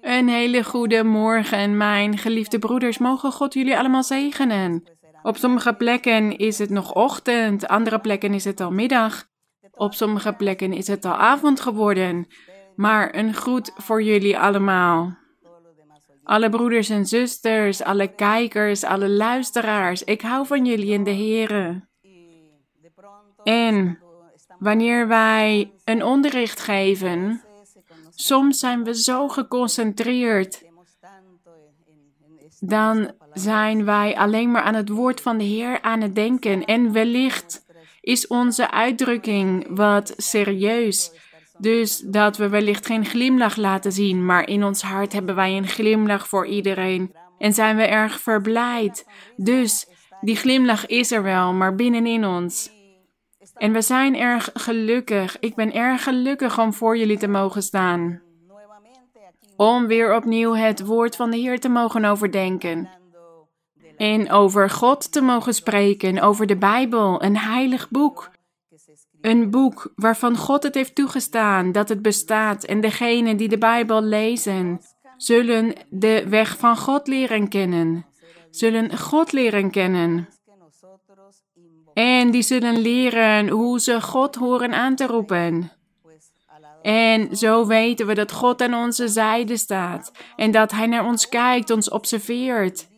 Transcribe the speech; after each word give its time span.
Een 0.00 0.28
hele 0.28 0.64
goede 0.64 1.04
morgen, 1.04 1.76
mijn 1.76 2.18
geliefde 2.18 2.58
broeders. 2.58 2.98
Mogen 2.98 3.32
God 3.32 3.54
jullie 3.54 3.78
allemaal 3.78 4.02
zegenen. 4.02 4.82
Op 5.22 5.36
sommige 5.36 5.74
plekken 5.74 6.36
is 6.36 6.58
het 6.58 6.70
nog 6.70 6.94
ochtend, 6.94 7.68
andere 7.68 7.98
plekken 7.98 8.34
is 8.34 8.44
het 8.44 8.60
al 8.60 8.70
middag. 8.70 9.26
Op 9.70 9.94
sommige 9.94 10.32
plekken 10.32 10.72
is 10.72 10.86
het 10.86 11.04
al 11.04 11.14
avond 11.14 11.60
geworden. 11.60 12.26
Maar 12.76 13.14
een 13.14 13.34
groet 13.34 13.72
voor 13.76 14.02
jullie 14.02 14.38
allemaal. 14.38 15.16
Alle 16.22 16.48
broeders 16.48 16.88
en 16.88 17.06
zusters, 17.06 17.82
alle 17.82 18.14
kijkers, 18.14 18.84
alle 18.84 19.08
luisteraars. 19.08 20.04
Ik 20.04 20.20
hou 20.20 20.46
van 20.46 20.64
jullie 20.64 20.92
in 20.92 21.04
de 21.04 21.14
Here. 21.14 21.88
En 23.42 23.98
wanneer 24.58 25.08
wij 25.08 25.72
een 25.84 26.04
onderricht 26.04 26.60
geven, 26.60 27.42
soms 28.20 28.58
zijn 28.58 28.84
we 28.84 28.94
zo 28.94 29.28
geconcentreerd. 29.28 30.62
Dan 32.60 33.10
zijn 33.32 33.84
wij 33.84 34.16
alleen 34.16 34.50
maar 34.50 34.62
aan 34.62 34.74
het 34.74 34.88
woord 34.88 35.20
van 35.20 35.38
de 35.38 35.44
Heer 35.44 35.80
aan 35.80 36.00
het 36.00 36.14
denken. 36.14 36.64
En 36.64 36.92
wellicht 36.92 37.64
is 38.00 38.26
onze 38.26 38.70
uitdrukking 38.70 39.66
wat 39.70 40.14
serieus. 40.16 41.12
Dus 41.58 41.98
dat 41.98 42.36
we 42.36 42.48
wellicht 42.48 42.86
geen 42.86 43.04
glimlach 43.04 43.56
laten 43.56 43.92
zien, 43.92 44.24
maar 44.24 44.48
in 44.48 44.64
ons 44.64 44.82
hart 44.82 45.12
hebben 45.12 45.34
wij 45.34 45.56
een 45.56 45.68
glimlach 45.68 46.28
voor 46.28 46.46
iedereen. 46.46 47.14
En 47.38 47.52
zijn 47.52 47.76
we 47.76 47.82
erg 47.82 48.20
verblijd. 48.20 49.06
Dus 49.36 49.86
die 50.20 50.36
glimlach 50.36 50.86
is 50.86 51.10
er 51.10 51.22
wel, 51.22 51.52
maar 51.52 51.74
binnenin 51.74 52.24
ons. 52.24 52.70
En 53.58 53.72
we 53.72 53.82
zijn 53.82 54.16
erg 54.16 54.50
gelukkig. 54.54 55.38
Ik 55.38 55.54
ben 55.54 55.72
erg 55.72 56.02
gelukkig 56.02 56.58
om 56.58 56.72
voor 56.72 56.96
jullie 56.96 57.18
te 57.18 57.28
mogen 57.28 57.62
staan. 57.62 58.22
Om 59.56 59.86
weer 59.86 60.16
opnieuw 60.16 60.54
het 60.54 60.86
woord 60.86 61.16
van 61.16 61.30
de 61.30 61.36
Heer 61.36 61.60
te 61.60 61.68
mogen 61.68 62.04
overdenken. 62.04 62.88
En 63.96 64.30
over 64.30 64.70
God 64.70 65.12
te 65.12 65.20
mogen 65.20 65.54
spreken, 65.54 66.20
over 66.20 66.46
de 66.46 66.56
Bijbel, 66.56 67.22
een 67.22 67.36
heilig 67.36 67.90
boek. 67.90 68.30
Een 69.20 69.50
boek 69.50 69.92
waarvan 69.94 70.36
God 70.36 70.62
het 70.62 70.74
heeft 70.74 70.94
toegestaan 70.94 71.72
dat 71.72 71.88
het 71.88 72.02
bestaat 72.02 72.64
en 72.64 72.80
degenen 72.80 73.36
die 73.36 73.48
de 73.48 73.58
Bijbel 73.58 74.02
lezen, 74.02 74.80
zullen 75.16 75.72
de 75.90 76.28
weg 76.28 76.58
van 76.58 76.76
God 76.76 77.06
leren 77.06 77.48
kennen. 77.48 78.06
Zullen 78.50 78.98
God 78.98 79.32
leren 79.32 79.70
kennen. 79.70 80.28
En 81.98 82.30
die 82.30 82.42
zullen 82.42 82.78
leren 82.78 83.48
hoe 83.48 83.80
ze 83.80 84.00
God 84.00 84.34
horen 84.34 84.74
aan 84.74 84.94
te 84.94 85.06
roepen. 85.06 85.72
En 86.82 87.36
zo 87.36 87.66
weten 87.66 88.06
we 88.06 88.14
dat 88.14 88.32
God 88.32 88.62
aan 88.62 88.74
onze 88.74 89.08
zijde 89.08 89.56
staat 89.56 90.12
en 90.36 90.50
dat 90.50 90.70
Hij 90.70 90.86
naar 90.86 91.04
ons 91.04 91.28
kijkt, 91.28 91.70
ons 91.70 91.90
observeert. 91.90 92.88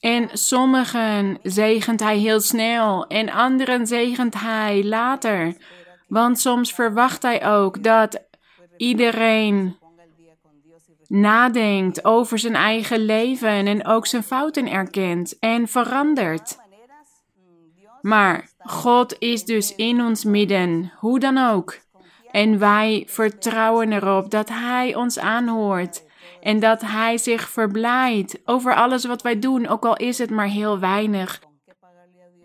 En 0.00 0.28
sommigen 0.32 1.38
zegent 1.42 2.00
Hij 2.00 2.18
heel 2.18 2.40
snel 2.40 3.06
en 3.06 3.30
anderen 3.30 3.86
zegent 3.86 4.40
Hij 4.40 4.84
later. 4.84 5.56
Want 6.08 6.40
soms 6.40 6.72
verwacht 6.72 7.22
Hij 7.22 7.46
ook 7.46 7.82
dat 7.82 8.22
iedereen 8.76 9.76
nadenkt 11.08 12.04
over 12.04 12.38
zijn 12.38 12.54
eigen 12.54 13.04
leven 13.04 13.66
en 13.66 13.86
ook 13.86 14.06
zijn 14.06 14.22
fouten 14.22 14.70
erkent 14.70 15.38
en 15.38 15.68
verandert. 15.68 16.60
Maar 18.02 18.50
God 18.58 19.16
is 19.18 19.44
dus 19.44 19.74
in 19.74 20.00
ons 20.00 20.24
midden, 20.24 20.92
hoe 20.98 21.18
dan 21.18 21.38
ook. 21.38 21.78
En 22.30 22.58
wij 22.58 23.06
vertrouwen 23.08 23.92
erop 23.92 24.30
dat 24.30 24.48
Hij 24.48 24.94
ons 24.94 25.18
aanhoort 25.18 26.04
en 26.40 26.60
dat 26.60 26.80
Hij 26.80 27.18
zich 27.18 27.48
verblijdt 27.48 28.38
over 28.44 28.74
alles 28.74 29.04
wat 29.04 29.22
wij 29.22 29.38
doen, 29.38 29.66
ook 29.66 29.84
al 29.84 29.96
is 29.96 30.18
het 30.18 30.30
maar 30.30 30.46
heel 30.46 30.78
weinig. 30.78 31.40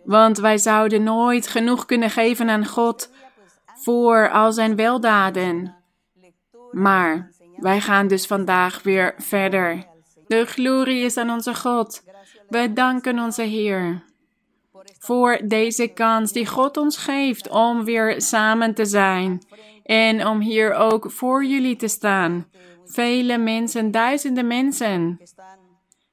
Want 0.03 0.37
wij 0.37 0.57
zouden 0.57 1.03
nooit 1.03 1.47
genoeg 1.47 1.85
kunnen 1.85 2.09
geven 2.09 2.49
aan 2.49 2.65
God 2.65 3.11
voor 3.75 4.29
al 4.29 4.51
zijn 4.51 4.75
weldaden. 4.75 5.75
Maar 6.71 7.31
wij 7.55 7.81
gaan 7.81 8.07
dus 8.07 8.25
vandaag 8.25 8.83
weer 8.83 9.13
verder. 9.17 9.85
De 10.27 10.45
glorie 10.45 11.01
is 11.01 11.17
aan 11.17 11.29
onze 11.29 11.55
God. 11.55 12.03
We 12.49 12.73
danken 12.73 13.19
onze 13.19 13.41
Heer 13.41 14.03
voor 14.99 15.41
deze 15.43 15.87
kans 15.87 16.31
die 16.31 16.45
God 16.45 16.77
ons 16.77 16.97
geeft 16.97 17.49
om 17.49 17.83
weer 17.83 18.21
samen 18.21 18.73
te 18.73 18.85
zijn 18.85 19.41
en 19.83 20.27
om 20.27 20.39
hier 20.39 20.73
ook 20.73 21.11
voor 21.11 21.45
jullie 21.45 21.75
te 21.75 21.87
staan. 21.87 22.47
Vele 22.85 23.37
mensen, 23.37 23.91
duizenden 23.91 24.47
mensen 24.47 25.19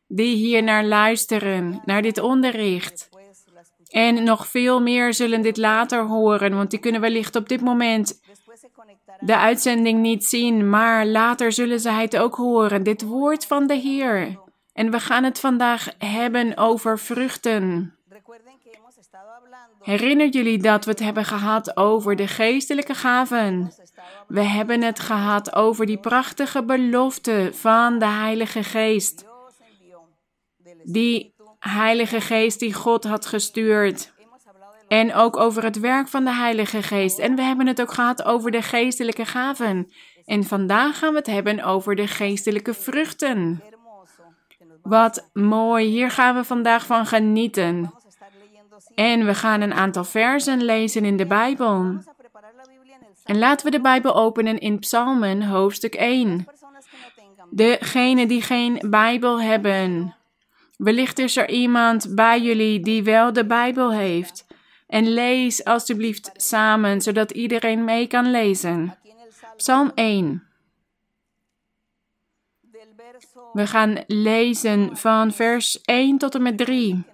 die 0.08 0.36
hier 0.36 0.62
naar 0.62 0.84
luisteren, 0.84 1.80
naar 1.84 2.02
dit 2.02 2.18
onderricht. 2.18 3.08
En 3.88 4.24
nog 4.24 4.46
veel 4.46 4.80
meer 4.80 5.14
zullen 5.14 5.42
dit 5.42 5.56
later 5.56 6.06
horen, 6.06 6.54
want 6.54 6.70
die 6.70 6.78
kunnen 6.78 7.00
wellicht 7.00 7.36
op 7.36 7.48
dit 7.48 7.60
moment 7.60 8.20
de 9.20 9.36
uitzending 9.36 10.00
niet 10.00 10.24
zien, 10.24 10.68
maar 10.68 11.06
later 11.06 11.52
zullen 11.52 11.80
ze 11.80 11.90
het 11.90 12.16
ook 12.16 12.34
horen. 12.34 12.82
Dit 12.82 13.02
woord 13.02 13.46
van 13.46 13.66
de 13.66 13.74
Heer. 13.74 14.38
En 14.72 14.90
we 14.90 15.00
gaan 15.00 15.24
het 15.24 15.40
vandaag 15.40 15.88
hebben 15.98 16.56
over 16.56 16.98
vruchten. 16.98 17.94
Herinner 19.80 20.28
jullie 20.28 20.58
dat 20.58 20.84
we 20.84 20.90
het 20.90 21.00
hebben 21.00 21.24
gehad 21.24 21.76
over 21.76 22.16
de 22.16 22.26
geestelijke 22.26 22.94
gaven? 22.94 23.72
We 24.26 24.42
hebben 24.42 24.82
het 24.82 25.00
gehad 25.00 25.54
over 25.54 25.86
die 25.86 25.98
prachtige 25.98 26.64
belofte 26.64 27.50
van 27.52 27.98
de 27.98 28.06
Heilige 28.06 28.62
Geest. 28.62 29.24
Die 30.84 31.34
Heilige 31.58 32.20
Geest 32.20 32.58
die 32.58 32.74
God 32.74 33.04
had 33.04 33.26
gestuurd. 33.26 34.12
En 34.88 35.14
ook 35.14 35.36
over 35.36 35.62
het 35.62 35.80
werk 35.80 36.08
van 36.08 36.24
de 36.24 36.34
Heilige 36.34 36.82
Geest. 36.82 37.18
En 37.18 37.34
we 37.34 37.42
hebben 37.42 37.66
het 37.66 37.80
ook 37.80 37.92
gehad 37.92 38.24
over 38.24 38.50
de 38.50 38.62
geestelijke 38.62 39.24
gaven. 39.24 39.92
En 40.24 40.44
vandaag 40.44 40.98
gaan 40.98 41.12
we 41.12 41.18
het 41.18 41.26
hebben 41.26 41.64
over 41.64 41.96
de 41.96 42.06
geestelijke 42.06 42.74
vruchten. 42.74 43.62
Wat 44.82 45.30
mooi, 45.32 45.86
hier 45.86 46.10
gaan 46.10 46.34
we 46.34 46.44
vandaag 46.44 46.86
van 46.86 47.06
genieten. 47.06 47.92
En 48.94 49.26
we 49.26 49.34
gaan 49.34 49.60
een 49.60 49.74
aantal 49.74 50.04
versen 50.04 50.64
lezen 50.64 51.04
in 51.04 51.16
de 51.16 51.26
Bijbel. 51.26 51.98
En 53.24 53.38
laten 53.38 53.66
we 53.66 53.72
de 53.72 53.80
Bijbel 53.80 54.14
openen 54.14 54.58
in 54.58 54.78
Psalmen, 54.78 55.42
hoofdstuk 55.42 55.94
1. 55.94 56.46
Degenen 57.50 58.28
die 58.28 58.42
geen 58.42 58.82
Bijbel 58.90 59.40
hebben. 59.40 60.14
Wellicht 60.76 61.18
is 61.18 61.36
er 61.36 61.48
iemand 61.48 62.14
bij 62.14 62.40
jullie 62.40 62.80
die 62.80 63.02
wel 63.02 63.32
de 63.32 63.46
Bijbel 63.46 63.92
heeft. 63.92 64.46
En 64.86 65.12
lees 65.12 65.64
alstublieft 65.64 66.30
samen, 66.36 67.00
zodat 67.00 67.30
iedereen 67.30 67.84
mee 67.84 68.06
kan 68.06 68.30
lezen. 68.30 68.98
Psalm 69.56 69.90
1. 69.94 70.42
We 73.52 73.66
gaan 73.66 74.04
lezen 74.06 74.96
van 74.96 75.32
vers 75.32 75.80
1 75.80 76.18
tot 76.18 76.34
en 76.34 76.42
met 76.42 76.58
3. 76.58 77.04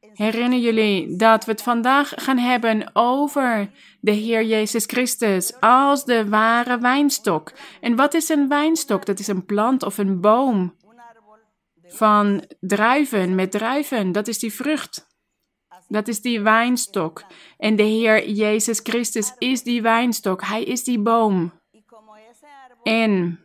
Herinner 0.00 0.58
jullie 0.58 1.16
dat 1.16 1.44
we 1.44 1.50
het 1.50 1.62
vandaag 1.62 2.12
gaan 2.16 2.38
hebben 2.38 2.90
over 2.92 3.70
de 4.00 4.10
Heer 4.10 4.44
Jezus 4.44 4.84
Christus 4.84 5.60
als 5.60 6.04
de 6.04 6.28
ware 6.28 6.78
wijnstok. 6.78 7.52
En 7.80 7.96
wat 7.96 8.14
is 8.14 8.28
een 8.28 8.48
wijnstok? 8.48 9.06
Dat 9.06 9.18
is 9.18 9.26
een 9.26 9.44
plant 9.44 9.82
of 9.82 9.98
een 9.98 10.20
boom 10.20 10.76
van 11.84 12.44
druiven 12.60 13.34
met 13.34 13.50
druiven. 13.50 14.12
Dat 14.12 14.28
is 14.28 14.38
die 14.38 14.52
vrucht. 14.52 15.08
Dat 15.88 16.08
is 16.08 16.20
die 16.20 16.40
wijnstok. 16.40 17.24
En 17.58 17.76
de 17.76 17.82
Heer 17.82 18.28
Jezus 18.28 18.80
Christus 18.82 19.34
is 19.38 19.62
die 19.62 19.82
wijnstok. 19.82 20.42
Hij 20.42 20.62
is 20.62 20.84
die 20.84 20.98
boom. 20.98 21.52
En 22.82 23.40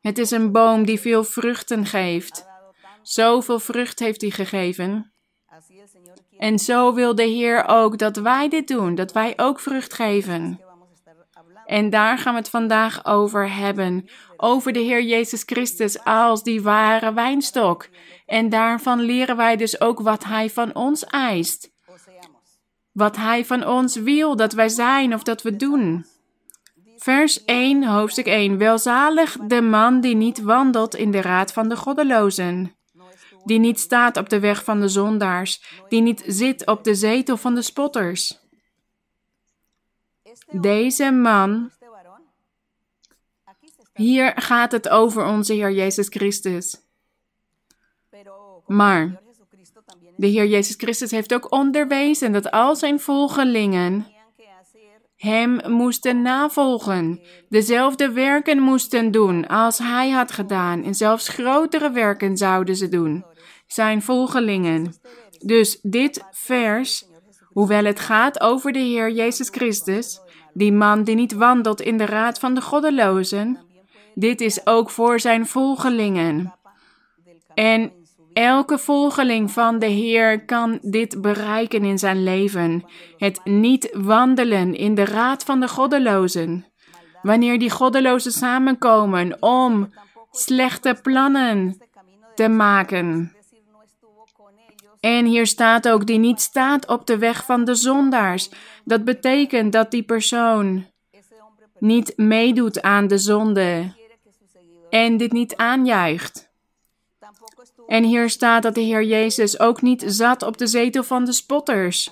het 0.00 0.18
is 0.18 0.30
een 0.30 0.52
boom 0.52 0.84
die 0.84 1.00
veel 1.00 1.24
vruchten 1.24 1.86
geeft. 1.86 2.50
Zoveel 3.02 3.60
vrucht 3.60 3.98
heeft 3.98 4.20
hij 4.20 4.30
gegeven. 4.30 5.12
En 6.38 6.58
zo 6.58 6.94
wil 6.94 7.14
de 7.14 7.22
Heer 7.22 7.64
ook 7.66 7.98
dat 7.98 8.16
wij 8.16 8.48
dit 8.48 8.68
doen, 8.68 8.94
dat 8.94 9.12
wij 9.12 9.32
ook 9.36 9.60
vrucht 9.60 9.94
geven. 9.94 10.60
En 11.66 11.90
daar 11.90 12.18
gaan 12.18 12.32
we 12.32 12.38
het 12.38 12.48
vandaag 12.48 13.04
over 13.04 13.54
hebben. 13.54 14.08
Over 14.36 14.72
de 14.72 14.78
Heer 14.78 15.02
Jezus 15.02 15.42
Christus 15.46 16.04
als 16.04 16.42
die 16.42 16.62
ware 16.62 17.12
wijnstok. 17.12 17.88
En 18.26 18.48
daarvan 18.48 19.00
leren 19.00 19.36
wij 19.36 19.56
dus 19.56 19.80
ook 19.80 20.00
wat 20.00 20.24
Hij 20.24 20.50
van 20.50 20.74
ons 20.74 21.04
eist. 21.04 21.70
Wat 22.92 23.16
Hij 23.16 23.44
van 23.44 23.66
ons 23.66 23.96
wil 23.96 24.36
dat 24.36 24.52
wij 24.52 24.68
zijn 24.68 25.14
of 25.14 25.22
dat 25.22 25.42
we 25.42 25.56
doen. 25.56 26.06
Vers 26.96 27.44
1, 27.44 27.84
hoofdstuk 27.84 28.26
1. 28.26 28.58
Welzalig 28.58 29.36
de 29.36 29.60
man 29.60 30.00
die 30.00 30.16
niet 30.16 30.42
wandelt 30.42 30.94
in 30.94 31.10
de 31.10 31.20
raad 31.20 31.52
van 31.52 31.68
de 31.68 31.76
goddelozen 31.76 32.76
die 33.44 33.58
niet 33.58 33.80
staat 33.80 34.16
op 34.16 34.28
de 34.28 34.40
weg 34.40 34.64
van 34.64 34.80
de 34.80 34.88
zondaars, 34.88 35.62
die 35.88 36.00
niet 36.00 36.22
zit 36.26 36.66
op 36.66 36.84
de 36.84 36.94
zetel 36.94 37.36
van 37.36 37.54
de 37.54 37.62
spotters. 37.62 38.40
Deze 40.50 41.10
man 41.10 41.70
Hier 43.94 44.32
gaat 44.36 44.72
het 44.72 44.88
over 44.88 45.24
onze 45.26 45.52
Heer 45.52 45.72
Jezus 45.72 46.08
Christus. 46.08 46.80
Maar 48.66 49.20
de 50.16 50.26
Heer 50.26 50.46
Jezus 50.46 50.76
Christus 50.76 51.10
heeft 51.10 51.34
ook 51.34 51.52
onderwezen 51.52 52.32
dat 52.32 52.50
al 52.50 52.76
zijn 52.76 53.00
volgelingen 53.00 54.11
hem 55.22 55.60
moesten 55.66 56.22
navolgen, 56.22 57.20
dezelfde 57.48 58.10
werken 58.10 58.58
moesten 58.58 59.10
doen 59.10 59.46
als 59.46 59.78
hij 59.78 60.10
had 60.10 60.32
gedaan 60.32 60.84
en 60.84 60.94
zelfs 60.94 61.28
grotere 61.28 61.90
werken 61.90 62.36
zouden 62.36 62.76
ze 62.76 62.88
doen, 62.88 63.24
zijn 63.66 64.02
volgelingen. 64.02 64.94
Dus 65.38 65.78
dit 65.82 66.24
vers, 66.30 67.04
hoewel 67.44 67.84
het 67.84 68.00
gaat 68.00 68.40
over 68.40 68.72
de 68.72 68.78
Heer 68.78 69.10
Jezus 69.10 69.48
Christus, 69.48 70.20
die 70.52 70.72
man 70.72 71.04
die 71.04 71.14
niet 71.14 71.32
wandelt 71.32 71.80
in 71.80 71.96
de 71.96 72.06
raad 72.06 72.38
van 72.38 72.54
de 72.54 72.60
goddelozen, 72.60 73.58
dit 74.14 74.40
is 74.40 74.66
ook 74.66 74.90
voor 74.90 75.20
zijn 75.20 75.46
volgelingen. 75.46 76.54
En 77.54 77.92
elke 78.32 78.78
volgeling 78.78 79.50
van 79.50 79.78
de 79.78 79.86
Heer 79.86 80.44
kan 80.44 80.78
dit 80.82 81.20
bereiken 81.20 81.84
in 81.84 81.98
zijn 81.98 82.22
leven. 82.22 82.84
Het 83.16 83.40
niet 83.44 83.90
wandelen 83.92 84.74
in 84.74 84.94
de 84.94 85.04
raad 85.04 85.44
van 85.44 85.60
de 85.60 85.68
goddelozen. 85.68 86.66
Wanneer 87.22 87.58
die 87.58 87.70
goddelozen 87.70 88.32
samenkomen 88.32 89.36
om 89.42 89.94
slechte 90.30 90.98
plannen 91.02 91.82
te 92.34 92.48
maken. 92.48 93.36
En 95.00 95.24
hier 95.26 95.46
staat 95.46 95.88
ook 95.88 96.06
die 96.06 96.18
niet 96.18 96.40
staat 96.40 96.88
op 96.88 97.06
de 97.06 97.18
weg 97.18 97.44
van 97.44 97.64
de 97.64 97.74
zondaars. 97.74 98.50
Dat 98.84 99.04
betekent 99.04 99.72
dat 99.72 99.90
die 99.90 100.02
persoon 100.02 100.86
niet 101.78 102.12
meedoet 102.16 102.82
aan 102.82 103.06
de 103.06 103.18
zonde 103.18 103.92
en 104.90 105.16
dit 105.16 105.32
niet 105.32 105.56
aanjuicht. 105.56 106.51
En 107.86 108.04
hier 108.04 108.30
staat 108.30 108.62
dat 108.62 108.74
de 108.74 108.80
Heer 108.80 109.04
Jezus 109.04 109.60
ook 109.60 109.82
niet 109.82 110.04
zat 110.06 110.42
op 110.42 110.58
de 110.58 110.66
zetel 110.66 111.02
van 111.02 111.24
de 111.24 111.32
spotters. 111.32 112.10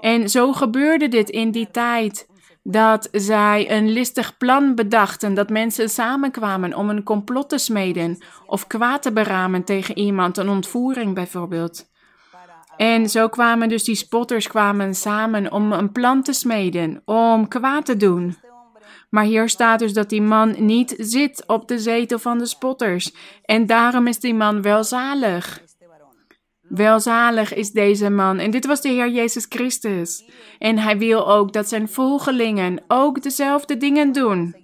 En 0.00 0.30
zo 0.30 0.52
gebeurde 0.52 1.08
dit 1.08 1.30
in 1.30 1.50
die 1.50 1.70
tijd. 1.70 2.28
Dat 2.62 3.08
zij 3.12 3.70
een 3.70 3.88
listig 3.88 4.36
plan 4.36 4.74
bedachten, 4.74 5.34
dat 5.34 5.50
mensen 5.50 5.88
samenkwamen 5.88 6.74
om 6.74 6.90
een 6.90 7.02
complot 7.02 7.48
te 7.48 7.58
smeden 7.58 8.18
of 8.46 8.66
kwaad 8.66 9.02
te 9.02 9.12
beramen 9.12 9.64
tegen 9.64 9.98
iemand, 9.98 10.36
een 10.36 10.48
ontvoering 10.48 11.14
bijvoorbeeld. 11.14 11.88
En 12.76 13.08
zo 13.08 13.28
kwamen 13.28 13.68
dus 13.68 13.84
die 13.84 13.94
spotters 13.94 14.48
kwamen 14.48 14.94
samen 14.94 15.52
om 15.52 15.72
een 15.72 15.92
plan 15.92 16.22
te 16.22 16.32
smeden, 16.32 17.02
om 17.04 17.48
kwaad 17.48 17.84
te 17.84 17.96
doen. 17.96 18.36
Maar 19.10 19.24
hier 19.24 19.48
staat 19.48 19.78
dus 19.78 19.92
dat 19.92 20.08
die 20.08 20.22
man 20.22 20.54
niet 20.58 20.94
zit 20.98 21.44
op 21.46 21.68
de 21.68 21.78
zetel 21.78 22.18
van 22.18 22.38
de 22.38 22.46
spotters. 22.46 23.12
En 23.44 23.66
daarom 23.66 24.06
is 24.06 24.20
die 24.20 24.34
man 24.34 24.62
welzalig. 24.62 25.62
Welzalig 26.60 27.54
is 27.54 27.70
deze 27.70 28.10
man. 28.10 28.38
En 28.38 28.50
dit 28.50 28.66
was 28.66 28.80
de 28.80 28.88
Heer 28.88 29.10
Jezus 29.10 29.46
Christus. 29.48 30.24
En 30.58 30.78
hij 30.78 30.98
wil 30.98 31.28
ook 31.28 31.52
dat 31.52 31.68
zijn 31.68 31.88
volgelingen 31.88 32.82
ook 32.88 33.22
dezelfde 33.22 33.76
dingen 33.76 34.12
doen. 34.12 34.54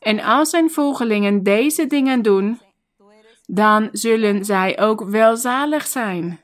En 0.00 0.20
als 0.20 0.50
zijn 0.50 0.70
volgelingen 0.70 1.42
deze 1.42 1.86
dingen 1.86 2.22
doen, 2.22 2.60
dan 3.46 3.88
zullen 3.92 4.44
zij 4.44 4.80
ook 4.80 5.04
welzalig 5.04 5.86
zijn. 5.86 6.40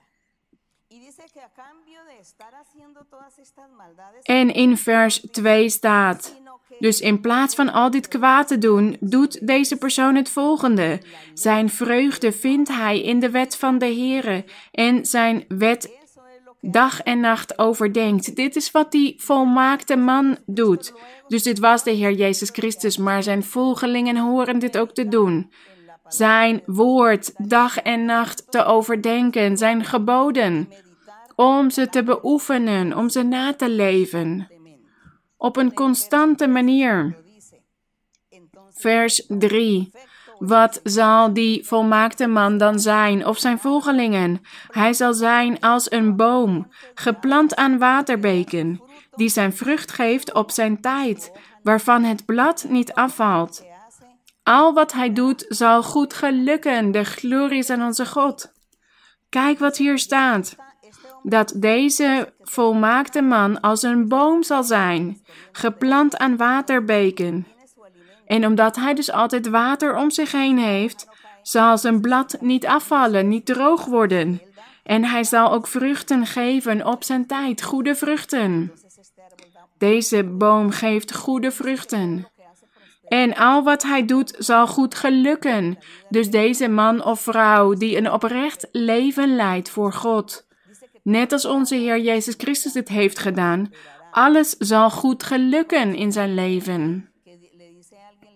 En 4.22 4.54
in 4.54 4.76
vers 4.76 5.20
2 5.20 5.68
staat: 5.68 6.39
dus 6.80 7.00
in 7.00 7.20
plaats 7.20 7.54
van 7.54 7.72
al 7.72 7.90
dit 7.90 8.08
kwaad 8.08 8.48
te 8.48 8.58
doen, 8.58 8.96
doet 9.00 9.46
deze 9.46 9.76
persoon 9.76 10.14
het 10.14 10.30
volgende. 10.30 11.00
Zijn 11.34 11.68
vreugde 11.68 12.32
vindt 12.32 12.68
hij 12.68 13.02
in 13.02 13.20
de 13.20 13.30
wet 13.30 13.56
van 13.56 13.78
de 13.78 13.86
Heere 13.86 14.44
en 14.72 15.06
zijn 15.06 15.44
wet 15.48 15.98
dag 16.60 17.00
en 17.00 17.20
nacht 17.20 17.58
overdenkt. 17.58 18.36
Dit 18.36 18.56
is 18.56 18.70
wat 18.70 18.92
die 18.92 19.14
volmaakte 19.18 19.96
man 19.96 20.38
doet. 20.46 20.92
Dus 21.28 21.42
dit 21.42 21.58
was 21.58 21.84
de 21.84 21.90
Heer 21.90 22.12
Jezus 22.12 22.50
Christus, 22.50 22.96
maar 22.96 23.22
zijn 23.22 23.42
volgelingen 23.42 24.16
horen 24.16 24.58
dit 24.58 24.78
ook 24.78 24.92
te 24.92 25.08
doen. 25.08 25.52
Zijn 26.08 26.62
woord 26.66 27.48
dag 27.48 27.78
en 27.78 28.04
nacht 28.04 28.50
te 28.50 28.64
overdenken, 28.64 29.56
zijn 29.56 29.84
geboden, 29.84 30.68
om 31.36 31.70
ze 31.70 31.88
te 31.88 32.02
beoefenen, 32.02 32.96
om 32.96 33.08
ze 33.08 33.22
na 33.22 33.54
te 33.54 33.68
leven 33.68 34.48
op 35.40 35.56
een 35.56 35.74
constante 35.74 36.46
manier. 36.46 37.16
Vers 38.70 39.24
3. 39.28 39.90
Wat 40.38 40.80
zal 40.82 41.32
die 41.32 41.66
volmaakte 41.66 42.26
man 42.26 42.58
dan 42.58 42.80
zijn, 42.80 43.26
of 43.26 43.38
zijn 43.38 43.58
volgelingen? 43.58 44.40
Hij 44.70 44.92
zal 44.92 45.14
zijn 45.14 45.60
als 45.60 45.90
een 45.90 46.16
boom, 46.16 46.72
geplant 46.94 47.56
aan 47.56 47.78
waterbeken, 47.78 48.82
die 49.14 49.28
zijn 49.28 49.52
vrucht 49.52 49.92
geeft 49.92 50.34
op 50.34 50.50
zijn 50.50 50.80
tijd, 50.80 51.32
waarvan 51.62 52.04
het 52.04 52.24
blad 52.24 52.66
niet 52.68 52.92
afvalt. 52.92 53.64
Al 54.42 54.72
wat 54.72 54.92
hij 54.92 55.12
doet 55.12 55.44
zal 55.48 55.82
goed 55.82 56.14
gelukken, 56.14 56.90
de 56.90 57.04
glorie 57.04 57.58
is 57.58 57.70
aan 57.70 57.82
onze 57.82 58.06
God. 58.06 58.52
Kijk 59.28 59.58
wat 59.58 59.76
hier 59.76 59.98
staat 59.98 60.56
dat 61.22 61.52
deze 61.56 62.32
volmaakte 62.40 63.22
man 63.22 63.60
als 63.60 63.82
een 63.82 64.08
boom 64.08 64.42
zal 64.42 64.64
zijn, 64.64 65.20
geplant 65.52 66.16
aan 66.18 66.36
waterbeken. 66.36 67.46
En 68.26 68.46
omdat 68.46 68.76
hij 68.76 68.94
dus 68.94 69.12
altijd 69.12 69.48
water 69.48 69.96
om 69.96 70.10
zich 70.10 70.32
heen 70.32 70.58
heeft, 70.58 71.06
zal 71.42 71.78
zijn 71.78 72.00
blad 72.00 72.36
niet 72.40 72.66
afvallen, 72.66 73.28
niet 73.28 73.46
droog 73.46 73.84
worden. 73.84 74.42
En 74.82 75.04
hij 75.04 75.24
zal 75.24 75.52
ook 75.52 75.66
vruchten 75.66 76.26
geven 76.26 76.86
op 76.86 77.04
zijn 77.04 77.26
tijd, 77.26 77.62
goede 77.62 77.94
vruchten. 77.94 78.72
Deze 79.78 80.24
boom 80.24 80.70
geeft 80.70 81.14
goede 81.14 81.50
vruchten. 81.50 82.28
En 83.08 83.34
al 83.34 83.62
wat 83.62 83.82
hij 83.82 84.04
doet 84.04 84.34
zal 84.38 84.66
goed 84.66 84.94
gelukken. 84.94 85.78
Dus 86.08 86.30
deze 86.30 86.68
man 86.68 87.04
of 87.04 87.20
vrouw 87.20 87.72
die 87.72 87.96
een 87.96 88.10
oprecht 88.10 88.68
leven 88.72 89.36
leidt 89.36 89.70
voor 89.70 89.92
God, 89.92 90.46
Net 91.10 91.32
als 91.32 91.44
onze 91.44 91.74
Heer 91.74 92.00
Jezus 92.00 92.34
Christus 92.36 92.72
dit 92.72 92.88
heeft 92.88 93.18
gedaan, 93.18 93.72
alles 94.10 94.50
zal 94.58 94.90
goed 94.90 95.22
gelukken 95.22 95.94
in 95.94 96.12
zijn 96.12 96.34
leven. 96.34 97.10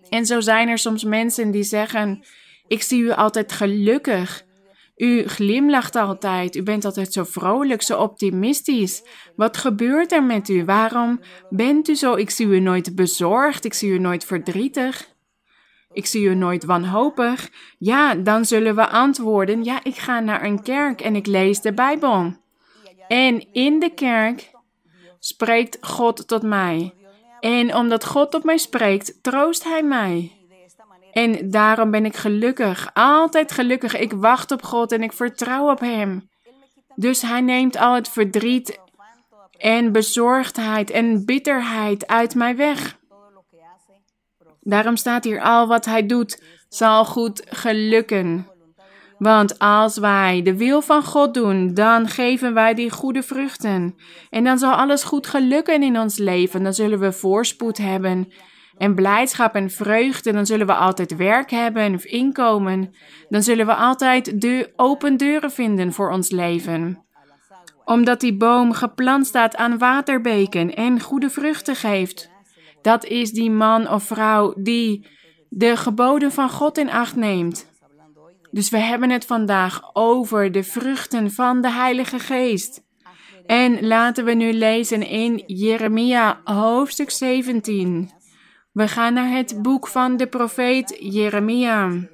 En 0.09 0.25
zo 0.25 0.39
zijn 0.39 0.67
er 0.67 0.77
soms 0.77 1.03
mensen 1.03 1.51
die 1.51 1.63
zeggen: 1.63 2.25
Ik 2.67 2.81
zie 2.81 3.01
u 3.01 3.11
altijd 3.11 3.51
gelukkig. 3.51 4.45
U 4.95 5.27
glimlacht 5.27 5.95
altijd. 5.95 6.55
U 6.55 6.63
bent 6.63 6.85
altijd 6.85 7.13
zo 7.13 7.23
vrolijk, 7.23 7.81
zo 7.81 7.97
optimistisch. 7.97 9.03
Wat 9.35 9.57
gebeurt 9.57 10.11
er 10.11 10.23
met 10.23 10.49
u? 10.49 10.65
Waarom 10.65 11.19
bent 11.49 11.87
u 11.87 11.95
zo? 11.95 12.15
Ik 12.15 12.29
zie 12.29 12.47
u 12.47 12.59
nooit 12.59 12.95
bezorgd. 12.95 13.65
Ik 13.65 13.73
zie 13.73 13.89
u 13.89 13.99
nooit 13.99 14.25
verdrietig. 14.25 15.13
Ik 15.91 16.05
zie 16.05 16.25
u 16.25 16.35
nooit 16.35 16.65
wanhopig. 16.65 17.49
Ja, 17.77 18.15
dan 18.15 18.45
zullen 18.45 18.75
we 18.75 18.87
antwoorden: 18.87 19.63
Ja, 19.63 19.83
ik 19.83 19.95
ga 19.95 20.19
naar 20.19 20.43
een 20.43 20.63
kerk 20.63 21.01
en 21.01 21.15
ik 21.15 21.25
lees 21.25 21.61
de 21.61 21.73
Bijbel. 21.73 22.43
En 23.07 23.53
in 23.53 23.79
de 23.79 23.89
kerk 23.89 24.51
spreekt 25.19 25.77
God 25.81 26.27
tot 26.27 26.41
mij. 26.41 26.93
En 27.39 27.75
omdat 27.75 28.05
God 28.05 28.31
tot 28.31 28.43
mij 28.43 28.57
spreekt, 28.57 29.23
troost 29.23 29.63
Hij 29.63 29.83
mij. 29.83 30.31
En 31.11 31.49
daarom 31.49 31.91
ben 31.91 32.05
ik 32.05 32.15
gelukkig, 32.15 32.89
altijd 32.93 33.51
gelukkig. 33.51 33.95
Ik 33.97 34.11
wacht 34.11 34.51
op 34.51 34.63
God 34.63 34.91
en 34.91 35.03
ik 35.03 35.13
vertrouw 35.13 35.71
op 35.71 35.79
Hem. 35.79 36.29
Dus 36.95 37.21
Hij 37.21 37.41
neemt 37.41 37.77
al 37.77 37.93
het 37.93 38.09
verdriet 38.09 38.79
en 39.57 39.91
bezorgdheid 39.91 40.89
en 40.89 41.25
bitterheid 41.25 42.07
uit 42.07 42.35
mij 42.35 42.55
weg. 42.55 42.97
Daarom 44.61 44.95
staat 44.95 45.23
hier 45.23 45.41
al 45.41 45.67
wat 45.67 45.85
Hij 45.85 46.05
doet, 46.05 46.43
zal 46.69 47.05
goed 47.05 47.43
gelukken. 47.49 48.47
Want 49.17 49.59
als 49.59 49.97
wij 49.97 50.41
de 50.41 50.57
wil 50.57 50.81
van 50.81 51.03
God 51.03 51.33
doen, 51.33 51.73
dan 51.73 52.07
geven 52.07 52.53
wij 52.53 52.73
die 52.73 52.89
goede 52.89 53.23
vruchten. 53.23 53.95
En 54.29 54.43
dan 54.43 54.57
zal 54.57 54.73
alles 54.73 55.03
goed 55.03 55.27
gelukken 55.27 55.83
in 55.83 55.99
ons 55.99 56.17
leven. 56.17 56.63
Dan 56.63 56.73
zullen 56.73 56.99
we 56.99 57.11
voorspoed 57.11 57.77
hebben 57.77 58.31
en 58.77 58.95
blijdschap 58.95 59.55
en 59.55 59.69
vreugde. 59.69 60.31
Dan 60.31 60.45
zullen 60.45 60.67
we 60.67 60.73
altijd 60.73 61.15
werk 61.15 61.51
hebben 61.51 61.93
of 61.93 62.05
inkomen. 62.05 62.95
Dan 63.29 63.43
zullen 63.43 63.65
we 63.65 63.75
altijd 63.75 64.41
de 64.41 64.73
open 64.75 65.17
deuren 65.17 65.51
vinden 65.51 65.93
voor 65.93 66.11
ons 66.11 66.31
leven. 66.31 67.03
Omdat 67.85 68.19
die 68.19 68.37
boom 68.37 68.73
geplant 68.73 69.25
staat 69.25 69.55
aan 69.55 69.77
waterbeken 69.77 70.75
en 70.75 71.01
goede 71.01 71.29
vruchten 71.29 71.75
geeft. 71.75 72.29
Dat 72.81 73.05
is 73.05 73.31
die 73.31 73.51
man 73.51 73.89
of 73.89 74.03
vrouw 74.03 74.53
die 74.57 75.07
de 75.49 75.77
geboden 75.77 76.31
van 76.31 76.49
God 76.49 76.77
in 76.77 76.89
acht 76.89 77.15
neemt. 77.15 77.73
Dus 78.55 78.69
we 78.69 78.77
hebben 78.77 79.09
het 79.09 79.25
vandaag 79.25 79.89
over 79.93 80.51
de 80.51 80.63
vruchten 80.63 81.31
van 81.31 81.61
de 81.61 81.71
Heilige 81.71 82.19
Geest. 82.19 82.83
En 83.45 83.87
laten 83.87 84.25
we 84.25 84.33
nu 84.33 84.53
lezen 84.53 85.07
in 85.07 85.43
Jeremia 85.45 86.41
hoofdstuk 86.43 87.09
17. 87.09 88.11
We 88.71 88.87
gaan 88.87 89.13
naar 89.13 89.29
het 89.29 89.61
boek 89.61 89.87
van 89.87 90.17
de 90.17 90.27
profeet 90.27 90.97
Jeremia. 90.99 92.07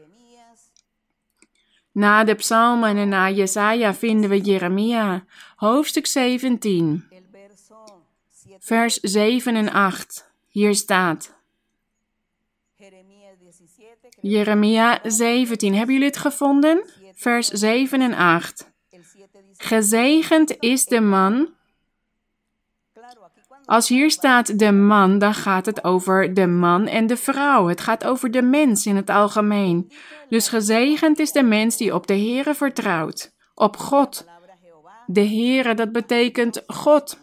Na 1.92 2.24
de 2.24 2.36
psalmen 2.36 2.98
en 2.98 3.10
na 3.10 3.30
Jesaja 3.30 3.94
vinden 3.94 4.30
we 4.30 4.42
Jeremia, 4.42 5.26
hoofdstuk 5.56 6.06
17, 6.06 7.04
vers 8.60 9.00
7 9.00 9.56
en 9.56 9.72
8. 9.72 10.32
Hier 10.48 10.76
staat. 10.76 11.41
Jeremia 14.22 15.00
17. 15.04 15.76
Hebben 15.76 15.94
jullie 15.94 16.10
het 16.10 16.18
gevonden? 16.18 16.84
Vers 17.16 17.48
7 17.48 18.02
en 18.02 18.14
8. 18.14 18.72
Gezegend 19.58 20.56
is 20.60 20.86
de 20.86 21.02
man. 21.02 21.50
Als 23.66 23.88
hier 23.88 24.12
staat 24.12 24.60
de 24.60 24.72
man, 24.72 25.20
dan 25.20 25.34
gaat 25.34 25.66
het 25.66 25.84
over 25.84 26.34
de 26.34 26.48
man 26.48 26.88
en 26.88 27.08
de 27.08 27.18
vrouw. 27.18 27.68
Het 27.68 27.82
gaat 27.82 28.06
over 28.06 28.32
de 28.32 28.42
mens 28.42 28.86
in 28.86 28.96
het 28.96 29.10
algemeen. 29.10 29.92
Dus 30.30 30.48
gezegend 30.48 31.20
is 31.20 31.32
de 31.32 31.44
mens 31.44 31.78
die 31.78 31.94
op 31.94 32.08
de 32.08 32.14
Heere 32.14 32.56
vertrouwt, 32.56 33.34
op 33.56 33.78
God. 33.78 34.26
De 35.06 35.26
Heere, 35.28 35.74
dat 35.74 35.92
betekent 35.92 36.64
God. 36.68 37.20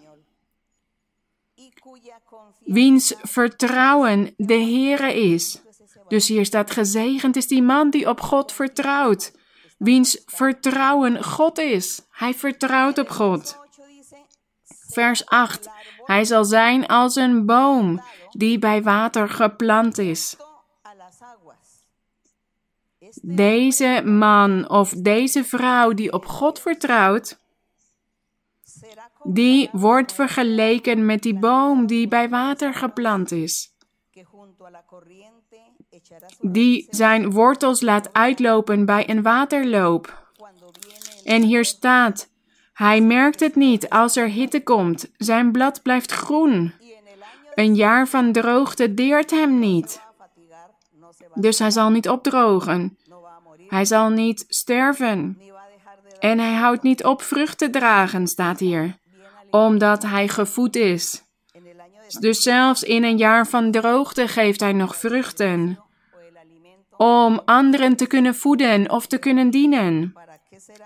Wiens 2.65 3.15
vertrouwen 3.23 4.35
de 4.37 4.55
Heere 4.55 5.15
is. 5.15 5.61
Dus 6.09 6.29
hier 6.29 6.45
staat 6.45 6.71
gezegend 6.71 7.37
is 7.37 7.47
die 7.47 7.63
man 7.63 7.91
die 7.91 8.09
op 8.09 8.21
God 8.21 8.53
vertrouwt. 8.53 9.33
Wiens 9.79 10.23
vertrouwen 10.27 11.25
God 11.25 11.59
is. 11.59 12.07
Hij 12.11 12.35
vertrouwt 12.35 12.99
op 12.99 13.09
God. 13.09 13.59
Vers 14.89 15.27
8. 15.27 15.69
Hij 16.05 16.25
zal 16.25 16.45
zijn 16.45 16.87
als 16.87 17.17
een 17.17 17.47
boom 17.47 18.03
die 18.31 18.59
bij 18.59 18.83
water 18.83 19.29
geplant 19.29 19.99
is. 19.99 20.37
Deze 23.23 24.03
man 24.05 24.69
of 24.69 24.91
deze 24.91 25.45
vrouw 25.45 25.93
die 25.93 26.13
op 26.13 26.27
God 26.27 26.61
vertrouwt, 26.61 27.39
die 29.23 29.69
wordt 29.73 30.13
vergeleken 30.13 31.07
met 31.07 31.23
die 31.23 31.39
boom 31.39 31.87
die 31.87 32.09
bij 32.09 32.29
water 32.29 32.75
geplant 32.75 33.31
is 33.31 33.77
die 36.41 36.87
zijn 36.91 37.31
wortels 37.31 37.81
laat 37.81 38.13
uitlopen 38.13 38.85
bij 38.85 39.11
een 39.11 39.23
waterloop. 39.23 40.27
En 41.25 41.43
hier 41.43 41.65
staat, 41.65 42.29
hij 42.73 43.01
merkt 43.01 43.41
het 43.41 43.55
niet 43.55 43.89
als 43.89 44.17
er 44.17 44.29
hitte 44.29 44.63
komt, 44.63 45.11
zijn 45.17 45.53
blad 45.53 45.83
blijft 45.83 46.13
groen. 46.13 46.73
Een 47.55 47.75
jaar 47.75 48.09
van 48.09 48.33
droogte 48.33 48.95
deert 48.95 49.31
hem 49.31 49.59
niet. 49.59 50.01
Dus 51.35 51.59
hij 51.59 51.71
zal 51.71 51.91
niet 51.91 52.09
opdrogen. 52.09 52.99
Hij 53.69 53.85
zal 53.85 54.09
niet 54.09 54.45
sterven. 54.49 55.39
En 56.19 56.39
hij 56.39 56.55
houdt 56.55 56.83
niet 56.83 57.05
op 57.05 57.23
vruchten 57.23 57.71
dragen, 57.71 58.27
staat 58.27 58.59
hier, 58.59 58.99
omdat 59.51 60.03
hij 60.03 60.29
gevoed 60.29 60.77
is. 60.77 61.23
Dus 62.21 62.43
zelfs 62.43 62.83
in 62.83 63.05
een 63.05 63.17
jaar 63.17 63.47
van 63.47 63.71
droogte 63.71 64.29
geeft 64.29 64.61
hij 64.61 64.73
nog 64.73 64.97
vruchten 64.97 65.79
om 66.99 67.41
anderen 67.45 67.97
te 67.97 68.07
kunnen 68.07 68.35
voeden 68.35 68.91
of 68.91 69.07
te 69.07 69.19
kunnen 69.19 69.51
dienen. 69.51 70.15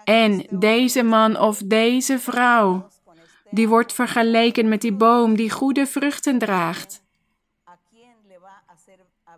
En 0.04 0.46
deze 0.50 1.02
man 1.02 1.38
of 1.38 1.58
deze 1.58 2.18
vrouw, 2.18 2.88
die 3.50 3.68
wordt 3.68 3.92
vergeleken 3.92 4.68
met 4.68 4.80
die 4.80 4.92
boom 4.92 5.36
die 5.36 5.50
goede 5.50 5.86
vruchten 5.86 6.38
draagt. 6.38 7.02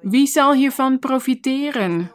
Wie 0.01 0.27
zal 0.27 0.53
hiervan 0.53 0.99
profiteren? 0.99 2.13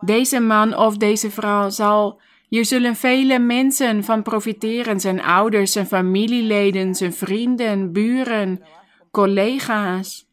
Deze 0.00 0.40
man 0.40 0.76
of 0.76 0.96
deze 0.96 1.30
vrouw 1.30 1.70
zal, 1.70 2.20
hier 2.48 2.64
zullen 2.64 2.96
vele 2.96 3.38
mensen 3.38 4.04
van 4.04 4.22
profiteren, 4.22 5.00
zijn 5.00 5.22
ouders, 5.22 5.72
zijn 5.72 5.86
familieleden, 5.86 6.94
zijn 6.94 7.12
vrienden, 7.12 7.92
buren, 7.92 8.62
collega's, 9.10 10.26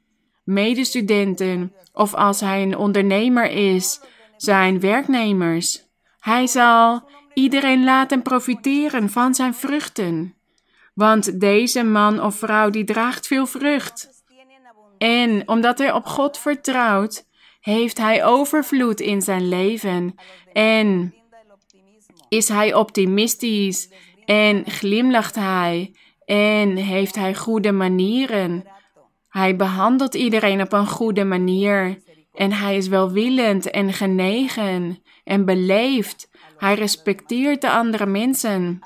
medestudenten, 0.49 1.73
of 1.93 2.13
als 2.13 2.39
hij 2.39 2.61
een 2.61 2.77
ondernemer 2.77 3.51
is, 3.51 4.01
zijn 4.37 4.79
werknemers. 4.79 5.83
Hij 6.19 6.47
zal 6.47 7.09
iedereen 7.33 7.83
laten 7.83 8.21
profiteren 8.21 9.09
van 9.09 9.35
zijn 9.35 9.53
vruchten. 9.53 10.35
Want 10.93 11.39
deze 11.39 11.83
man 11.83 12.21
of 12.21 12.35
vrouw 12.35 12.69
die 12.69 12.83
draagt 12.83 13.27
veel 13.27 13.45
vrucht. 13.45 14.09
En 14.97 15.47
omdat 15.47 15.77
hij 15.77 15.91
op 15.91 16.05
God 16.05 16.37
vertrouwt, 16.37 17.27
heeft 17.61 17.97
hij 17.97 18.25
overvloed 18.25 18.99
in 18.99 19.21
zijn 19.21 19.49
leven. 19.49 20.15
En 20.53 21.15
is 22.29 22.47
hij 22.47 22.73
optimistisch 22.73 23.89
en 24.25 24.63
glimlacht 24.65 25.35
hij 25.35 25.93
en 26.25 26.75
heeft 26.75 27.15
hij 27.15 27.35
goede 27.35 27.71
manieren. 27.71 28.63
Hij 29.29 29.55
behandelt 29.55 30.15
iedereen 30.15 30.61
op 30.61 30.73
een 30.73 30.87
goede 30.87 31.23
manier. 31.23 32.01
En 32.33 32.51
hij 32.51 32.77
is 32.77 32.87
welwillend 32.87 33.69
en 33.69 33.93
genegen 33.93 35.03
en 35.23 35.45
beleefd. 35.45 36.29
Hij 36.57 36.73
respecteert 36.73 37.61
de 37.61 37.69
andere 37.71 38.05
mensen. 38.05 38.79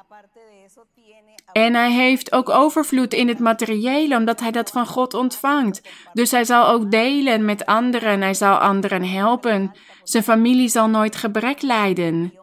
En 1.51 1.73
hij 1.73 1.91
heeft 1.91 2.31
ook 2.31 2.49
overvloed 2.49 3.13
in 3.13 3.27
het 3.27 3.39
materiële, 3.39 4.15
omdat 4.15 4.39
hij 4.39 4.51
dat 4.51 4.69
van 4.71 4.85
God 4.85 5.13
ontvangt. 5.13 5.81
Dus 6.13 6.31
hij 6.31 6.43
zal 6.45 6.67
ook 6.67 6.91
delen 6.91 7.45
met 7.45 7.65
anderen, 7.65 8.21
hij 8.21 8.33
zal 8.33 8.55
anderen 8.55 9.03
helpen. 9.03 9.71
Zijn 10.03 10.23
familie 10.23 10.67
zal 10.67 10.87
nooit 10.87 11.15
gebrek 11.15 11.61
lijden, 11.61 12.33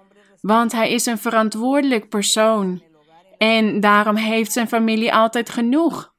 want 0.41 0.73
hij 0.73 0.91
is 0.91 1.07
een 1.07 1.19
verantwoordelijk 1.19 2.09
persoon. 2.09 2.83
En 3.39 3.81
daarom 3.81 4.17
heeft 4.17 4.53
zijn 4.53 4.69
familie 4.69 5.15
altijd 5.15 5.51
genoeg. 5.51 6.10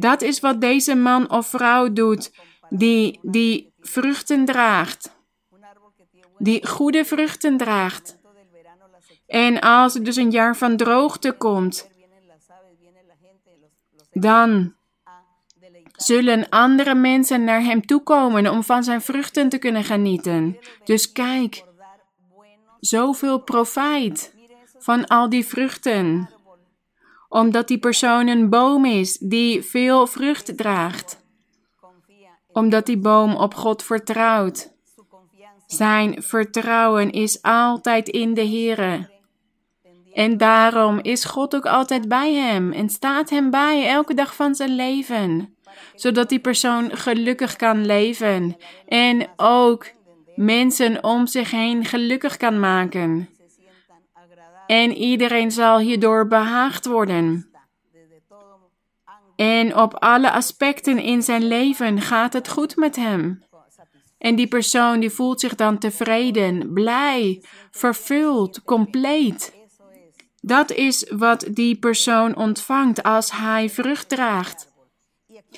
Dat 0.00 0.22
is 0.22 0.40
wat 0.40 0.60
deze 0.60 0.94
man 0.94 1.30
of 1.30 1.46
vrouw 1.46 1.92
doet, 1.92 2.32
die, 2.68 3.18
die 3.22 3.72
vruchten 3.80 4.44
draagt. 4.44 5.18
Die 6.38 6.66
goede 6.66 7.04
vruchten 7.04 7.56
draagt. 7.56 8.18
En 9.26 9.60
als 9.60 9.94
er 9.94 10.04
dus 10.04 10.16
een 10.16 10.30
jaar 10.30 10.56
van 10.56 10.76
droogte 10.76 11.32
komt, 11.32 11.90
dan 14.10 14.74
zullen 15.96 16.48
andere 16.48 16.94
mensen 16.94 17.44
naar 17.44 17.62
hem 17.62 17.86
toekomen 17.86 18.50
om 18.50 18.62
van 18.62 18.84
zijn 18.84 19.02
vruchten 19.02 19.48
te 19.48 19.58
kunnen 19.58 19.84
genieten. 19.84 20.58
Dus 20.84 21.12
kijk, 21.12 21.64
zoveel 22.80 23.38
profijt 23.38 24.34
van 24.78 25.06
al 25.06 25.28
die 25.28 25.46
vruchten 25.46 26.30
omdat 27.30 27.68
die 27.68 27.78
persoon 27.78 28.26
een 28.26 28.48
boom 28.48 28.84
is 28.84 29.18
die 29.18 29.62
veel 29.62 30.06
vrucht 30.06 30.56
draagt. 30.56 31.22
Omdat 32.52 32.86
die 32.86 32.98
boom 32.98 33.34
op 33.36 33.54
God 33.54 33.82
vertrouwt. 33.82 34.72
Zijn 35.66 36.22
vertrouwen 36.22 37.10
is 37.10 37.42
altijd 37.42 38.08
in 38.08 38.34
de 38.34 38.46
Heere. 38.46 39.10
En 40.12 40.36
daarom 40.36 40.98
is 41.02 41.24
God 41.24 41.54
ook 41.54 41.66
altijd 41.66 42.08
bij 42.08 42.32
hem 42.34 42.72
en 42.72 42.88
staat 42.88 43.30
hem 43.30 43.50
bij 43.50 43.88
elke 43.88 44.14
dag 44.14 44.34
van 44.34 44.54
zijn 44.54 44.74
leven, 44.74 45.56
zodat 45.94 46.28
die 46.28 46.40
persoon 46.40 46.96
gelukkig 46.96 47.56
kan 47.56 47.86
leven 47.86 48.56
en 48.86 49.28
ook 49.36 49.86
mensen 50.34 51.04
om 51.04 51.26
zich 51.26 51.50
heen 51.50 51.84
gelukkig 51.84 52.36
kan 52.36 52.60
maken 52.60 53.28
en 54.70 54.96
iedereen 54.96 55.50
zal 55.50 55.78
hierdoor 55.78 56.26
behaagd 56.26 56.86
worden. 56.86 57.50
En 59.36 59.76
op 59.76 59.94
alle 59.94 60.32
aspecten 60.32 60.98
in 60.98 61.22
zijn 61.22 61.48
leven 61.48 62.00
gaat 62.00 62.32
het 62.32 62.48
goed 62.48 62.76
met 62.76 62.96
hem. 62.96 63.42
En 64.18 64.34
die 64.34 64.48
persoon 64.48 65.00
die 65.00 65.10
voelt 65.10 65.40
zich 65.40 65.54
dan 65.54 65.78
tevreden, 65.78 66.72
blij, 66.72 67.42
vervuld, 67.70 68.62
compleet. 68.62 69.52
Dat 70.40 70.70
is 70.70 71.10
wat 71.16 71.46
die 71.50 71.78
persoon 71.78 72.36
ontvangt 72.36 73.02
als 73.02 73.32
hij 73.32 73.70
vrucht 73.70 74.08
draagt. 74.08 74.72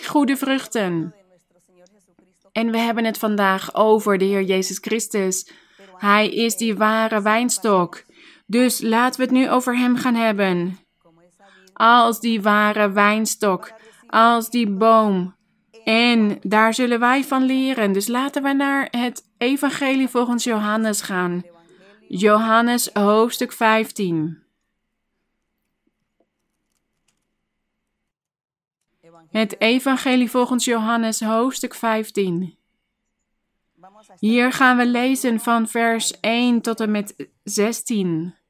Goede 0.02 0.36
vruchten. 0.36 1.14
En 2.52 2.70
we 2.70 2.78
hebben 2.78 3.04
het 3.04 3.18
vandaag 3.18 3.74
over 3.74 4.18
de 4.18 4.24
Heer 4.24 4.42
Jezus 4.42 4.78
Christus. 4.78 5.50
Hij 5.96 6.28
is 6.28 6.56
die 6.56 6.76
ware 6.76 7.22
wijnstok. 7.22 8.02
Dus 8.52 8.80
laten 8.80 9.20
we 9.20 9.26
het 9.26 9.34
nu 9.34 9.50
over 9.50 9.78
Hem 9.78 9.96
gaan 9.96 10.14
hebben. 10.14 10.78
Als 11.72 12.20
die 12.20 12.42
ware 12.42 12.90
wijnstok, 12.90 13.72
als 14.06 14.50
die 14.50 14.70
boom. 14.70 15.34
En 15.84 16.38
daar 16.42 16.74
zullen 16.74 17.00
wij 17.00 17.24
van 17.24 17.42
leren. 17.42 17.92
Dus 17.92 18.06
laten 18.06 18.42
we 18.42 18.52
naar 18.52 18.88
het 18.90 19.24
Evangelie 19.38 20.08
volgens 20.08 20.44
Johannes 20.44 21.00
gaan. 21.00 21.42
Johannes 22.08 22.90
hoofdstuk 22.92 23.52
15. 23.52 24.42
Het 29.30 29.60
Evangelie 29.60 30.30
volgens 30.30 30.64
Johannes, 30.64 31.20
hoofdstuk 31.20 31.74
15. 31.74 32.56
Hier 34.18 34.52
gaan 34.52 34.76
we 34.76 34.86
lezen 34.86 35.40
van 35.40 35.68
vers 35.68 36.20
1 36.20 36.60
tot 36.60 36.80
en 36.80 36.90
met 36.90 37.28
16. 37.44 38.40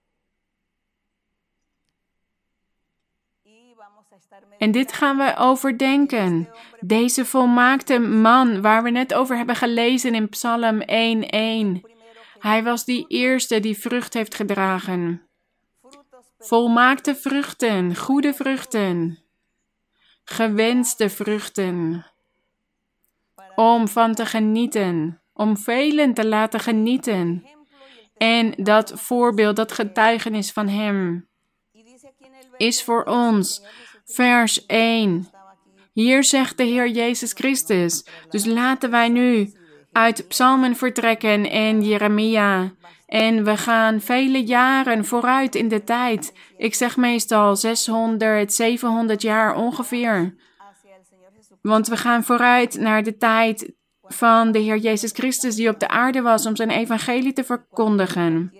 En 4.62 4.70
dit 4.70 4.92
gaan 4.92 5.16
we 5.16 5.34
overdenken. 5.36 6.48
Deze 6.80 7.24
volmaakte 7.24 7.98
man 7.98 8.60
waar 8.60 8.82
we 8.82 8.90
net 8.90 9.14
over 9.14 9.36
hebben 9.36 9.56
gelezen 9.56 10.14
in 10.14 10.28
Psalm 10.28 10.80
1:1. 10.80 11.80
Hij 12.38 12.62
was 12.62 12.84
die 12.84 13.04
eerste 13.08 13.60
die 13.60 13.78
vrucht 13.78 14.14
heeft 14.14 14.34
gedragen. 14.34 15.22
Volmaakte 16.38 17.14
vruchten, 17.14 17.96
goede 17.96 18.34
vruchten, 18.34 19.18
gewenste 20.24 21.10
vruchten. 21.10 22.06
Om 23.54 23.88
van 23.88 24.14
te 24.14 24.26
genieten, 24.26 25.22
om 25.32 25.56
velen 25.56 26.14
te 26.14 26.26
laten 26.26 26.60
genieten. 26.60 27.46
En 28.16 28.52
dat 28.56 28.92
voorbeeld, 28.94 29.56
dat 29.56 29.72
getuigenis 29.72 30.52
van 30.52 30.68
Hem, 30.68 31.28
is 32.56 32.82
voor 32.82 33.04
ons. 33.04 33.62
Vers 34.12 34.66
1. 34.66 35.28
Hier 35.92 36.24
zegt 36.24 36.56
de 36.56 36.62
Heer 36.62 36.88
Jezus 36.88 37.32
Christus. 37.32 38.06
Dus 38.28 38.44
laten 38.44 38.90
wij 38.90 39.08
nu 39.08 39.52
uit 39.92 40.28
Psalmen 40.28 40.76
vertrekken 40.76 41.50
en 41.50 41.82
Jeremia. 41.82 42.72
En 43.06 43.44
we 43.44 43.56
gaan 43.56 44.00
vele 44.00 44.44
jaren 44.44 45.04
vooruit 45.04 45.54
in 45.54 45.68
de 45.68 45.84
tijd. 45.84 46.32
Ik 46.56 46.74
zeg 46.74 46.96
meestal 46.96 47.56
600, 47.56 48.52
700 48.52 49.22
jaar 49.22 49.54
ongeveer. 49.56 50.34
Want 51.62 51.88
we 51.88 51.96
gaan 51.96 52.24
vooruit 52.24 52.78
naar 52.78 53.02
de 53.02 53.16
tijd 53.16 53.72
van 54.02 54.52
de 54.52 54.58
Heer 54.58 54.78
Jezus 54.78 55.12
Christus 55.12 55.54
die 55.54 55.68
op 55.68 55.80
de 55.80 55.88
aarde 55.88 56.22
was 56.22 56.46
om 56.46 56.56
zijn 56.56 56.70
evangelie 56.70 57.32
te 57.32 57.44
verkondigen. 57.44 58.52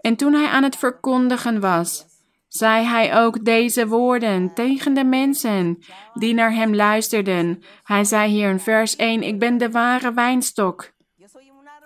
En 0.00 0.16
toen 0.16 0.32
hij 0.32 0.48
aan 0.48 0.62
het 0.62 0.76
verkondigen 0.76 1.60
was, 1.60 2.13
zei 2.56 2.84
hij 2.84 3.22
ook 3.22 3.44
deze 3.44 3.86
woorden 3.86 4.54
tegen 4.54 4.94
de 4.94 5.04
mensen 5.04 5.78
die 6.14 6.34
naar 6.34 6.52
hem 6.52 6.74
luisterden. 6.74 7.62
Hij 7.82 8.04
zei 8.04 8.30
hier 8.30 8.50
in 8.50 8.60
vers 8.60 8.96
1: 8.96 9.22
Ik 9.22 9.38
ben 9.38 9.58
de 9.58 9.70
ware 9.70 10.12
wijnstok. 10.12 10.92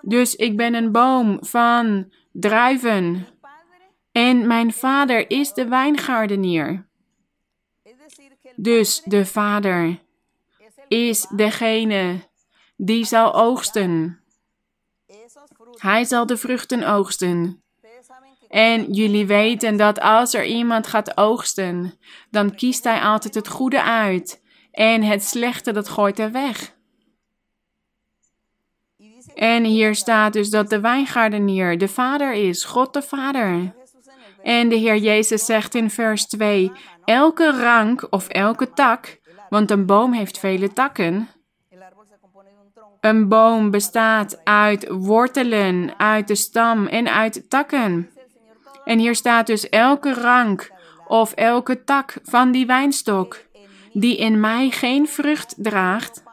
Dus 0.01 0.35
ik 0.35 0.57
ben 0.57 0.73
een 0.73 0.91
boom 0.91 1.37
van 1.45 2.13
druiven. 2.31 3.27
En 4.11 4.47
mijn 4.47 4.73
vader 4.73 5.29
is 5.29 5.53
de 5.53 5.67
wijngaardenier. 5.67 6.87
Dus 8.55 9.01
de 9.05 9.25
vader 9.25 9.99
is 10.87 11.27
degene 11.35 12.29
die 12.77 13.05
zal 13.05 13.35
oogsten. 13.35 14.23
Hij 15.77 16.03
zal 16.03 16.25
de 16.25 16.37
vruchten 16.37 16.83
oogsten. 16.83 17.63
En 18.49 18.93
jullie 18.93 19.25
weten 19.25 19.77
dat 19.77 19.99
als 19.99 20.33
er 20.33 20.45
iemand 20.45 20.87
gaat 20.87 21.17
oogsten, 21.17 21.93
dan 22.29 22.55
kiest 22.55 22.83
hij 22.83 22.99
altijd 22.99 23.35
het 23.35 23.47
goede 23.47 23.83
uit. 23.83 24.41
En 24.71 25.03
het 25.03 25.23
slechte, 25.23 25.71
dat 25.71 25.89
gooit 25.89 26.17
hij 26.17 26.31
weg. 26.31 26.77
En 29.35 29.63
hier 29.63 29.95
staat 29.95 30.33
dus 30.33 30.49
dat 30.49 30.69
de 30.69 30.79
wijngaardenier 30.79 31.77
de 31.77 31.87
vader 31.87 32.33
is, 32.33 32.63
God 32.63 32.93
de 32.93 33.01
Vader. 33.01 33.73
En 34.43 34.69
de 34.69 34.75
Heer 34.75 34.97
Jezus 34.97 35.45
zegt 35.45 35.75
in 35.75 35.89
vers 35.89 36.27
2: 36.27 36.71
Elke 37.05 37.51
rank 37.51 38.07
of 38.09 38.27
elke 38.27 38.73
tak, 38.73 39.19
want 39.49 39.71
een 39.71 39.85
boom 39.85 40.13
heeft 40.13 40.39
vele 40.39 40.73
takken. 40.73 41.27
Een 42.99 43.27
boom 43.27 43.71
bestaat 43.71 44.45
uit 44.45 44.87
wortelen, 44.89 45.93
uit 45.97 46.27
de 46.27 46.35
stam 46.35 46.87
en 46.87 47.13
uit 47.13 47.49
takken. 47.49 48.09
En 48.89 48.99
hier 48.99 49.15
staat 49.15 49.47
dus 49.47 49.69
elke 49.69 50.13
rank 50.13 50.71
of 51.07 51.31
elke 51.31 51.83
tak 51.83 52.17
van 52.23 52.51
die 52.51 52.65
wijnstok 52.65 53.37
die 53.93 54.17
in 54.17 54.39
mij 54.39 54.69
geen 54.69 55.07
vrucht 55.07 55.53
draagt. 55.57 56.23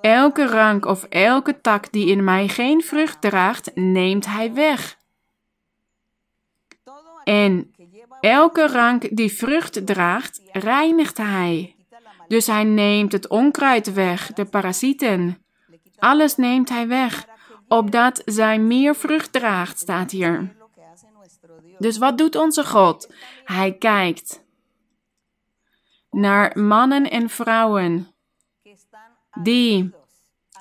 Elke 0.00 0.46
rank 0.46 0.84
of 0.86 1.04
elke 1.04 1.60
tak 1.60 1.92
die 1.92 2.06
in 2.06 2.24
mij 2.24 2.48
geen 2.48 2.82
vrucht 2.82 3.20
draagt, 3.20 3.70
neemt 3.74 4.26
hij 4.26 4.52
weg. 4.52 4.96
En 7.24 7.74
elke 8.20 8.66
rank 8.66 9.16
die 9.16 9.32
vrucht 9.32 9.86
draagt, 9.86 10.40
reinigt 10.52 11.16
hij. 11.16 11.76
Dus 12.28 12.46
hij 12.46 12.64
neemt 12.64 13.12
het 13.12 13.28
onkruid 13.28 13.92
weg, 13.92 14.32
de 14.32 14.44
parasieten. 14.44 15.44
Alles 15.98 16.36
neemt 16.36 16.68
hij 16.68 16.88
weg, 16.88 17.26
opdat 17.68 18.22
zij 18.24 18.58
meer 18.58 18.94
vrucht 18.94 19.32
draagt, 19.32 19.78
staat 19.78 20.10
hier. 20.10 20.62
Dus 21.78 21.98
wat 21.98 22.18
doet 22.18 22.36
onze 22.36 22.64
God? 22.64 23.12
Hij 23.44 23.72
kijkt 23.72 24.42
naar 26.10 26.58
mannen 26.58 27.10
en 27.10 27.28
vrouwen 27.28 28.14
die 29.42 29.92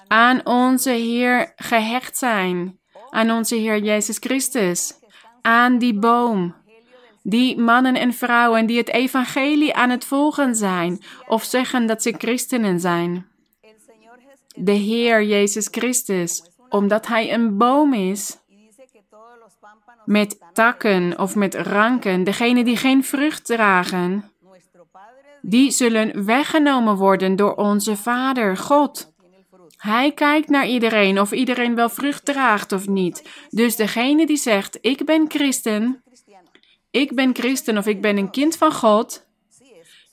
aan 0.08 0.45
onze 0.45 0.89
Heer 0.89 1.54
gehecht 1.56 2.17
zijn, 2.17 2.80
aan 3.10 3.32
onze 3.32 3.56
Heer 3.56 3.84
Jezus 3.84 4.17
Christus, 4.17 4.93
aan 5.41 5.78
die 5.78 5.99
boom. 5.99 6.56
Die 7.23 7.58
mannen 7.58 7.95
en 7.95 8.13
vrouwen 8.13 8.65
die 8.65 8.78
het 8.78 8.89
evangelie 8.89 9.73
aan 9.73 9.89
het 9.89 10.06
volgen 10.06 10.56
zijn 10.56 11.04
of 11.28 11.43
zeggen 11.43 11.88
dat 11.88 12.02
ze 12.02 12.13
christenen 12.17 12.80
zijn. 12.80 13.28
De 14.56 14.71
Heer 14.71 15.23
Jezus 15.23 15.67
Christus, 15.71 16.43
omdat 16.69 17.08
Hij 17.08 17.34
een 17.34 17.58
boom 17.58 17.93
is, 17.93 18.38
met 20.05 20.39
takken 20.53 21.19
of 21.19 21.35
met 21.35 21.55
ranken, 21.55 22.23
degene 22.23 22.63
die 22.63 22.77
geen 22.77 23.03
vrucht 23.03 23.45
dragen, 23.45 24.31
die 25.41 25.71
zullen 25.71 26.25
weggenomen 26.25 26.95
worden 26.95 27.35
door 27.35 27.55
onze 27.55 27.95
Vader, 27.95 28.57
God. 28.57 29.11
Hij 29.77 30.11
kijkt 30.11 30.49
naar 30.49 30.67
iedereen 30.67 31.19
of 31.19 31.31
iedereen 31.31 31.75
wel 31.75 31.89
vrucht 31.89 32.25
draagt 32.25 32.71
of 32.71 32.87
niet. 32.87 33.29
Dus 33.49 33.75
degene 33.75 34.25
die 34.25 34.37
zegt: 34.37 34.77
Ik 34.81 35.05
ben 35.05 35.25
christen, 35.27 36.03
ik 36.91 37.15
ben 37.15 37.35
christen 37.35 37.77
of 37.77 37.87
ik 37.87 38.01
ben 38.01 38.17
een 38.17 38.29
kind 38.29 38.57
van 38.57 38.73
God. 38.73 39.25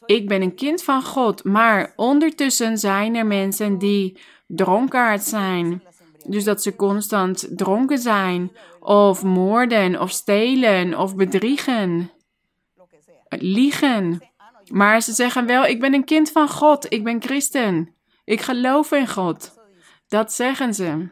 Ik 0.07 0.29
ben 0.29 0.43
een 0.43 0.55
kind 0.55 0.83
van 0.83 1.03
God, 1.03 1.45
maar 1.45 1.93
ondertussen 1.97 2.79
zijn 2.79 3.15
er 3.15 3.27
mensen 3.27 3.79
die 3.79 4.19
dronkaard 4.47 5.23
zijn. 5.23 5.83
Dus 6.27 6.45
dat 6.45 6.63
ze 6.63 6.77
constant 6.77 7.49
dronken 7.51 7.99
zijn, 7.99 8.53
of 8.81 9.23
moorden, 9.23 10.01
of 10.01 10.11
stelen, 10.11 10.99
of 10.99 11.17
bedriegen, 11.17 12.11
liegen. 13.29 14.31
Maar 14.71 15.01
ze 15.01 15.13
zeggen 15.13 15.47
wel: 15.47 15.65
Ik 15.65 15.81
ben 15.81 15.95
een 15.95 16.05
kind 16.05 16.31
van 16.31 16.49
God, 16.49 16.93
ik 16.93 17.05
ben 17.05 17.23
christen, 17.23 17.95
ik 18.25 18.41
geloof 18.41 18.93
in 18.93 19.09
God. 19.09 19.59
Dat 20.09 20.33
zeggen 20.33 20.75
ze. 20.75 21.09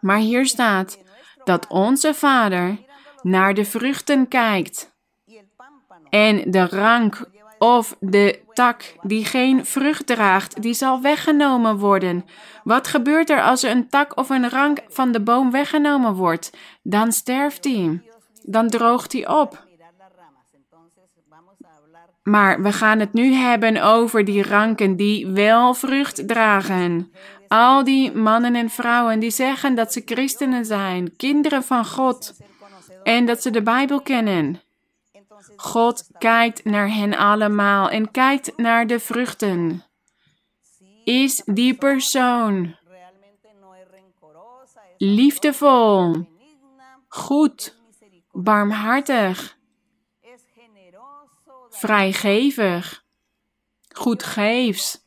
Maar 0.00 0.18
hier 0.18 0.46
staat 0.46 0.98
dat 1.44 1.66
onze 1.68 2.14
Vader 2.14 2.78
naar 3.22 3.54
de 3.54 3.64
vruchten 3.64 4.28
kijkt. 4.28 4.96
En 6.08 6.50
de 6.50 6.66
rank 6.66 7.30
of 7.58 7.96
de 8.00 8.40
tak 8.52 8.94
die 9.02 9.24
geen 9.24 9.66
vrucht 9.66 10.06
draagt, 10.06 10.62
die 10.62 10.74
zal 10.74 11.00
weggenomen 11.00 11.78
worden. 11.78 12.24
Wat 12.64 12.88
gebeurt 12.88 13.30
er 13.30 13.42
als 13.42 13.62
er 13.62 13.70
een 13.70 13.88
tak 13.88 14.16
of 14.16 14.30
een 14.30 14.50
rank 14.50 14.78
van 14.88 15.12
de 15.12 15.20
boom 15.20 15.50
weggenomen 15.50 16.14
wordt? 16.14 16.50
Dan 16.82 17.12
sterft 17.12 17.64
hij. 17.64 18.02
Dan 18.42 18.68
droogt 18.68 19.12
hij 19.12 19.28
op. 19.28 19.66
Maar 22.22 22.62
we 22.62 22.72
gaan 22.72 23.00
het 23.00 23.12
nu 23.12 23.32
hebben 23.32 23.82
over 23.82 24.24
die 24.24 24.42
ranken 24.42 24.96
die 24.96 25.26
wel 25.26 25.74
vrucht 25.74 26.28
dragen. 26.28 27.12
Al 27.48 27.84
die 27.84 28.12
mannen 28.12 28.54
en 28.54 28.70
vrouwen 28.70 29.18
die 29.18 29.30
zeggen 29.30 29.74
dat 29.74 29.92
ze 29.92 30.02
christenen 30.04 30.64
zijn, 30.64 31.16
kinderen 31.16 31.62
van 31.62 31.86
God, 31.86 32.36
en 33.02 33.26
dat 33.26 33.42
ze 33.42 33.50
de 33.50 33.62
Bijbel 33.62 34.00
kennen. 34.00 34.60
God 35.60 36.08
kijkt 36.18 36.64
naar 36.64 36.94
hen 36.94 37.16
allemaal 37.16 37.90
en 37.90 38.10
kijkt 38.10 38.56
naar 38.56 38.86
de 38.86 39.00
vruchten. 39.00 39.84
Is 41.04 41.42
die 41.44 41.74
persoon 41.74 42.76
liefdevol, 44.96 46.26
goed, 47.08 47.76
barmhartig, 48.32 49.56
vrijgevig, 51.68 53.04
goedgeefs? 53.94 55.06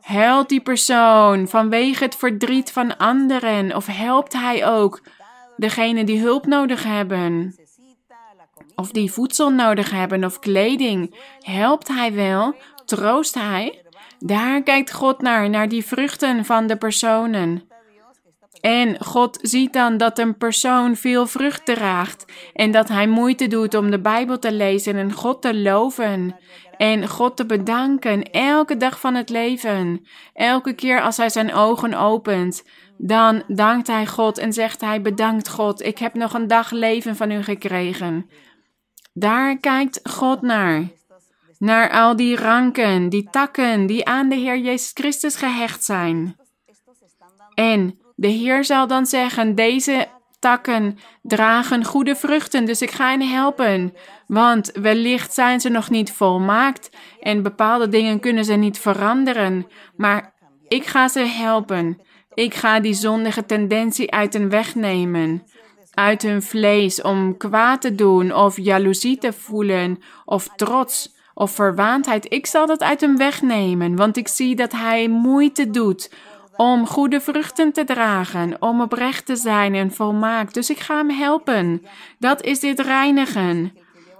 Helpt 0.00 0.48
die 0.48 0.60
persoon 0.60 1.48
vanwege 1.48 2.04
het 2.04 2.16
verdriet 2.16 2.72
van 2.72 2.96
anderen 2.96 3.76
of 3.76 3.86
helpt 3.86 4.32
hij 4.32 4.66
ook 4.66 5.00
degene 5.56 6.04
die 6.04 6.20
hulp 6.20 6.46
nodig 6.46 6.82
hebben? 6.82 7.54
Of 8.80 8.90
die 8.90 9.12
voedsel 9.12 9.50
nodig 9.50 9.90
hebben 9.90 10.24
of 10.24 10.38
kleding, 10.38 11.14
helpt 11.40 11.88
hij 11.88 12.12
wel 12.12 12.54
troost 12.84 13.34
hij? 13.34 13.82
Daar 14.18 14.62
kijkt 14.62 14.92
God 14.92 15.22
naar, 15.22 15.50
naar 15.50 15.68
die 15.68 15.84
vruchten 15.84 16.44
van 16.44 16.66
de 16.66 16.76
personen. 16.76 17.62
En 18.60 19.04
God 19.04 19.38
ziet 19.42 19.72
dan 19.72 19.96
dat 19.96 20.18
een 20.18 20.36
persoon 20.36 20.96
veel 20.96 21.26
vrucht 21.26 21.64
draagt 21.64 22.24
en 22.52 22.70
dat 22.70 22.88
hij 22.88 23.06
moeite 23.06 23.46
doet 23.46 23.74
om 23.74 23.90
de 23.90 24.00
Bijbel 24.00 24.38
te 24.38 24.52
lezen 24.52 24.96
en 24.96 25.12
God 25.12 25.42
te 25.42 25.56
loven 25.56 26.36
en 26.76 27.08
God 27.08 27.36
te 27.36 27.46
bedanken 27.46 28.22
elke 28.30 28.76
dag 28.76 29.00
van 29.00 29.14
het 29.14 29.28
leven. 29.28 30.06
Elke 30.34 30.72
keer 30.72 31.02
als 31.02 31.16
hij 31.16 31.28
zijn 31.28 31.54
ogen 31.54 31.94
opent, 31.94 32.64
dan 32.96 33.42
dankt 33.46 33.86
hij 33.86 34.06
God 34.06 34.38
en 34.38 34.52
zegt 34.52 34.80
hij 34.80 35.02
bedankt 35.02 35.48
God, 35.48 35.82
ik 35.82 35.98
heb 35.98 36.14
nog 36.14 36.34
een 36.34 36.46
dag 36.46 36.70
leven 36.70 37.16
van 37.16 37.30
u 37.30 37.42
gekregen. 37.42 38.30
Daar 39.18 39.58
kijkt 39.58 40.00
God 40.02 40.42
naar. 40.42 40.88
Naar 41.58 41.90
al 41.90 42.16
die 42.16 42.36
ranken, 42.36 43.08
die 43.08 43.28
takken 43.30 43.86
die 43.86 44.06
aan 44.06 44.28
de 44.28 44.34
Heer 44.34 44.58
Jezus 44.58 44.90
Christus 44.94 45.36
gehecht 45.36 45.84
zijn. 45.84 46.36
En 47.54 47.98
de 48.16 48.28
Heer 48.28 48.64
zal 48.64 48.86
dan 48.86 49.06
zeggen: 49.06 49.54
Deze 49.54 50.06
takken 50.38 50.98
dragen 51.22 51.84
goede 51.84 52.16
vruchten, 52.16 52.64
dus 52.64 52.82
ik 52.82 52.90
ga 52.90 53.10
hen 53.10 53.28
helpen. 53.28 53.94
Want 54.26 54.70
wellicht 54.72 55.34
zijn 55.34 55.60
ze 55.60 55.68
nog 55.68 55.90
niet 55.90 56.12
volmaakt 56.12 56.90
en 57.20 57.42
bepaalde 57.42 57.88
dingen 57.88 58.20
kunnen 58.20 58.44
ze 58.44 58.54
niet 58.54 58.78
veranderen. 58.78 59.66
Maar 59.96 60.34
ik 60.68 60.86
ga 60.86 61.08
ze 61.08 61.20
helpen. 61.20 62.00
Ik 62.34 62.54
ga 62.54 62.80
die 62.80 62.94
zondige 62.94 63.46
tendentie 63.46 64.12
uit 64.12 64.32
hun 64.32 64.48
weg 64.48 64.74
nemen. 64.74 65.42
Uit 65.98 66.22
hun 66.22 66.42
vlees 66.42 67.02
om 67.02 67.36
kwaad 67.36 67.80
te 67.80 67.94
doen 67.94 68.34
of 68.34 68.56
jaloezie 68.56 69.18
te 69.18 69.32
voelen 69.32 69.98
of 70.24 70.48
trots 70.56 71.14
of 71.34 71.50
verwaandheid. 71.50 72.32
Ik 72.32 72.46
zal 72.46 72.66
dat 72.66 72.82
uit 72.82 73.00
hem 73.00 73.16
wegnemen, 73.16 73.96
want 73.96 74.16
ik 74.16 74.28
zie 74.28 74.56
dat 74.56 74.72
hij 74.72 75.08
moeite 75.08 75.70
doet 75.70 76.10
om 76.56 76.86
goede 76.86 77.20
vruchten 77.20 77.72
te 77.72 77.84
dragen, 77.84 78.56
om 78.62 78.80
oprecht 78.80 79.26
te 79.26 79.36
zijn 79.36 79.74
en 79.74 79.92
volmaakt. 79.92 80.54
Dus 80.54 80.70
ik 80.70 80.78
ga 80.78 80.96
hem 80.96 81.10
helpen. 81.10 81.86
Dat 82.18 82.42
is 82.42 82.60
dit 82.60 82.80
reinigen. 82.80 83.72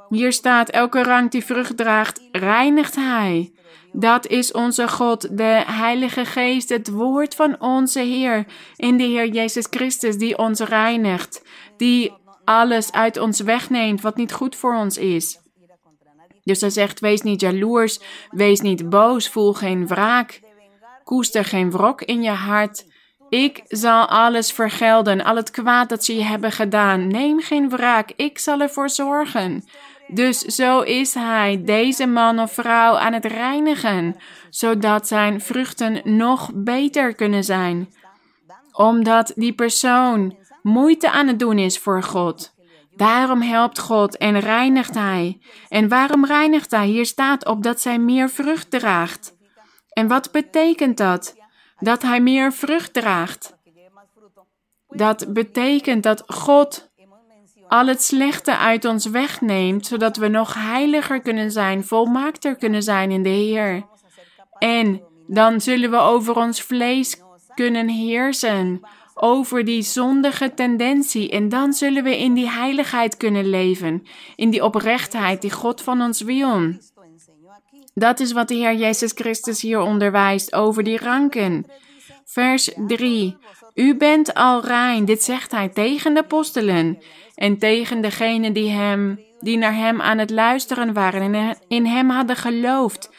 Hier 0.08 0.32
staat, 0.32 0.68
elke 0.68 1.02
rang 1.02 1.30
die 1.30 1.44
vrucht 1.44 1.76
draagt, 1.76 2.20
reinigt 2.32 2.94
hij. 2.94 3.52
Dat 3.92 4.26
is 4.26 4.52
onze 4.52 4.88
God, 4.88 5.36
de 5.38 5.62
Heilige 5.66 6.24
Geest, 6.24 6.68
het 6.68 6.88
woord 6.90 7.34
van 7.34 7.60
onze 7.60 8.00
Heer, 8.00 8.46
in 8.76 8.96
de 8.96 9.04
Heer 9.04 9.28
Jezus 9.28 9.66
Christus, 9.70 10.16
die 10.16 10.38
ons 10.38 10.60
reinigt, 10.60 11.42
die 11.78 12.12
alles 12.44 12.92
uit 12.92 13.18
ons 13.18 13.40
wegneemt 13.40 14.00
wat 14.00 14.16
niet 14.16 14.32
goed 14.32 14.56
voor 14.56 14.74
ons 14.74 14.98
is. 14.98 15.38
Dus 16.44 16.60
hij 16.60 16.70
zegt: 16.70 17.00
Wees 17.00 17.22
niet 17.22 17.40
jaloers, 17.40 18.00
wees 18.30 18.60
niet 18.60 18.88
boos, 18.88 19.28
voel 19.28 19.52
geen 19.52 19.86
wraak. 19.86 20.40
Koester 21.04 21.44
geen 21.44 21.70
wrok 21.70 22.02
in 22.02 22.22
je 22.22 22.30
hart. 22.30 22.86
Ik 23.28 23.62
zal 23.66 24.06
alles 24.06 24.52
vergelden, 24.52 25.24
al 25.24 25.36
het 25.36 25.50
kwaad 25.50 25.88
dat 25.88 26.04
ze 26.04 26.14
je 26.14 26.22
hebben 26.22 26.52
gedaan. 26.52 27.06
Neem 27.06 27.40
geen 27.40 27.68
wraak, 27.68 28.12
ik 28.16 28.38
zal 28.38 28.60
ervoor 28.60 28.90
zorgen. 28.90 29.64
Dus 30.08 30.38
zo 30.38 30.80
is 30.80 31.14
hij, 31.14 31.62
deze 31.64 32.06
man 32.06 32.40
of 32.40 32.52
vrouw, 32.52 32.96
aan 32.96 33.12
het 33.12 33.24
reinigen, 33.24 34.16
zodat 34.50 35.06
zijn 35.06 35.40
vruchten 35.40 36.16
nog 36.16 36.50
beter 36.54 37.14
kunnen 37.14 37.44
zijn. 37.44 37.92
Omdat 38.72 39.32
die 39.34 39.52
persoon 39.52 40.36
moeite 40.68 41.10
aan 41.10 41.26
het 41.26 41.38
doen 41.38 41.58
is 41.58 41.78
voor 41.78 42.02
God. 42.02 42.54
Daarom 42.96 43.42
helpt 43.42 43.78
God 43.78 44.16
en 44.16 44.40
reinigt 44.40 44.94
Hij. 44.94 45.40
En 45.68 45.88
waarom 45.88 46.24
reinigt 46.24 46.70
Hij? 46.70 46.86
Hier 46.86 47.06
staat 47.06 47.46
op 47.46 47.62
dat 47.62 47.80
zij 47.80 47.98
meer 47.98 48.30
vrucht 48.30 48.70
draagt. 48.70 49.36
En 49.92 50.08
wat 50.08 50.32
betekent 50.32 50.96
dat? 50.96 51.36
Dat 51.78 52.02
Hij 52.02 52.20
meer 52.20 52.52
vrucht 52.52 52.92
draagt. 52.92 53.56
Dat 54.88 55.32
betekent 55.32 56.02
dat 56.02 56.22
God 56.26 56.88
al 57.68 57.86
het 57.86 58.02
slechte 58.02 58.56
uit 58.56 58.84
ons 58.84 59.06
wegneemt, 59.06 59.86
zodat 59.86 60.16
we 60.16 60.28
nog 60.28 60.54
heiliger 60.54 61.20
kunnen 61.20 61.50
zijn, 61.50 61.84
volmaakter 61.84 62.56
kunnen 62.56 62.82
zijn 62.82 63.10
in 63.10 63.22
de 63.22 63.28
Heer. 63.28 63.86
En 64.58 65.02
dan 65.26 65.60
zullen 65.60 65.90
we 65.90 65.96
over 65.96 66.36
ons 66.36 66.62
vlees 66.62 67.22
kunnen 67.54 67.88
heersen, 67.88 68.80
over 69.22 69.64
die 69.64 69.82
zondige 69.82 70.54
tendentie. 70.54 71.30
En 71.30 71.48
dan 71.48 71.72
zullen 71.72 72.04
we 72.04 72.18
in 72.18 72.34
die 72.34 72.48
heiligheid 72.48 73.16
kunnen 73.16 73.50
leven, 73.50 74.06
in 74.36 74.50
die 74.50 74.64
oprechtheid 74.64 75.40
die 75.40 75.50
God 75.50 75.82
van 75.82 76.02
ons 76.02 76.20
wil. 76.20 76.72
Dat 77.94 78.20
is 78.20 78.32
wat 78.32 78.48
de 78.48 78.54
Heer 78.54 78.74
Jezus 78.74 79.12
Christus 79.14 79.62
hier 79.62 79.80
onderwijst 79.80 80.54
over 80.54 80.82
die 80.82 80.98
ranken. 80.98 81.66
Vers 82.24 82.70
3. 82.86 83.36
U 83.74 83.96
bent 83.96 84.34
al 84.34 84.64
rein, 84.64 85.04
dit 85.04 85.22
zegt 85.22 85.50
hij 85.50 85.68
tegen 85.68 86.14
de 86.14 86.20
apostelen 86.20 86.98
en 87.34 87.58
tegen 87.58 88.00
degenen 88.00 88.52
die, 88.52 88.70
hem, 88.70 89.20
die 89.40 89.56
naar 89.56 89.74
hem 89.74 90.00
aan 90.00 90.18
het 90.18 90.30
luisteren 90.30 90.92
waren 90.92 91.34
en 91.34 91.56
in 91.68 91.86
hem 91.86 92.10
hadden 92.10 92.36
geloofd. 92.36 93.10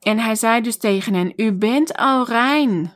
En 0.00 0.18
hij 0.18 0.34
zei 0.34 0.60
dus 0.60 0.76
tegen 0.76 1.14
hen, 1.14 1.32
u 1.36 1.52
bent 1.52 1.96
al 1.96 2.26
rein 2.26 2.92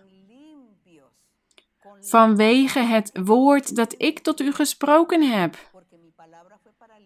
vanwege 2.00 2.78
het 2.78 3.10
woord 3.24 3.76
dat 3.76 3.94
ik 3.96 4.18
tot 4.18 4.40
u 4.40 4.52
gesproken 4.52 5.30
heb. 5.30 5.56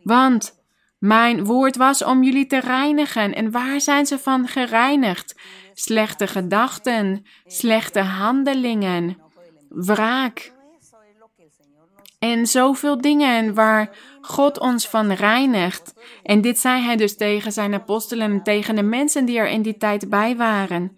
Want 0.02 0.62
mijn 0.98 1.44
woord 1.44 1.76
was 1.76 2.04
om 2.04 2.22
jullie 2.22 2.46
te 2.46 2.60
reinigen. 2.60 3.34
En 3.34 3.50
waar 3.50 3.80
zijn 3.80 4.06
ze 4.06 4.18
van 4.18 4.48
gereinigd? 4.48 5.40
Slechte 5.72 6.26
gedachten, 6.26 7.26
slechte 7.46 8.00
handelingen, 8.00 9.18
wraak. 9.68 10.52
En 12.18 12.46
zoveel 12.46 13.00
dingen 13.00 13.54
waar 13.54 13.96
God 14.20 14.58
ons 14.58 14.88
van 14.88 15.12
reinigt. 15.12 15.94
En 16.22 16.40
dit 16.40 16.58
zei 16.58 16.82
hij 16.82 16.96
dus 16.96 17.16
tegen 17.16 17.52
zijn 17.52 17.74
apostelen 17.74 18.30
en 18.30 18.42
tegen 18.42 18.74
de 18.74 18.82
mensen 18.82 19.24
die 19.24 19.38
er 19.38 19.48
in 19.48 19.62
die 19.62 19.76
tijd 19.76 20.08
bij 20.08 20.36
waren. 20.36 20.96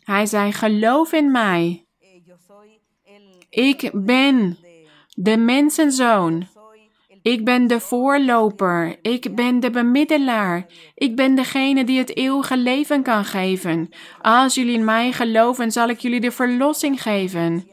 Hij 0.00 0.26
zei: 0.26 0.52
Geloof 0.52 1.12
in 1.12 1.30
mij. 1.30 1.84
Ik 3.50 3.90
ben 3.92 4.58
de 5.14 5.36
mensenzoon. 5.36 6.46
Ik 7.22 7.44
ben 7.44 7.66
de 7.66 7.80
voorloper. 7.80 8.96
Ik 9.02 9.34
ben 9.34 9.60
de 9.60 9.70
bemiddelaar. 9.70 10.66
Ik 10.94 11.16
ben 11.16 11.34
degene 11.34 11.84
die 11.84 11.98
het 11.98 12.16
eeuwige 12.16 12.56
leven 12.56 13.02
kan 13.02 13.24
geven. 13.24 13.88
Als 14.22 14.54
jullie 14.54 14.74
in 14.74 14.84
mij 14.84 15.12
geloven, 15.12 15.72
zal 15.72 15.88
ik 15.88 15.98
jullie 15.98 16.20
de 16.20 16.30
verlossing 16.30 17.02
geven. 17.02 17.68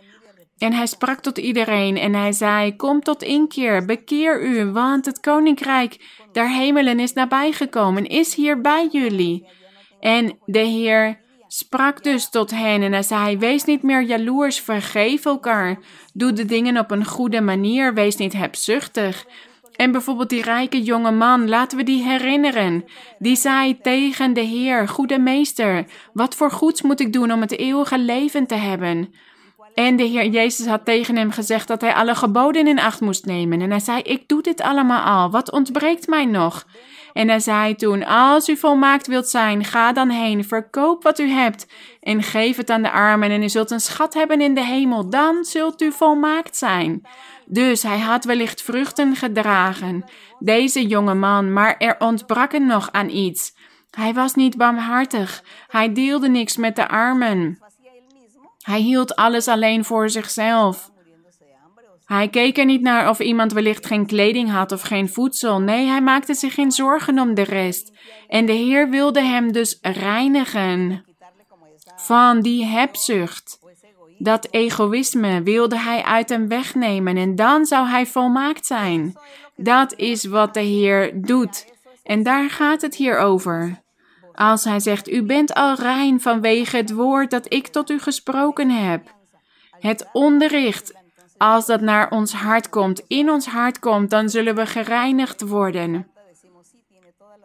En 0.57 0.73
hij 0.73 0.87
sprak 0.87 1.19
tot 1.19 1.37
iedereen 1.37 1.97
en 1.97 2.13
hij 2.13 2.31
zei: 2.31 2.75
Kom 2.75 3.01
tot 3.01 3.23
inkeer, 3.23 3.85
bekeer 3.85 4.45
u, 4.45 4.65
want 4.65 5.05
het 5.05 5.19
koninkrijk 5.19 5.97
der 6.31 6.49
hemelen 6.49 6.99
is 6.99 7.13
nabijgekomen, 7.13 8.05
is 8.05 8.35
hier 8.35 8.61
bij 8.61 8.87
jullie. 8.91 9.47
En 9.99 10.37
de 10.45 10.59
Heer 10.59 11.19
sprak 11.57 12.03
dus 12.03 12.29
tot 12.29 12.51
hen 12.51 12.81
en 12.81 12.91
hij 12.91 13.03
zei: 13.03 13.37
Wees 13.37 13.63
niet 13.63 13.83
meer 13.83 14.01
jaloers, 14.01 14.59
vergeef 14.59 15.25
elkaar. 15.25 15.79
Doe 16.13 16.33
de 16.33 16.45
dingen 16.45 16.77
op 16.77 16.91
een 16.91 17.05
goede 17.05 17.41
manier, 17.41 17.93
wees 17.93 18.15
niet 18.15 18.33
hebzuchtig. 18.33 19.25
En 19.75 19.91
bijvoorbeeld 19.91 20.29
die 20.29 20.41
rijke 20.41 20.81
jonge 20.81 21.11
man, 21.11 21.49
laten 21.49 21.77
we 21.77 21.83
die 21.83 22.03
herinneren. 22.03 22.85
Die 23.19 23.35
zei 23.35 23.81
tegen 23.81 24.33
de 24.33 24.41
Heer: 24.41 24.87
Goede 24.87 25.19
meester, 25.19 25.85
wat 26.13 26.35
voor 26.35 26.51
goeds 26.51 26.81
moet 26.81 26.99
ik 26.99 27.13
doen 27.13 27.31
om 27.31 27.41
het 27.41 27.57
eeuwige 27.57 27.99
leven 27.99 28.47
te 28.47 28.55
hebben? 28.55 29.13
En 29.73 29.95
de 29.95 30.03
Heer 30.03 30.25
Jezus 30.25 30.65
had 30.65 30.85
tegen 30.85 31.15
hem 31.15 31.31
gezegd 31.31 31.67
dat 31.67 31.81
hij 31.81 31.93
alle 31.93 32.15
geboden 32.15 32.67
in 32.67 32.79
acht 32.79 33.01
moest 33.01 33.25
nemen. 33.25 33.61
En 33.61 33.69
hij 33.69 33.79
zei: 33.79 34.01
Ik 34.01 34.27
doe 34.27 34.41
dit 34.41 34.61
allemaal 34.61 35.03
al. 35.03 35.31
Wat 35.31 35.51
ontbreekt 35.51 36.07
mij 36.07 36.25
nog? 36.25 36.65
En 37.17 37.29
hij 37.29 37.39
zei 37.39 37.75
toen: 37.75 38.05
Als 38.05 38.49
u 38.49 38.57
volmaakt 38.57 39.07
wilt 39.07 39.27
zijn, 39.27 39.65
ga 39.65 39.93
dan 39.93 40.09
heen, 40.09 40.45
verkoop 40.45 41.03
wat 41.03 41.19
u 41.19 41.29
hebt 41.29 41.67
en 42.01 42.23
geef 42.23 42.57
het 42.57 42.69
aan 42.69 42.81
de 42.81 42.91
armen. 42.91 43.31
En 43.31 43.43
u 43.43 43.49
zult 43.49 43.71
een 43.71 43.79
schat 43.79 44.13
hebben 44.13 44.41
in 44.41 44.53
de 44.53 44.65
hemel. 44.65 45.09
Dan 45.09 45.43
zult 45.43 45.81
u 45.81 45.91
volmaakt 45.91 46.57
zijn. 46.57 47.01
Dus 47.45 47.83
hij 47.83 47.99
had 47.99 48.25
wellicht 48.25 48.61
vruchten 48.61 49.15
gedragen, 49.15 50.03
deze 50.39 50.87
jonge 50.87 51.13
man, 51.13 51.53
maar 51.53 51.77
er 51.77 51.95
ontbrak 51.99 52.51
hem 52.51 52.65
nog 52.65 52.91
aan 52.91 53.09
iets. 53.09 53.55
Hij 53.91 54.13
was 54.13 54.33
niet 54.33 54.57
barmhartig. 54.57 55.43
Hij 55.67 55.93
deelde 55.93 56.29
niks 56.29 56.57
met 56.57 56.75
de 56.75 56.87
armen. 56.87 57.59
Hij 58.61 58.79
hield 58.79 59.15
alles 59.15 59.47
alleen 59.47 59.85
voor 59.85 60.09
zichzelf. 60.09 60.91
Hij 62.07 62.27
keek 62.27 62.57
er 62.57 62.65
niet 62.65 62.81
naar 62.81 63.09
of 63.09 63.19
iemand 63.19 63.51
wellicht 63.53 63.85
geen 63.85 64.05
kleding 64.05 64.51
had 64.51 64.71
of 64.71 64.81
geen 64.81 65.09
voedsel. 65.09 65.61
Nee, 65.61 65.85
hij 65.85 66.01
maakte 66.01 66.33
zich 66.33 66.53
geen 66.53 66.71
zorgen 66.71 67.19
om 67.19 67.33
de 67.33 67.41
rest. 67.41 67.91
En 68.27 68.45
de 68.45 68.53
Heer 68.53 68.89
wilde 68.89 69.21
hem 69.21 69.51
dus 69.51 69.77
reinigen 69.81 71.05
van 71.95 72.41
die 72.41 72.65
hebzucht. 72.65 73.59
Dat 74.17 74.47
egoïsme 74.51 75.43
wilde 75.43 75.79
hij 75.79 76.03
uit 76.03 76.29
hem 76.29 76.47
wegnemen 76.47 77.17
en 77.17 77.35
dan 77.35 77.65
zou 77.65 77.87
hij 77.87 78.05
volmaakt 78.05 78.65
zijn. 78.65 79.17
Dat 79.55 79.93
is 79.95 80.25
wat 80.25 80.53
de 80.53 80.59
Heer 80.59 81.21
doet. 81.21 81.65
En 82.03 82.23
daar 82.23 82.49
gaat 82.49 82.81
het 82.81 82.95
hier 82.95 83.17
over. 83.17 83.81
Als 84.33 84.63
hij 84.63 84.79
zegt, 84.79 85.09
u 85.09 85.23
bent 85.23 85.53
al 85.53 85.75
rein 85.75 86.21
vanwege 86.21 86.77
het 86.77 86.93
woord 86.93 87.31
dat 87.31 87.53
ik 87.53 87.67
tot 87.67 87.89
u 87.89 87.99
gesproken 87.99 88.69
heb. 88.69 89.15
Het 89.79 90.09
onderricht, 90.13 90.93
als 91.37 91.65
dat 91.65 91.81
naar 91.81 92.11
ons 92.11 92.33
hart 92.33 92.69
komt, 92.69 93.01
in 93.07 93.29
ons 93.29 93.45
hart 93.45 93.79
komt, 93.79 94.09
dan 94.09 94.29
zullen 94.29 94.55
we 94.55 94.65
gereinigd 94.65 95.41
worden. 95.41 96.07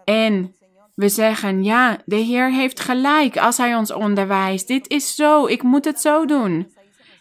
En 0.05 0.55
we 0.95 1.09
zeggen, 1.09 1.65
ja, 1.65 1.99
de 2.05 2.17
Heer 2.17 2.51
heeft 2.51 2.81
gelijk 2.81 3.37
als 3.37 3.57
Hij 3.57 3.75
ons 3.75 3.93
onderwijst. 3.93 4.69
Dit 4.69 4.89
is 4.89 5.15
zo, 5.15 5.47
ik 5.47 5.63
moet 5.63 5.85
het 5.85 6.01
zo 6.01 6.25
doen. 6.25 6.73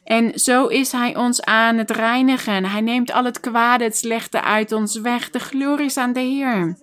En 0.03 0.39
zo 0.39 0.67
is 0.67 0.91
Hij 0.91 1.15
ons 1.15 1.41
aan 1.41 1.77
het 1.77 1.91
reinigen. 1.91 2.65
Hij 2.65 2.81
neemt 2.81 3.11
al 3.11 3.23
het 3.23 3.39
kwade, 3.39 3.83
het 3.83 3.97
slechte 3.97 4.41
uit 4.41 4.71
ons 4.71 4.99
weg. 4.99 5.29
De 5.29 5.39
glorie 5.39 5.85
is 5.85 5.97
aan 5.97 6.13
de 6.13 6.19
Heer. 6.19 6.77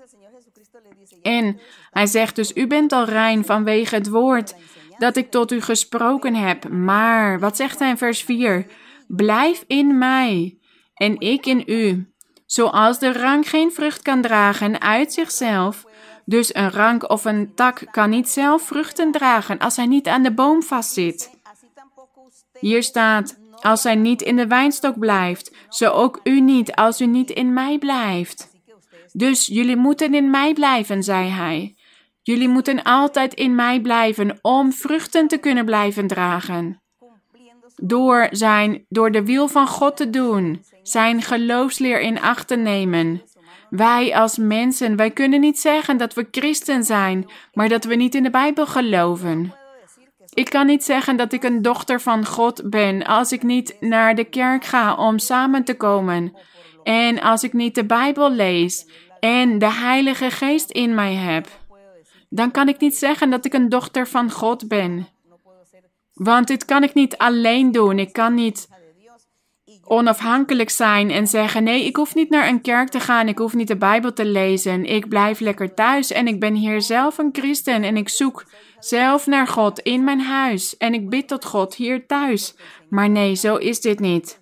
En 1.22 1.60
Hij 1.90 2.06
zegt 2.06 2.36
dus, 2.36 2.52
u 2.56 2.66
bent 2.66 2.92
al 2.92 3.04
rein 3.04 3.44
vanwege 3.44 3.94
het 3.94 4.08
woord 4.08 4.54
dat 4.98 5.16
ik 5.16 5.30
tot 5.30 5.52
u 5.52 5.60
gesproken 5.60 6.34
heb. 6.34 6.68
Maar, 6.68 7.40
wat 7.40 7.56
zegt 7.56 7.78
Hij 7.78 7.88
in 7.88 7.98
vers 7.98 8.22
4? 8.22 8.66
Blijf 9.08 9.64
in 9.66 9.98
mij 9.98 10.58
en 10.94 11.20
ik 11.20 11.46
in 11.46 11.62
u. 11.66 12.12
Zoals 12.46 12.98
de 12.98 13.12
rank 13.12 13.46
geen 13.46 13.72
vrucht 13.72 14.02
kan 14.02 14.22
dragen 14.22 14.80
uit 14.80 15.12
zichzelf, 15.12 15.84
dus 16.24 16.54
een 16.54 16.70
rank 16.70 17.10
of 17.10 17.24
een 17.24 17.54
tak 17.54 17.82
kan 17.90 18.10
niet 18.10 18.28
zelf 18.28 18.62
vruchten 18.62 19.10
dragen 19.10 19.58
als 19.58 19.76
hij 19.76 19.86
niet 19.86 20.08
aan 20.08 20.22
de 20.22 20.32
boom 20.34 20.62
vastzit. 20.62 21.30
Hier 22.60 22.82
staat, 22.82 23.38
als 23.60 23.82
hij 23.82 23.94
niet 23.94 24.22
in 24.22 24.36
de 24.36 24.46
wijnstok 24.46 24.98
blijft, 24.98 25.54
zo 25.68 25.90
ook 25.90 26.20
u 26.22 26.40
niet 26.40 26.74
als 26.74 27.00
u 27.00 27.06
niet 27.06 27.30
in 27.30 27.52
mij 27.52 27.78
blijft. 27.78 28.50
Dus 29.12 29.46
jullie 29.46 29.76
moeten 29.76 30.14
in 30.14 30.30
mij 30.30 30.52
blijven, 30.52 31.02
zei 31.02 31.28
hij. 31.28 31.76
Jullie 32.22 32.48
moeten 32.48 32.82
altijd 32.82 33.34
in 33.34 33.54
mij 33.54 33.80
blijven 33.80 34.38
om 34.42 34.72
vruchten 34.72 35.28
te 35.28 35.38
kunnen 35.38 35.64
blijven 35.64 36.06
dragen. 36.06 36.82
Door, 37.82 38.28
zijn, 38.30 38.84
door 38.88 39.10
de 39.10 39.24
wil 39.24 39.48
van 39.48 39.66
God 39.66 39.96
te 39.96 40.10
doen, 40.10 40.64
zijn 40.82 41.22
geloofsleer 41.22 42.00
in 42.00 42.20
acht 42.20 42.48
te 42.48 42.56
nemen, 42.56 43.22
wij 43.70 44.16
als 44.16 44.36
mensen, 44.38 44.96
wij 44.96 45.10
kunnen 45.10 45.40
niet 45.40 45.58
zeggen 45.58 45.96
dat 45.96 46.14
we 46.14 46.28
christen 46.30 46.84
zijn, 46.84 47.30
maar 47.52 47.68
dat 47.68 47.84
we 47.84 47.94
niet 47.94 48.14
in 48.14 48.22
de 48.22 48.30
Bijbel 48.30 48.66
geloven. 48.66 49.54
Ik 50.34 50.50
kan 50.50 50.66
niet 50.66 50.84
zeggen 50.84 51.16
dat 51.16 51.32
ik 51.32 51.42
een 51.42 51.62
dochter 51.62 52.00
van 52.00 52.26
God 52.26 52.70
ben 52.70 53.04
als 53.04 53.32
ik 53.32 53.42
niet 53.42 53.76
naar 53.80 54.14
de 54.14 54.24
kerk 54.24 54.64
ga 54.64 54.94
om 54.94 55.18
samen 55.18 55.64
te 55.64 55.76
komen. 55.76 56.36
En 56.82 57.20
als 57.20 57.42
ik 57.42 57.52
niet 57.52 57.74
de 57.74 57.84
Bijbel 57.84 58.32
lees 58.32 58.88
en 59.20 59.58
de 59.58 59.72
Heilige 59.72 60.30
Geest 60.30 60.70
in 60.70 60.94
mij 60.94 61.14
heb. 61.14 61.48
Dan 62.28 62.50
kan 62.50 62.68
ik 62.68 62.80
niet 62.80 62.96
zeggen 62.96 63.30
dat 63.30 63.44
ik 63.44 63.54
een 63.54 63.68
dochter 63.68 64.08
van 64.08 64.30
God 64.30 64.68
ben. 64.68 65.08
Want 66.18 66.46
dit 66.46 66.64
kan 66.64 66.82
ik 66.82 66.94
niet 66.94 67.16
alleen 67.16 67.72
doen. 67.72 67.98
Ik 67.98 68.12
kan 68.12 68.34
niet 68.34 68.68
onafhankelijk 69.84 70.70
zijn 70.70 71.10
en 71.10 71.26
zeggen: 71.26 71.64
nee, 71.64 71.84
ik 71.84 71.96
hoef 71.96 72.14
niet 72.14 72.30
naar 72.30 72.48
een 72.48 72.60
kerk 72.60 72.88
te 72.88 73.00
gaan, 73.00 73.28
ik 73.28 73.38
hoef 73.38 73.54
niet 73.54 73.68
de 73.68 73.76
Bijbel 73.76 74.12
te 74.12 74.24
lezen, 74.24 74.84
ik 74.84 75.08
blijf 75.08 75.40
lekker 75.40 75.74
thuis 75.74 76.12
en 76.12 76.26
ik 76.26 76.40
ben 76.40 76.54
hier 76.54 76.82
zelf 76.82 77.18
een 77.18 77.28
christen 77.32 77.82
en 77.82 77.96
ik 77.96 78.08
zoek 78.08 78.44
zelf 78.78 79.26
naar 79.26 79.46
God 79.46 79.78
in 79.78 80.04
mijn 80.04 80.20
huis 80.20 80.76
en 80.76 80.94
ik 80.94 81.08
bid 81.10 81.28
tot 81.28 81.44
God 81.44 81.74
hier 81.74 82.06
thuis. 82.06 82.54
Maar 82.88 83.10
nee, 83.10 83.34
zo 83.34 83.56
is 83.56 83.80
dit 83.80 83.98
niet. 84.00 84.40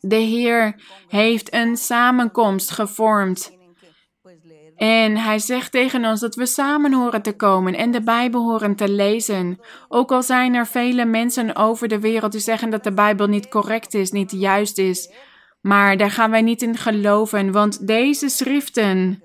De 0.00 0.16
Heer 0.16 0.80
heeft 1.08 1.54
een 1.54 1.76
samenkomst 1.76 2.70
gevormd 2.70 3.55
en 4.76 5.16
hij 5.16 5.38
zegt 5.38 5.72
tegen 5.72 6.04
ons 6.04 6.20
dat 6.20 6.34
we 6.34 6.46
samen 6.46 6.92
horen 6.92 7.22
te 7.22 7.36
komen 7.36 7.74
en 7.74 7.90
de 7.90 8.02
Bijbel 8.02 8.44
horen 8.44 8.76
te 8.76 8.88
lezen. 8.88 9.60
Ook 9.88 10.12
al 10.12 10.22
zijn 10.22 10.54
er 10.54 10.66
vele 10.66 11.04
mensen 11.04 11.56
over 11.56 11.88
de 11.88 12.00
wereld 12.00 12.32
die 12.32 12.40
zeggen 12.40 12.70
dat 12.70 12.84
de 12.84 12.92
Bijbel 12.92 13.26
niet 13.26 13.48
correct 13.48 13.94
is, 13.94 14.10
niet 14.10 14.30
juist 14.30 14.78
is. 14.78 15.12
Maar 15.60 15.96
daar 15.96 16.10
gaan 16.10 16.30
wij 16.30 16.42
niet 16.42 16.62
in 16.62 16.76
geloven, 16.76 17.52
want 17.52 17.86
deze 17.86 18.28
schriften, 18.28 19.22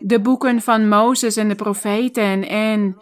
de 0.00 0.20
boeken 0.20 0.60
van 0.60 0.88
Mozes 0.88 1.36
en 1.36 1.48
de 1.48 1.54
profeten 1.54 2.48
en 2.48 2.96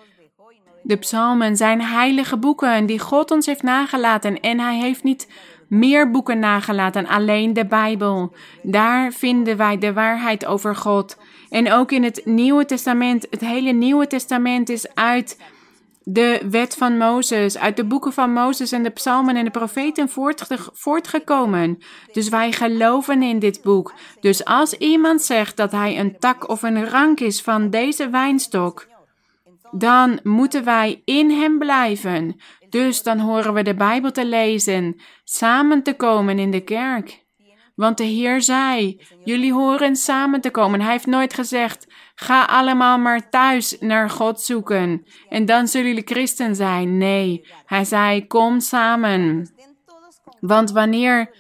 de 0.82 0.96
psalmen 0.96 1.56
zijn 1.56 1.82
heilige 1.82 2.36
boeken 2.36 2.86
die 2.86 2.98
God 2.98 3.30
ons 3.30 3.46
heeft 3.46 3.62
nagelaten 3.62 4.40
en 4.40 4.60
hij 4.60 4.78
heeft 4.78 5.02
niet 5.02 5.28
meer 5.68 6.10
boeken 6.10 6.38
nagelaten, 6.38 7.06
alleen 7.06 7.52
de 7.52 7.66
Bijbel. 7.66 8.34
Daar 8.62 9.12
vinden 9.12 9.56
wij 9.56 9.78
de 9.78 9.92
waarheid 9.92 10.46
over 10.46 10.76
God. 10.76 11.16
En 11.52 11.72
ook 11.72 11.92
in 11.92 12.02
het 12.02 12.20
Nieuwe 12.24 12.64
Testament, 12.64 13.26
het 13.30 13.40
hele 13.40 13.72
Nieuwe 13.72 14.06
Testament 14.06 14.68
is 14.68 14.94
uit 14.94 15.38
de 16.04 16.40
wet 16.50 16.74
van 16.74 16.96
Mozes, 16.96 17.58
uit 17.58 17.76
de 17.76 17.84
boeken 17.84 18.12
van 18.12 18.32
Mozes 18.32 18.72
en 18.72 18.82
de 18.82 18.90
psalmen 18.90 19.36
en 19.36 19.44
de 19.44 19.50
profeten 19.50 20.08
voortgekomen. 20.72 21.78
Dus 22.12 22.28
wij 22.28 22.52
geloven 22.52 23.22
in 23.22 23.38
dit 23.38 23.62
boek. 23.62 23.94
Dus 24.20 24.44
als 24.44 24.72
iemand 24.72 25.22
zegt 25.22 25.56
dat 25.56 25.72
hij 25.72 25.98
een 25.98 26.18
tak 26.18 26.48
of 26.48 26.62
een 26.62 26.88
rank 26.88 27.20
is 27.20 27.42
van 27.42 27.70
deze 27.70 28.10
wijnstok, 28.10 28.86
dan 29.70 30.20
moeten 30.22 30.64
wij 30.64 31.02
in 31.04 31.30
hem 31.30 31.58
blijven. 31.58 32.40
Dus 32.68 33.02
dan 33.02 33.18
horen 33.18 33.54
we 33.54 33.62
de 33.62 33.74
Bijbel 33.74 34.12
te 34.12 34.26
lezen, 34.26 35.00
samen 35.24 35.82
te 35.82 35.94
komen 35.94 36.38
in 36.38 36.50
de 36.50 36.60
kerk. 36.60 37.21
Want 37.74 37.96
de 37.96 38.04
Heer 38.04 38.42
zei: 38.42 39.00
Jullie 39.24 39.52
horen 39.52 39.96
samen 39.96 40.40
te 40.40 40.50
komen. 40.50 40.80
Hij 40.80 40.92
heeft 40.92 41.06
nooit 41.06 41.34
gezegd: 41.34 41.86
Ga 42.14 42.44
allemaal 42.44 42.98
maar 42.98 43.30
thuis 43.30 43.76
naar 43.80 44.10
God 44.10 44.40
zoeken 44.40 45.06
en 45.28 45.44
dan 45.44 45.68
zullen 45.68 45.88
jullie 45.88 46.06
christen 46.06 46.54
zijn. 46.54 46.98
Nee, 46.98 47.48
hij 47.66 47.84
zei: 47.84 48.26
Kom 48.26 48.60
samen. 48.60 49.50
Want 50.40 50.70
wanneer 50.70 51.30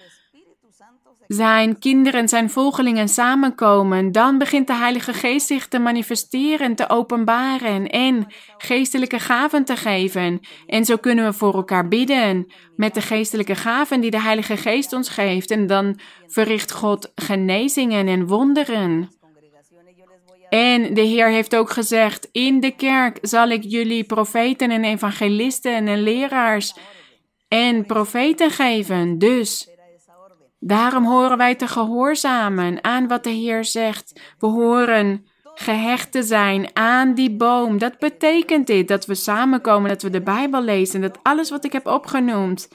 zijn 1.32 1.78
kinderen, 1.78 2.28
zijn 2.28 2.50
volgelingen 2.50 3.08
samenkomen, 3.08 4.12
dan 4.12 4.38
begint 4.38 4.66
de 4.66 4.74
Heilige 4.74 5.12
Geest 5.12 5.46
zich 5.46 5.68
te 5.68 5.78
manifesteren, 5.78 6.74
te 6.74 6.88
openbaren 6.88 7.88
en 7.88 8.26
geestelijke 8.58 9.18
gaven 9.18 9.64
te 9.64 9.76
geven. 9.76 10.40
En 10.66 10.84
zo 10.84 10.96
kunnen 10.96 11.24
we 11.24 11.32
voor 11.32 11.54
elkaar 11.54 11.88
bidden 11.88 12.52
met 12.76 12.94
de 12.94 13.00
geestelijke 13.00 13.54
gaven 13.54 14.00
die 14.00 14.10
de 14.10 14.20
Heilige 14.20 14.56
Geest 14.56 14.92
ons 14.92 15.08
geeft. 15.08 15.50
En 15.50 15.66
dan 15.66 15.98
verricht 16.26 16.72
God 16.72 17.12
genezingen 17.14 18.08
en 18.08 18.26
wonderen. 18.26 19.10
En 20.48 20.94
de 20.94 21.00
Heer 21.00 21.28
heeft 21.28 21.56
ook 21.56 21.70
gezegd: 21.70 22.28
In 22.32 22.60
de 22.60 22.70
kerk 22.70 23.18
zal 23.20 23.48
ik 23.48 23.62
jullie 23.62 24.04
profeten 24.04 24.70
en 24.70 24.84
evangelisten 24.84 25.88
en 25.88 26.02
leraars 26.02 26.74
en 27.48 27.86
profeten 27.86 28.50
geven. 28.50 29.18
Dus 29.18 29.71
Daarom 30.64 31.04
horen 31.04 31.36
wij 31.36 31.54
te 31.54 31.68
gehoorzamen 31.68 32.84
aan 32.84 33.08
wat 33.08 33.24
de 33.24 33.30
Heer 33.30 33.64
zegt. 33.64 34.20
We 34.38 34.46
horen 34.46 35.26
gehecht 35.54 36.12
te 36.12 36.22
zijn 36.22 36.70
aan 36.72 37.14
die 37.14 37.36
boom. 37.36 37.78
Dat 37.78 37.98
betekent 37.98 38.66
dit, 38.66 38.88
dat 38.88 39.06
we 39.06 39.14
samenkomen, 39.14 39.88
dat 39.88 40.02
we 40.02 40.10
de 40.10 40.22
Bijbel 40.22 40.62
lezen, 40.62 41.00
dat 41.00 41.18
alles 41.22 41.50
wat 41.50 41.64
ik 41.64 41.72
heb 41.72 41.86
opgenoemd, 41.86 42.68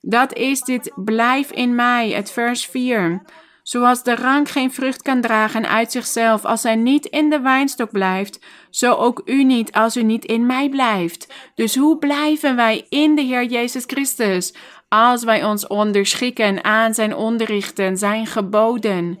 dat 0.00 0.34
is 0.34 0.60
dit, 0.60 0.92
blijf 0.94 1.50
in 1.50 1.74
mij, 1.74 2.10
het 2.10 2.30
vers 2.30 2.66
4. 2.66 3.22
Zoals 3.62 4.02
de 4.02 4.14
rank 4.14 4.48
geen 4.48 4.72
vrucht 4.72 5.02
kan 5.02 5.20
dragen 5.20 5.68
uit 5.68 5.92
zichzelf 5.92 6.44
als 6.44 6.62
hij 6.62 6.76
niet 6.76 7.06
in 7.06 7.30
de 7.30 7.40
wijnstok 7.40 7.90
blijft, 7.90 8.38
zo 8.70 8.92
ook 8.92 9.22
u 9.24 9.44
niet 9.44 9.72
als 9.72 9.96
u 9.96 10.02
niet 10.02 10.24
in 10.24 10.46
mij 10.46 10.68
blijft. 10.68 11.32
Dus 11.54 11.76
hoe 11.76 11.98
blijven 11.98 12.56
wij 12.56 12.86
in 12.88 13.14
de 13.14 13.22
Heer 13.22 13.44
Jezus 13.44 13.84
Christus? 13.86 14.54
Als 14.92 15.24
wij 15.24 15.44
ons 15.44 15.66
onderschikken 15.66 16.64
aan 16.64 16.94
zijn 16.94 17.16
onderrichten, 17.16 17.96
zijn 17.96 18.26
geboden, 18.26 19.18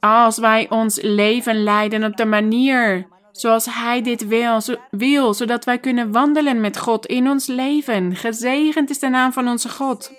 als 0.00 0.38
wij 0.38 0.70
ons 0.70 1.00
leven 1.02 1.62
leiden 1.62 2.04
op 2.04 2.16
de 2.16 2.24
manier 2.24 3.06
zoals 3.32 3.66
Hij 3.74 4.02
dit 4.02 4.26
wil, 4.26 4.60
wil, 4.90 5.34
zodat 5.34 5.64
wij 5.64 5.78
kunnen 5.78 6.12
wandelen 6.12 6.60
met 6.60 6.78
God 6.78 7.06
in 7.06 7.28
ons 7.28 7.46
leven. 7.46 8.16
Gezegend 8.16 8.90
is 8.90 8.98
de 8.98 9.08
naam 9.08 9.32
van 9.32 9.48
onze 9.48 9.68
God. 9.68 10.12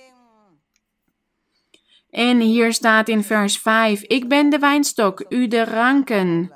En 2.10 2.40
hier 2.40 2.74
staat 2.74 3.08
in 3.08 3.24
vers 3.24 3.58
5: 3.58 4.02
Ik 4.02 4.28
ben 4.28 4.50
de 4.50 4.60
wijnstok, 4.60 5.26
u 5.30 5.48
de 5.48 5.64
ranken. 5.64 6.54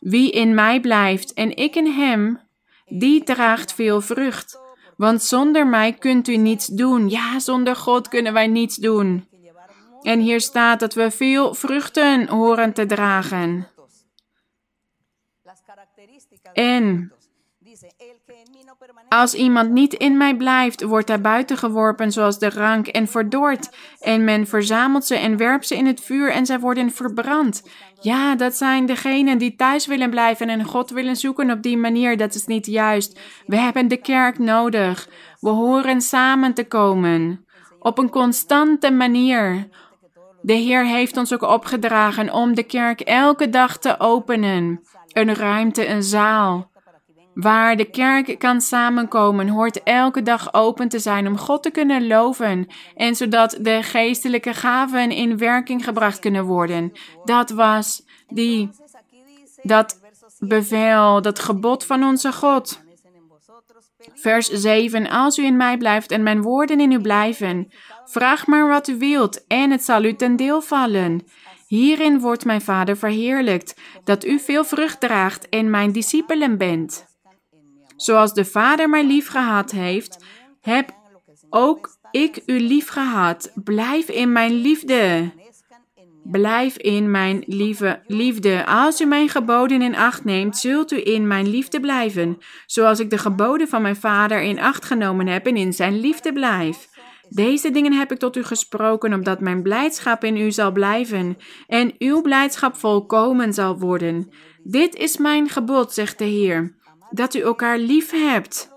Wie 0.00 0.30
in 0.30 0.54
mij 0.54 0.80
blijft 0.80 1.32
en 1.32 1.56
ik 1.56 1.76
in 1.76 1.86
hem, 1.86 2.40
die 2.86 3.22
draagt 3.22 3.74
veel 3.74 4.00
vrucht. 4.00 4.66
Want 4.98 5.22
zonder 5.22 5.66
mij 5.66 5.92
kunt 5.92 6.28
u 6.28 6.36
niets 6.36 6.66
doen. 6.66 7.08
Ja, 7.08 7.38
zonder 7.38 7.76
God 7.76 8.08
kunnen 8.08 8.32
wij 8.32 8.46
niets 8.46 8.76
doen. 8.76 9.28
En 10.02 10.20
hier 10.20 10.40
staat 10.40 10.80
dat 10.80 10.94
we 10.94 11.10
veel 11.10 11.54
vruchten 11.54 12.28
horen 12.28 12.72
te 12.72 12.86
dragen. 12.86 13.68
En 16.52 17.12
Als 19.08 19.34
iemand 19.34 19.70
niet 19.70 19.94
in 19.94 20.16
mij 20.16 20.36
blijft, 20.36 20.82
wordt 20.82 21.08
hij 21.08 21.20
buiten 21.20 21.56
geworpen 21.56 22.12
zoals 22.12 22.38
de 22.38 22.50
rank 22.50 22.86
en 22.86 23.08
verdord. 23.08 23.76
En 23.98 24.24
men 24.24 24.46
verzamelt 24.46 25.04
ze 25.04 25.14
en 25.14 25.36
werpt 25.36 25.66
ze 25.66 25.76
in 25.76 25.86
het 25.86 26.00
vuur 26.00 26.30
en 26.32 26.46
zij 26.46 26.60
worden 26.60 26.90
verbrand. 26.90 27.62
Ja, 28.00 28.34
dat 28.34 28.54
zijn 28.54 28.86
degenen 28.86 29.38
die 29.38 29.56
thuis 29.56 29.86
willen 29.86 30.10
blijven 30.10 30.48
en 30.48 30.64
God 30.64 30.90
willen 30.90 31.16
zoeken 31.16 31.50
op 31.50 31.62
die 31.62 31.76
manier. 31.76 32.16
Dat 32.16 32.34
is 32.34 32.46
niet 32.46 32.66
juist. 32.66 33.20
We 33.46 33.56
hebben 33.56 33.88
de 33.88 33.96
kerk 33.96 34.38
nodig. 34.38 35.08
We 35.40 35.48
horen 35.48 36.00
samen 36.00 36.54
te 36.54 36.64
komen. 36.64 37.44
Op 37.78 37.98
een 37.98 38.10
constante 38.10 38.90
manier. 38.90 39.68
De 40.42 40.52
Heer 40.52 40.86
heeft 40.86 41.16
ons 41.16 41.32
ook 41.34 41.42
opgedragen 41.42 42.32
om 42.32 42.54
de 42.54 42.62
kerk 42.62 43.00
elke 43.00 43.48
dag 43.48 43.78
te 43.78 44.00
openen. 44.00 44.80
Een 45.12 45.34
ruimte, 45.34 45.88
een 45.88 46.02
zaal. 46.02 46.70
Waar 47.38 47.76
de 47.76 47.84
kerk 47.84 48.38
kan 48.38 48.60
samenkomen, 48.60 49.48
hoort 49.48 49.82
elke 49.82 50.22
dag 50.22 50.54
open 50.54 50.88
te 50.88 50.98
zijn 50.98 51.26
om 51.26 51.38
God 51.38 51.62
te 51.62 51.70
kunnen 51.70 52.06
loven 52.06 52.66
en 52.94 53.14
zodat 53.14 53.58
de 53.60 53.82
geestelijke 53.82 54.54
gaven 54.54 55.10
in 55.10 55.38
werking 55.38 55.84
gebracht 55.84 56.18
kunnen 56.18 56.44
worden. 56.44 56.92
Dat 57.24 57.50
was 57.50 58.02
die, 58.28 58.70
dat 59.62 60.00
bevel, 60.38 61.22
dat 61.22 61.38
gebod 61.38 61.84
van 61.84 62.04
onze 62.04 62.32
God. 62.32 62.80
Vers 64.14 64.48
7. 64.48 65.08
Als 65.08 65.38
u 65.38 65.44
in 65.44 65.56
mij 65.56 65.76
blijft 65.76 66.10
en 66.10 66.22
mijn 66.22 66.42
woorden 66.42 66.80
in 66.80 66.92
u 66.92 67.00
blijven, 67.00 67.72
vraag 68.04 68.46
maar 68.46 68.68
wat 68.68 68.88
u 68.88 68.98
wilt 68.98 69.46
en 69.46 69.70
het 69.70 69.84
zal 69.84 70.04
u 70.04 70.14
ten 70.14 70.36
deel 70.36 70.60
vallen. 70.60 71.26
Hierin 71.66 72.20
wordt 72.20 72.44
mijn 72.44 72.60
Vader 72.60 72.96
verheerlijkt, 72.96 73.74
dat 74.04 74.24
u 74.24 74.38
veel 74.38 74.64
vrucht 74.64 75.00
draagt 75.00 75.48
en 75.48 75.70
mijn 75.70 75.92
discipelen 75.92 76.58
bent. 76.58 77.07
Zoals 77.98 78.34
de 78.34 78.44
Vader 78.44 78.88
mij 78.88 79.06
lief 79.06 79.28
gehad 79.28 79.70
heeft, 79.70 80.24
heb 80.60 80.90
ook 81.50 81.90
ik 82.10 82.42
u 82.46 82.60
lief 82.60 82.88
gehad. 82.88 83.52
Blijf 83.54 84.08
in 84.08 84.32
mijn 84.32 84.52
liefde. 84.52 85.32
Blijf 86.22 86.76
in 86.76 87.10
mijn 87.10 87.42
lieve 87.46 88.02
liefde. 88.06 88.66
Als 88.66 89.00
u 89.00 89.04
mijn 89.04 89.28
geboden 89.28 89.82
in 89.82 89.96
acht 89.96 90.24
neemt, 90.24 90.56
zult 90.56 90.92
u 90.92 91.00
in 91.04 91.26
mijn 91.26 91.48
liefde 91.48 91.80
blijven, 91.80 92.38
zoals 92.66 93.00
ik 93.00 93.10
de 93.10 93.18
geboden 93.18 93.68
van 93.68 93.82
mijn 93.82 93.96
Vader 93.96 94.42
in 94.42 94.60
acht 94.60 94.84
genomen 94.84 95.26
heb 95.26 95.46
en 95.46 95.56
in 95.56 95.72
zijn 95.72 96.00
liefde 96.00 96.32
blijf. 96.32 96.88
Deze 97.28 97.70
dingen 97.70 97.92
heb 97.92 98.12
ik 98.12 98.18
tot 98.18 98.36
u 98.36 98.44
gesproken, 98.44 99.14
opdat 99.14 99.40
mijn 99.40 99.62
blijdschap 99.62 100.24
in 100.24 100.36
u 100.36 100.50
zal 100.50 100.72
blijven 100.72 101.36
en 101.66 101.94
uw 101.98 102.20
blijdschap 102.20 102.76
volkomen 102.76 103.52
zal 103.52 103.78
worden. 103.78 104.28
Dit 104.62 104.94
is 104.94 105.16
mijn 105.16 105.48
gebod, 105.48 105.92
zegt 105.92 106.18
de 106.18 106.24
Heer 106.24 106.77
dat 107.10 107.34
u 107.34 107.40
elkaar 107.40 107.78
lief 107.78 108.10
hebt. 108.10 108.76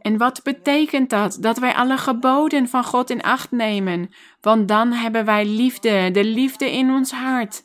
En 0.00 0.16
wat 0.16 0.42
betekent 0.42 1.10
dat? 1.10 1.36
Dat 1.40 1.58
wij 1.58 1.74
alle 1.74 1.96
geboden 1.98 2.68
van 2.68 2.84
God 2.84 3.10
in 3.10 3.22
acht 3.22 3.50
nemen. 3.50 4.08
Want 4.40 4.68
dan 4.68 4.92
hebben 4.92 5.24
wij 5.24 5.46
liefde, 5.46 6.10
de 6.10 6.24
liefde 6.24 6.70
in 6.70 6.90
ons 6.90 7.12
hart. 7.12 7.62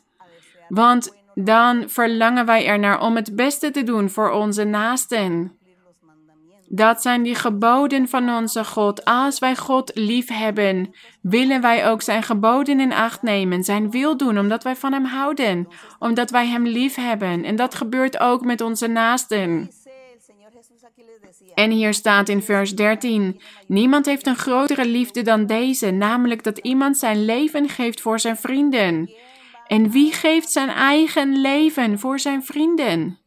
Want 0.68 1.18
dan 1.34 1.84
verlangen 1.86 2.46
wij 2.46 2.66
ernaar 2.66 3.00
om 3.00 3.16
het 3.16 3.36
beste 3.36 3.70
te 3.70 3.82
doen 3.82 4.10
voor 4.10 4.30
onze 4.30 4.64
naasten. 4.64 5.58
Dat 6.72 7.02
zijn 7.02 7.22
die 7.22 7.34
geboden 7.34 8.08
van 8.08 8.30
onze 8.36 8.64
God. 8.64 9.04
Als 9.04 9.38
wij 9.38 9.56
God 9.56 9.90
lief 9.94 10.28
hebben, 10.28 10.94
willen 11.22 11.60
wij 11.60 11.88
ook 11.88 12.02
zijn 12.02 12.22
geboden 12.22 12.80
in 12.80 12.92
acht 12.92 13.22
nemen, 13.22 13.64
zijn 13.64 13.90
wil 13.90 14.16
doen, 14.16 14.38
omdat 14.38 14.62
wij 14.62 14.76
van 14.76 14.92
Hem 14.92 15.04
houden, 15.04 15.68
omdat 15.98 16.30
wij 16.30 16.46
Hem 16.46 16.66
lief 16.66 16.94
hebben. 16.94 17.44
En 17.44 17.56
dat 17.56 17.74
gebeurt 17.74 18.20
ook 18.20 18.44
met 18.44 18.60
onze 18.60 18.86
naasten. 18.86 19.70
En 21.54 21.70
hier 21.70 21.94
staat 21.94 22.28
in 22.28 22.42
vers 22.42 22.74
13: 22.74 23.40
Niemand 23.66 24.06
heeft 24.06 24.26
een 24.26 24.36
grotere 24.36 24.86
liefde 24.86 25.22
dan 25.22 25.46
deze, 25.46 25.90
namelijk 25.90 26.44
dat 26.44 26.58
iemand 26.58 26.98
zijn 26.98 27.24
leven 27.24 27.68
geeft 27.68 28.00
voor 28.00 28.20
zijn 28.20 28.36
vrienden. 28.36 29.10
En 29.66 29.90
wie 29.90 30.12
geeft 30.12 30.52
zijn 30.52 30.68
eigen 30.68 31.40
leven 31.40 31.98
voor 31.98 32.18
zijn 32.18 32.44
vrienden? 32.44 33.18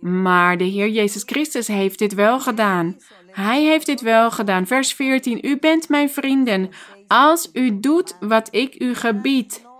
Maar 0.00 0.56
de 0.58 0.64
Heer 0.64 0.88
Jezus 0.88 1.22
Christus 1.26 1.66
heeft 1.66 1.98
dit 1.98 2.14
wel 2.14 2.40
gedaan. 2.40 2.96
Hij 3.30 3.62
heeft 3.62 3.86
dit 3.86 4.00
wel 4.00 4.30
gedaan. 4.30 4.66
Vers 4.66 4.92
14: 4.92 5.38
U 5.42 5.58
bent 5.58 5.88
mijn 5.88 6.10
vrienden 6.10 6.70
als 7.06 7.50
u 7.52 7.80
doet 7.80 8.16
wat 8.20 8.48
ik 8.50 8.80
u 8.80 8.94
gebied. 8.94 9.70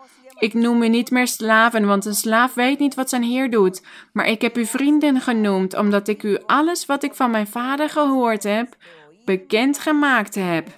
Ik 0.42 0.54
noem 0.54 0.82
u 0.82 0.88
niet 0.88 1.10
meer 1.10 1.28
slaven, 1.28 1.86
want 1.86 2.04
een 2.04 2.14
slaaf 2.14 2.54
weet 2.54 2.78
niet 2.78 2.94
wat 2.94 3.08
zijn 3.08 3.22
heer 3.22 3.50
doet. 3.50 3.82
Maar 4.12 4.26
ik 4.26 4.42
heb 4.42 4.58
u 4.58 4.66
vrienden 4.66 5.20
genoemd, 5.20 5.76
omdat 5.76 6.08
ik 6.08 6.22
u 6.22 6.38
alles 6.46 6.86
wat 6.86 7.02
ik 7.02 7.14
van 7.14 7.30
mijn 7.30 7.46
vader 7.46 7.88
gehoord 7.88 8.42
heb, 8.42 8.76
bekendgemaakt 9.24 10.34
heb. 10.34 10.68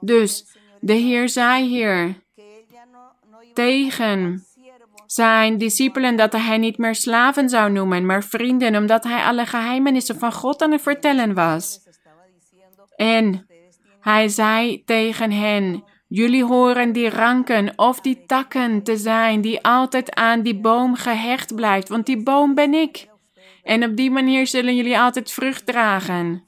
Dus 0.00 0.56
de 0.80 0.92
Heer 0.92 1.28
zei 1.28 1.64
hier 1.64 2.14
tegen 3.54 4.44
zijn 5.06 5.58
discipelen 5.58 6.16
dat 6.16 6.32
hij 6.32 6.58
niet 6.58 6.78
meer 6.78 6.94
slaven 6.94 7.48
zou 7.48 7.70
noemen, 7.70 8.06
maar 8.06 8.24
vrienden, 8.24 8.76
omdat 8.76 9.04
hij 9.04 9.22
alle 9.22 9.46
geheimenissen 9.46 10.18
van 10.18 10.32
God 10.32 10.62
aan 10.62 10.72
het 10.72 10.82
vertellen 10.82 11.34
was. 11.34 11.80
En 12.96 13.46
hij 14.00 14.28
zei 14.28 14.84
tegen 14.84 15.30
hen: 15.30 15.84
Jullie 16.14 16.44
horen 16.44 16.92
die 16.92 17.08
ranken 17.08 17.72
of 17.76 18.00
die 18.00 18.22
takken 18.26 18.82
te 18.82 18.96
zijn 18.96 19.40
die 19.40 19.64
altijd 19.64 20.14
aan 20.14 20.42
die 20.42 20.60
boom 20.60 20.94
gehecht 20.94 21.54
blijft, 21.54 21.88
want 21.88 22.06
die 22.06 22.22
boom 22.22 22.54
ben 22.54 22.74
ik. 22.74 23.08
En 23.62 23.84
op 23.84 23.96
die 23.96 24.10
manier 24.10 24.46
zullen 24.46 24.76
jullie 24.76 24.98
altijd 24.98 25.32
vrucht 25.32 25.66
dragen. 25.66 26.44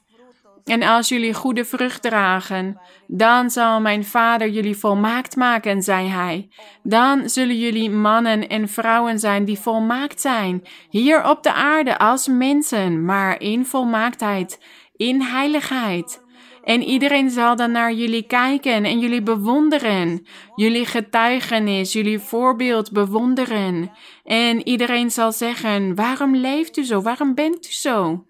En 0.63 0.83
als 0.83 1.09
jullie 1.09 1.33
goede 1.33 1.65
vrucht 1.65 2.01
dragen, 2.01 2.81
dan 3.07 3.49
zal 3.49 3.81
mijn 3.81 4.05
vader 4.05 4.49
jullie 4.49 4.77
volmaakt 4.77 5.35
maken, 5.35 5.81
zei 5.81 6.07
hij. 6.07 6.49
Dan 6.83 7.29
zullen 7.29 7.59
jullie 7.59 7.89
mannen 7.89 8.47
en 8.47 8.69
vrouwen 8.69 9.19
zijn 9.19 9.45
die 9.45 9.59
volmaakt 9.59 10.21
zijn, 10.21 10.67
hier 10.89 11.29
op 11.29 11.43
de 11.43 11.53
aarde 11.53 11.97
als 11.97 12.27
mensen, 12.27 13.05
maar 13.05 13.41
in 13.41 13.65
volmaaktheid, 13.65 14.59
in 14.95 15.21
heiligheid. 15.21 16.23
En 16.65 16.83
iedereen 16.83 17.29
zal 17.29 17.55
dan 17.55 17.71
naar 17.71 17.93
jullie 17.93 18.23
kijken 18.23 18.85
en 18.85 18.99
jullie 18.99 19.21
bewonderen. 19.21 20.25
Jullie 20.55 20.85
getuigenis, 20.85 21.93
jullie 21.93 22.19
voorbeeld 22.19 22.91
bewonderen. 22.91 23.91
En 24.23 24.67
iedereen 24.67 25.11
zal 25.11 25.31
zeggen: 25.31 25.95
Waarom 25.95 26.35
leeft 26.35 26.77
u 26.77 26.83
zo? 26.83 27.01
Waarom 27.01 27.35
bent 27.35 27.67
u 27.67 27.71
zo? 27.71 28.25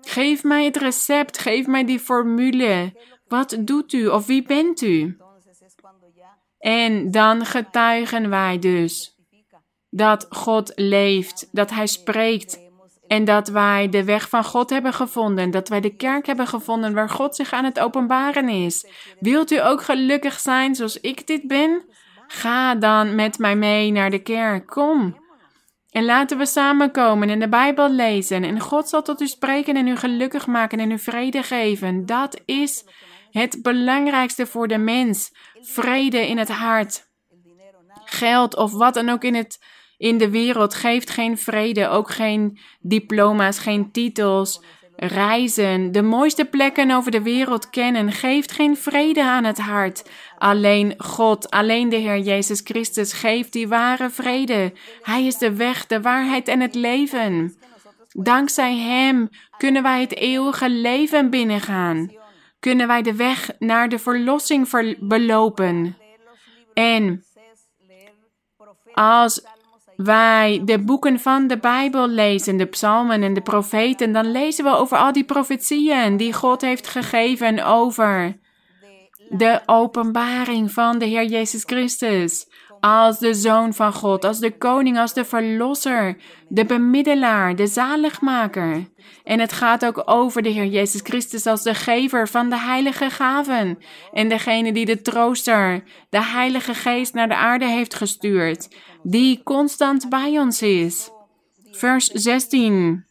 Geef 0.00 0.44
mij 0.44 0.64
het 0.64 0.76
recept, 0.76 1.38
geef 1.38 1.66
mij 1.66 1.84
die 1.84 1.98
formule. 1.98 2.92
Wat 3.28 3.56
doet 3.60 3.92
u 3.92 4.08
of 4.08 4.26
wie 4.26 4.42
bent 4.42 4.82
u? 4.82 5.16
En 6.58 7.10
dan 7.10 7.44
getuigen 7.44 8.30
wij 8.30 8.58
dus 8.58 9.16
dat 9.90 10.26
God 10.30 10.72
leeft, 10.74 11.48
dat 11.52 11.70
Hij 11.70 11.86
spreekt 11.86 12.69
en 13.10 13.24
dat 13.24 13.48
wij 13.48 13.88
de 13.88 14.04
weg 14.04 14.28
van 14.28 14.44
God 14.44 14.70
hebben 14.70 14.92
gevonden. 14.92 15.50
Dat 15.50 15.68
wij 15.68 15.80
de 15.80 15.96
kerk 15.96 16.26
hebben 16.26 16.46
gevonden 16.46 16.94
waar 16.94 17.08
God 17.08 17.36
zich 17.36 17.52
aan 17.52 17.64
het 17.64 17.80
openbaren 17.80 18.48
is. 18.48 18.86
Wilt 19.20 19.50
u 19.50 19.60
ook 19.60 19.82
gelukkig 19.82 20.40
zijn 20.40 20.74
zoals 20.74 21.00
ik 21.00 21.26
dit 21.26 21.46
ben? 21.46 21.84
Ga 22.26 22.74
dan 22.74 23.14
met 23.14 23.38
mij 23.38 23.56
mee 23.56 23.90
naar 23.90 24.10
de 24.10 24.22
kerk. 24.22 24.66
Kom. 24.66 25.18
En 25.90 26.04
laten 26.04 26.38
we 26.38 26.46
samenkomen 26.46 27.30
en 27.30 27.38
de 27.38 27.48
Bijbel 27.48 27.90
lezen. 27.90 28.44
En 28.44 28.60
God 28.60 28.88
zal 28.88 29.02
tot 29.02 29.20
u 29.20 29.26
spreken 29.26 29.76
en 29.76 29.86
u 29.86 29.96
gelukkig 29.96 30.46
maken 30.46 30.80
en 30.80 30.90
u 30.90 30.98
vrede 30.98 31.42
geven. 31.42 32.06
Dat 32.06 32.40
is 32.44 32.84
het 33.30 33.62
belangrijkste 33.62 34.46
voor 34.46 34.68
de 34.68 34.78
mens. 34.78 35.30
Vrede 35.60 36.28
in 36.28 36.38
het 36.38 36.50
hart. 36.50 37.08
Geld 38.04 38.56
of 38.56 38.72
wat 38.72 38.94
dan 38.94 39.08
ook 39.08 39.24
in 39.24 39.34
het 39.34 39.58
in 40.00 40.18
de 40.18 40.30
wereld 40.30 40.74
geeft 40.74 41.10
geen 41.10 41.38
vrede, 41.38 41.88
ook 41.88 42.10
geen 42.10 42.58
diploma's, 42.80 43.58
geen 43.58 43.90
titels. 43.90 44.62
Reizen, 44.96 45.92
de 45.92 46.02
mooiste 46.02 46.44
plekken 46.44 46.90
over 46.90 47.10
de 47.10 47.22
wereld 47.22 47.70
kennen, 47.70 48.12
geeft 48.12 48.52
geen 48.52 48.76
vrede 48.76 49.24
aan 49.24 49.44
het 49.44 49.58
hart. 49.58 50.10
Alleen 50.38 50.94
God, 50.96 51.50
alleen 51.50 51.88
de 51.88 51.96
Heer 51.96 52.18
Jezus 52.18 52.60
Christus 52.64 53.12
geeft 53.12 53.52
die 53.52 53.68
ware 53.68 54.10
vrede. 54.10 54.72
Hij 55.02 55.24
is 55.24 55.38
de 55.38 55.54
weg, 55.54 55.86
de 55.86 56.00
waarheid 56.00 56.48
en 56.48 56.60
het 56.60 56.74
leven. 56.74 57.56
Dankzij 58.08 58.76
Hem 58.76 59.28
kunnen 59.56 59.82
wij 59.82 60.00
het 60.00 60.16
eeuwige 60.16 60.70
leven 60.70 61.30
binnengaan. 61.30 62.12
Kunnen 62.60 62.86
wij 62.86 63.02
de 63.02 63.14
weg 63.14 63.50
naar 63.58 63.88
de 63.88 63.98
verlossing 63.98 64.96
belopen. 64.98 65.96
En 66.74 67.24
als 68.92 69.42
wij 70.04 70.62
de 70.64 70.78
boeken 70.78 71.20
van 71.20 71.46
de 71.46 71.58
Bijbel 71.58 72.08
lezen, 72.08 72.56
de 72.56 72.66
psalmen 72.66 73.22
en 73.22 73.34
de 73.34 73.40
profeten, 73.40 74.12
dan 74.12 74.30
lezen 74.30 74.64
we 74.64 74.70
over 74.70 74.96
al 74.96 75.12
die 75.12 75.24
profetieën 75.24 76.16
die 76.16 76.32
God 76.32 76.60
heeft 76.60 76.86
gegeven 76.86 77.64
over 77.64 78.38
de 79.28 79.60
openbaring 79.66 80.72
van 80.72 80.98
de 80.98 81.04
Heer 81.04 81.24
Jezus 81.24 81.62
Christus. 81.66 82.48
als 82.80 83.18
de 83.18 83.34
Zoon 83.34 83.74
van 83.74 83.92
God, 83.92 84.24
als 84.24 84.38
de 84.38 84.56
Koning, 84.56 84.98
als 84.98 85.14
de 85.14 85.24
Verlosser, 85.24 86.16
de 86.48 86.64
Bemiddelaar, 86.64 87.56
de 87.56 87.66
Zaligmaker. 87.66 88.88
En 89.24 89.40
het 89.40 89.52
gaat 89.52 89.86
ook 89.86 90.02
over 90.04 90.42
de 90.42 90.48
Heer 90.48 90.66
Jezus 90.66 91.00
Christus 91.04 91.46
als 91.46 91.62
de 91.62 91.74
gever 91.74 92.28
van 92.28 92.50
de 92.50 92.58
heilige 92.58 93.10
gaven 93.10 93.78
en 94.12 94.28
degene 94.28 94.72
die 94.72 94.86
de 94.86 95.02
trooster, 95.02 95.82
de 96.10 96.24
Heilige 96.24 96.74
Geest 96.74 97.14
naar 97.14 97.28
de 97.28 97.36
aarde 97.36 97.66
heeft 97.66 97.94
gestuurd, 97.94 98.68
die 99.02 99.42
constant 99.42 100.08
bij 100.08 100.38
ons 100.38 100.62
is. 100.62 101.10
Vers 101.70 102.06
16. 102.06 103.04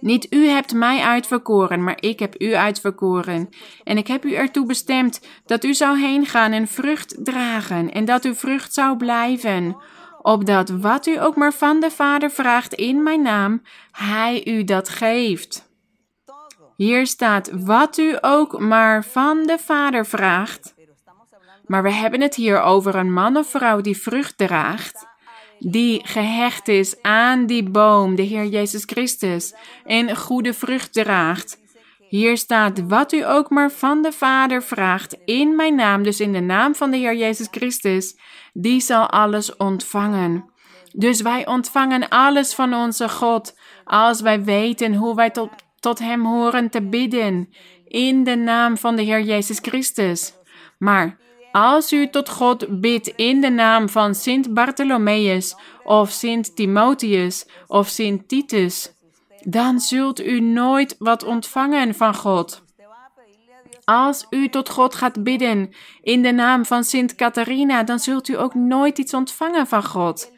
Niet 0.00 0.32
u 0.32 0.46
hebt 0.46 0.72
mij 0.72 1.00
uitverkoren, 1.00 1.84
maar 1.84 1.96
ik 2.00 2.18
heb 2.18 2.42
u 2.42 2.54
uitverkoren. 2.54 3.48
En 3.84 3.96
ik 3.96 4.06
heb 4.06 4.24
u 4.24 4.32
ertoe 4.34 4.66
bestemd 4.66 5.20
dat 5.46 5.64
u 5.64 5.74
zou 5.74 5.98
heen 5.98 6.26
gaan 6.26 6.52
en 6.52 6.68
vrucht 6.68 7.24
dragen, 7.24 7.92
en 7.92 8.04
dat 8.04 8.24
uw 8.24 8.34
vrucht 8.34 8.74
zou 8.74 8.96
blijven, 8.96 9.76
opdat 10.22 10.68
wat 10.68 11.06
u 11.06 11.20
ook 11.20 11.36
maar 11.36 11.52
van 11.52 11.80
de 11.80 11.90
Vader 11.90 12.30
vraagt 12.30 12.74
in 12.74 13.02
mijn 13.02 13.22
naam, 13.22 13.62
hij 13.92 14.46
u 14.46 14.64
dat 14.64 14.88
geeft. 14.88 15.72
Hier 16.76 17.06
staat 17.06 17.50
wat 17.52 17.98
u 17.98 18.16
ook 18.20 18.58
maar 18.58 19.04
van 19.04 19.42
de 19.42 19.58
Vader 19.58 20.06
vraagt. 20.06 20.73
Maar 21.66 21.82
we 21.82 21.92
hebben 21.92 22.20
het 22.20 22.34
hier 22.34 22.60
over 22.60 22.94
een 22.94 23.12
man 23.12 23.36
of 23.36 23.50
vrouw 23.50 23.80
die 23.80 23.96
vrucht 23.96 24.38
draagt 24.38 25.12
die 25.58 26.00
gehecht 26.04 26.68
is 26.68 27.02
aan 27.02 27.46
die 27.46 27.70
boom, 27.70 28.14
de 28.14 28.22
Heer 28.22 28.46
Jezus 28.46 28.82
Christus, 28.86 29.54
en 29.84 30.16
goede 30.16 30.54
vrucht 30.54 30.92
draagt. 30.92 31.62
Hier 32.08 32.36
staat, 32.36 32.88
wat 32.88 33.12
u 33.12 33.26
ook 33.26 33.50
maar 33.50 33.70
van 33.70 34.02
de 34.02 34.12
Vader 34.12 34.62
vraagt, 34.62 35.16
in 35.24 35.56
mijn 35.56 35.74
naam, 35.74 36.02
dus 36.02 36.20
in 36.20 36.32
de 36.32 36.40
naam 36.40 36.74
van 36.74 36.90
de 36.90 36.96
Heer 36.96 37.16
Jezus 37.16 37.48
Christus, 37.50 38.16
die 38.52 38.80
zal 38.80 39.10
alles 39.10 39.56
ontvangen. 39.56 40.52
Dus 40.92 41.22
wij 41.22 41.46
ontvangen 41.46 42.08
alles 42.08 42.54
van 42.54 42.74
onze 42.74 43.08
God, 43.08 43.58
als 43.84 44.20
wij 44.20 44.44
weten 44.44 44.94
hoe 44.94 45.14
wij 45.14 45.30
tot, 45.80 45.98
Hem 45.98 46.26
horen 46.26 46.70
te 46.70 46.82
bidden, 46.88 47.48
in 47.86 48.24
de 48.24 48.36
naam 48.36 48.76
van 48.76 48.96
de 48.96 49.02
Heer 49.02 49.22
Jezus 49.22 49.58
Christus. 49.62 50.34
Maar 50.78 51.18
als 51.54 51.92
u 51.92 52.08
tot 52.08 52.28
God 52.28 52.80
bidt 52.80 53.06
in 53.06 53.40
de 53.40 53.50
naam 53.50 53.88
van 53.88 54.14
Sint 54.14 54.54
Bartholomeus 54.54 55.56
of 55.84 56.10
Sint 56.10 56.56
Timotheus 56.56 57.46
of 57.66 57.88
Sint 57.88 58.28
Titus, 58.28 58.92
dan 59.40 59.80
zult 59.80 60.24
u 60.24 60.40
nooit 60.40 60.96
wat 60.98 61.24
ontvangen 61.24 61.94
van 61.94 62.14
God. 62.14 62.62
Als 63.84 64.26
u 64.30 64.48
tot 64.48 64.68
God 64.68 64.94
gaat 64.94 65.22
bidden 65.22 65.74
in 66.02 66.22
de 66.22 66.32
naam 66.32 66.64
van 66.64 66.84
Sint 66.84 67.14
Catharina, 67.14 67.82
dan 67.82 67.98
zult 67.98 68.28
u 68.28 68.38
ook 68.38 68.54
nooit 68.54 68.98
iets 68.98 69.14
ontvangen 69.14 69.66
van 69.66 69.84
God. 69.84 70.32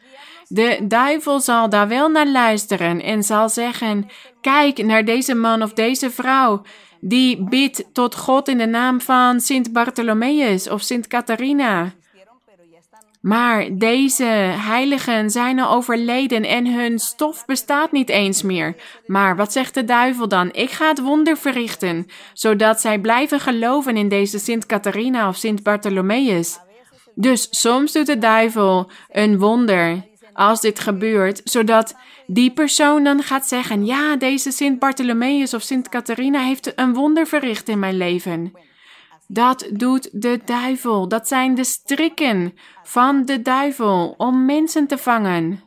De 0.47 0.79
duivel 0.87 1.39
zal 1.39 1.69
daar 1.69 1.87
wel 1.87 2.09
naar 2.09 2.27
luisteren 2.27 3.01
en 3.01 3.23
zal 3.23 3.49
zeggen: 3.49 4.09
Kijk 4.41 4.83
naar 4.85 5.05
deze 5.05 5.35
man 5.35 5.63
of 5.63 5.73
deze 5.73 6.09
vrouw 6.11 6.61
die 6.99 7.43
bidt 7.43 7.83
tot 7.93 8.15
God 8.15 8.47
in 8.47 8.57
de 8.57 8.65
naam 8.65 9.01
van 9.01 9.39
Sint 9.39 9.73
Bartholomeus 9.73 10.69
of 10.69 10.81
Sint 10.81 11.07
Catharina. 11.07 11.93
Maar 13.21 13.67
deze 13.71 14.23
heiligen 14.57 15.29
zijn 15.29 15.59
al 15.59 15.75
overleden 15.75 16.43
en 16.43 16.73
hun 16.73 16.99
stof 16.99 17.45
bestaat 17.45 17.91
niet 17.91 18.09
eens 18.09 18.41
meer. 18.41 18.75
Maar 19.05 19.35
wat 19.35 19.51
zegt 19.51 19.73
de 19.73 19.85
duivel 19.85 20.27
dan? 20.27 20.49
Ik 20.53 20.69
ga 20.69 20.87
het 20.87 21.01
wonder 21.01 21.37
verrichten, 21.37 22.07
zodat 22.33 22.81
zij 22.81 22.99
blijven 22.99 23.39
geloven 23.39 23.97
in 23.97 24.09
deze 24.09 24.39
Sint 24.39 24.65
Catharina 24.65 25.27
of 25.27 25.35
Sint 25.35 25.63
Bartholomeus. 25.63 26.59
Dus 27.15 27.47
soms 27.49 27.91
doet 27.91 28.05
de 28.05 28.17
duivel 28.17 28.89
een 29.11 29.39
wonder 29.39 30.05
als 30.37 30.61
dit 30.61 30.79
gebeurt, 30.79 31.41
zodat 31.43 31.95
die 32.27 32.51
persoon 32.51 33.03
dan 33.03 33.23
gaat 33.23 33.47
zeggen: 33.47 33.85
Ja, 33.85 34.15
deze 34.15 34.51
Sint 34.51 34.79
Bartholomeus 34.79 35.53
of 35.53 35.61
Sint 35.61 35.89
Catharina 35.89 36.39
heeft 36.39 36.71
een 36.75 36.93
wonder 36.93 37.27
verricht 37.27 37.69
in 37.69 37.79
mijn 37.79 37.97
leven. 37.97 38.51
Dat 39.27 39.69
doet 39.71 40.21
de 40.21 40.39
duivel. 40.45 41.07
Dat 41.07 41.27
zijn 41.27 41.55
de 41.55 41.63
strikken 41.63 42.53
van 42.83 43.25
de 43.25 43.41
duivel 43.41 44.13
om 44.17 44.45
mensen 44.45 44.87
te 44.87 44.97
vangen. 44.97 45.63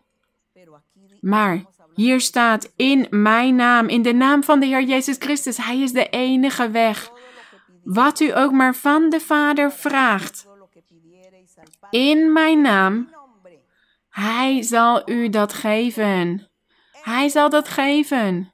Maar 1.20 1.64
hier 1.94 2.20
staat 2.20 2.72
in 2.76 3.06
mijn 3.10 3.54
naam, 3.54 3.88
in 3.88 4.02
de 4.02 4.12
naam 4.12 4.44
van 4.44 4.60
de 4.60 4.66
Heer 4.66 4.82
Jezus 4.82 5.16
Christus. 5.18 5.56
Hij 5.56 5.78
is 5.78 5.92
de 5.92 6.08
enige 6.08 6.70
weg. 6.70 7.12
Wat 7.84 8.20
u 8.20 8.36
ook 8.36 8.52
maar 8.52 8.74
van 8.74 9.08
de 9.08 9.20
Vader 9.20 9.72
vraagt. 9.72 10.48
In 11.90 12.32
mijn 12.32 12.60
naam. 12.60 13.18
Hij 14.20 14.62
zal 14.62 15.10
u 15.10 15.28
dat 15.28 15.52
geven. 15.52 16.48
Hij 17.02 17.28
zal 17.28 17.50
dat 17.50 17.68
geven. 17.68 18.52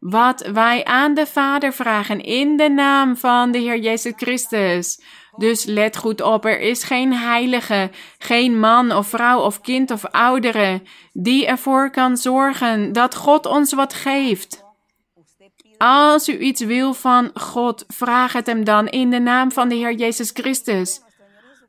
Wat 0.00 0.40
wij 0.52 0.84
aan 0.84 1.14
de 1.14 1.26
Vader 1.26 1.72
vragen 1.72 2.20
in 2.20 2.56
de 2.56 2.68
naam 2.68 3.16
van 3.16 3.50
de 3.50 3.58
Heer 3.58 3.78
Jezus 3.78 4.12
Christus. 4.16 5.02
Dus 5.36 5.64
let 5.64 5.96
goed 5.96 6.20
op, 6.20 6.44
er 6.44 6.60
is 6.60 6.82
geen 6.82 7.12
heilige, 7.14 7.90
geen 8.18 8.58
man 8.58 8.92
of 8.92 9.06
vrouw 9.06 9.40
of 9.40 9.60
kind 9.60 9.90
of 9.90 10.04
oudere 10.04 10.82
die 11.12 11.46
ervoor 11.46 11.90
kan 11.90 12.16
zorgen 12.16 12.92
dat 12.92 13.14
God 13.14 13.46
ons 13.46 13.72
wat 13.72 13.94
geeft. 13.94 14.64
Als 15.78 16.28
u 16.28 16.38
iets 16.38 16.60
wil 16.60 16.94
van 16.94 17.30
God, 17.34 17.84
vraag 17.88 18.32
het 18.32 18.46
hem 18.46 18.64
dan 18.64 18.88
in 18.88 19.10
de 19.10 19.20
naam 19.20 19.52
van 19.52 19.68
de 19.68 19.74
Heer 19.74 19.94
Jezus 19.94 20.30
Christus. 20.34 21.00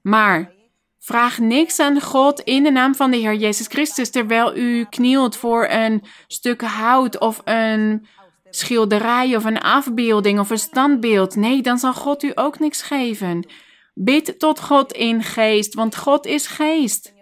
Maar 0.02 0.60
Vraag 1.04 1.40
niks 1.40 1.80
aan 1.80 2.02
God 2.02 2.40
in 2.40 2.64
de 2.64 2.72
naam 2.72 2.96
van 2.96 3.12
de 3.12 3.18
Heer 3.18 3.36
Jezus 3.36 3.68
Christus 3.68 4.10
terwijl 4.10 4.56
u 4.56 4.86
knielt 4.90 5.36
voor 5.36 5.68
een 5.70 6.04
stuk 6.28 6.62
hout 6.62 7.20
of 7.20 7.42
een 7.44 8.06
schilderij 8.50 9.36
of 9.36 9.46
een 9.46 9.60
afbeelding 9.60 10.40
of 10.40 10.50
een 10.50 10.58
standbeeld. 10.60 11.36
Nee, 11.36 11.62
dan 11.62 11.78
zal 11.78 11.94
God 11.94 12.24
u 12.24 12.32
ook 12.36 12.60
niks 12.60 12.82
geven. 12.82 13.50
Bid 13.94 14.40
tot 14.40 14.60
God 14.60 14.92
in 14.92 15.24
geest, 15.24 15.74
want 15.74 15.98
God 15.98 16.26
is 16.26 16.48
geest. 16.48 17.14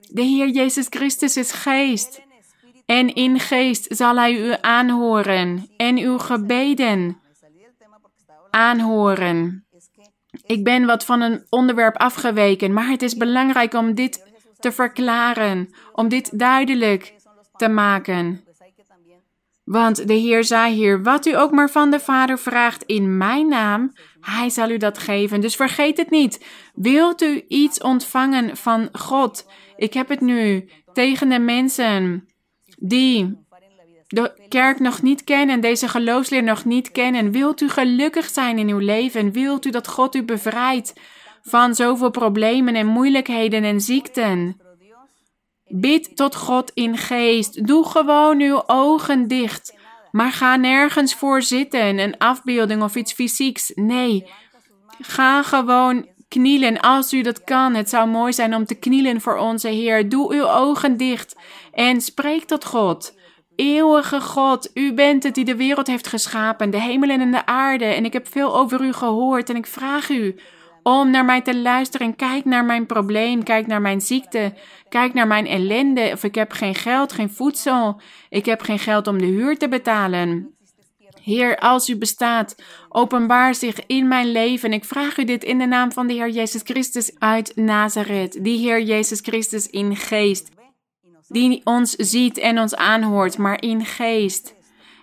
De 0.00 0.22
Heer 0.22 0.48
Jezus 0.48 0.86
Christus 0.88 1.36
is 1.36 1.52
geest. 1.52 2.20
En 2.86 3.14
in 3.14 3.40
geest 3.40 3.96
zal 3.96 4.16
Hij 4.16 4.32
u 4.32 4.54
aanhoren 4.60 5.70
en 5.76 5.98
uw 5.98 6.18
gebeden 6.18 7.20
aanhoren. 8.50 9.67
Ik 10.48 10.64
ben 10.64 10.86
wat 10.86 11.04
van 11.04 11.20
een 11.20 11.46
onderwerp 11.48 11.96
afgeweken, 11.96 12.72
maar 12.72 12.88
het 12.88 13.02
is 13.02 13.16
belangrijk 13.16 13.74
om 13.74 13.94
dit 13.94 14.26
te 14.58 14.72
verklaren, 14.72 15.68
om 15.92 16.08
dit 16.08 16.38
duidelijk 16.38 17.14
te 17.56 17.68
maken. 17.68 18.44
Want 19.64 20.08
de 20.08 20.14
Heer 20.14 20.44
zei 20.44 20.74
hier: 20.74 21.02
Wat 21.02 21.26
u 21.26 21.36
ook 21.36 21.50
maar 21.50 21.70
van 21.70 21.90
de 21.90 22.00
Vader 22.00 22.38
vraagt 22.38 22.82
in 22.82 23.16
mijn 23.16 23.48
naam, 23.48 23.92
Hij 24.20 24.50
zal 24.50 24.70
u 24.70 24.76
dat 24.76 24.98
geven. 24.98 25.40
Dus 25.40 25.56
vergeet 25.56 25.96
het 25.96 26.10
niet. 26.10 26.44
Wilt 26.74 27.22
u 27.22 27.44
iets 27.48 27.80
ontvangen 27.80 28.56
van 28.56 28.88
God? 28.92 29.46
Ik 29.76 29.94
heb 29.94 30.08
het 30.08 30.20
nu 30.20 30.70
tegen 30.92 31.28
de 31.28 31.38
mensen 31.38 32.28
die 32.78 33.46
de 34.08 34.46
kerk 34.48 34.80
nog 34.80 35.02
niet 35.02 35.24
kennen, 35.24 35.60
deze 35.60 35.88
geloofsleer 35.88 36.42
nog 36.42 36.64
niet 36.64 36.92
kennen, 36.92 37.30
wilt 37.30 37.60
u 37.60 37.68
gelukkig 37.68 38.28
zijn 38.28 38.58
in 38.58 38.68
uw 38.68 38.78
leven? 38.78 39.32
Wilt 39.32 39.64
u 39.64 39.70
dat 39.70 39.88
God 39.88 40.14
u 40.14 40.22
bevrijdt 40.22 40.92
van 41.42 41.74
zoveel 41.74 42.10
problemen 42.10 42.74
en 42.74 42.86
moeilijkheden 42.86 43.64
en 43.64 43.80
ziekten? 43.80 44.60
Bid 45.66 46.16
tot 46.16 46.34
God 46.36 46.70
in 46.74 46.96
geest. 46.96 47.66
Doe 47.66 47.84
gewoon 47.88 48.40
uw 48.40 48.62
ogen 48.66 49.28
dicht. 49.28 49.76
Maar 50.10 50.32
ga 50.32 50.56
nergens 50.56 51.14
voor 51.14 51.42
zitten, 51.42 51.98
een 51.98 52.18
afbeelding 52.18 52.82
of 52.82 52.94
iets 52.94 53.12
fysieks. 53.12 53.72
Nee, 53.74 54.30
ga 55.00 55.42
gewoon 55.42 56.06
knielen 56.28 56.80
als 56.80 57.12
u 57.12 57.22
dat 57.22 57.44
kan. 57.44 57.74
Het 57.74 57.88
zou 57.88 58.08
mooi 58.08 58.32
zijn 58.32 58.54
om 58.54 58.64
te 58.64 58.74
knielen 58.74 59.20
voor 59.20 59.36
onze 59.36 59.68
Heer. 59.68 60.08
Doe 60.08 60.34
uw 60.34 60.48
ogen 60.48 60.96
dicht 60.96 61.36
en 61.72 62.00
spreek 62.00 62.44
tot 62.44 62.64
God. 62.64 63.16
Eeuwige 63.58 64.20
God, 64.20 64.70
u 64.74 64.92
bent 64.94 65.22
het 65.22 65.34
die 65.34 65.44
de 65.44 65.56
wereld 65.56 65.86
heeft 65.86 66.06
geschapen, 66.06 66.70
de 66.70 66.80
hemel 66.80 67.08
en 67.08 67.30
de 67.30 67.46
aarde. 67.46 67.84
En 67.84 68.04
ik 68.04 68.12
heb 68.12 68.28
veel 68.28 68.56
over 68.56 68.80
u 68.80 68.92
gehoord 68.92 69.50
en 69.50 69.56
ik 69.56 69.66
vraag 69.66 70.08
u 70.08 70.36
om 70.82 71.10
naar 71.10 71.24
mij 71.24 71.40
te 71.40 71.56
luisteren. 71.56 72.16
Kijk 72.16 72.44
naar 72.44 72.64
mijn 72.64 72.86
probleem, 72.86 73.42
kijk 73.42 73.66
naar 73.66 73.80
mijn 73.80 74.00
ziekte, 74.00 74.54
kijk 74.88 75.14
naar 75.14 75.26
mijn 75.26 75.46
ellende. 75.46 76.10
Of 76.12 76.24
ik 76.24 76.34
heb 76.34 76.52
geen 76.52 76.74
geld, 76.74 77.12
geen 77.12 77.30
voedsel, 77.30 78.00
ik 78.28 78.44
heb 78.44 78.60
geen 78.60 78.78
geld 78.78 79.06
om 79.06 79.18
de 79.18 79.26
huur 79.26 79.58
te 79.58 79.68
betalen. 79.68 80.54
Heer, 81.22 81.58
als 81.58 81.88
u 81.88 81.96
bestaat, 81.96 82.54
openbaar 82.88 83.54
zich 83.54 83.86
in 83.86 84.08
mijn 84.08 84.32
leven. 84.32 84.72
Ik 84.72 84.84
vraag 84.84 85.16
u 85.16 85.24
dit 85.24 85.44
in 85.44 85.58
de 85.58 85.66
naam 85.66 85.92
van 85.92 86.06
de 86.06 86.14
Heer 86.14 86.30
Jezus 86.30 86.62
Christus 86.64 87.12
uit 87.18 87.52
Nazareth, 87.56 88.44
die 88.44 88.58
Heer 88.58 88.82
Jezus 88.82 89.20
Christus 89.20 89.66
in 89.66 89.96
geest 89.96 90.56
die 91.28 91.60
ons 91.64 91.90
ziet 91.90 92.38
en 92.38 92.58
ons 92.58 92.74
aanhoort, 92.74 93.38
maar 93.38 93.62
in 93.62 93.84
geest. 93.84 94.54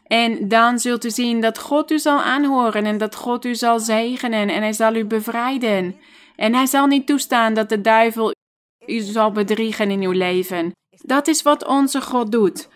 En 0.07 0.47
dan 0.47 0.79
zult 0.79 1.05
u 1.05 1.09
zien 1.09 1.41
dat 1.41 1.59
God 1.59 1.91
u 1.91 1.99
zal 1.99 2.21
aanhoren 2.21 2.85
en 2.85 2.97
dat 2.97 3.15
God 3.15 3.45
u 3.45 3.55
zal 3.55 3.79
zegenen 3.79 4.49
en 4.49 4.61
hij 4.61 4.73
zal 4.73 4.95
u 4.95 5.05
bevrijden. 5.05 5.95
En 6.35 6.53
hij 6.53 6.65
zal 6.65 6.85
niet 6.85 7.07
toestaan 7.07 7.53
dat 7.53 7.69
de 7.69 7.81
duivel 7.81 8.33
u 8.85 8.99
zal 8.99 9.31
bedriegen 9.31 9.91
in 9.91 10.01
uw 10.01 10.11
leven. 10.11 10.71
Dat 10.89 11.27
is 11.27 11.41
wat 11.41 11.65
onze 11.65 12.01
God 12.01 12.31
doet. 12.31 12.69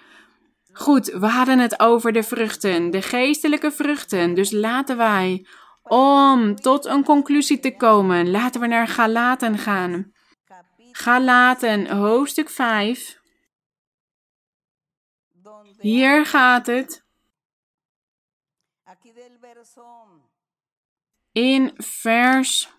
Goed, 0.73 1.05
we 1.05 1.27
hadden 1.27 1.59
het 1.59 1.79
over 1.79 2.11
de 2.13 2.23
vruchten, 2.23 2.91
de 2.91 3.01
geestelijke 3.01 3.71
vruchten. 3.71 4.33
Dus 4.33 4.51
laten 4.51 4.97
wij, 4.97 5.45
om 5.83 6.55
tot 6.55 6.85
een 6.85 7.03
conclusie 7.03 7.59
te 7.59 7.75
komen, 7.75 8.31
laten 8.31 8.61
we 8.61 8.67
naar 8.67 8.87
Galaten 8.87 9.57
gaan. 9.57 10.11
Galaten, 10.91 11.97
hoofdstuk 11.97 12.49
5. 12.49 13.18
Hier 15.79 16.25
gaat 16.25 16.65
het 16.65 17.03
in 21.31 21.73
vers 21.77 22.69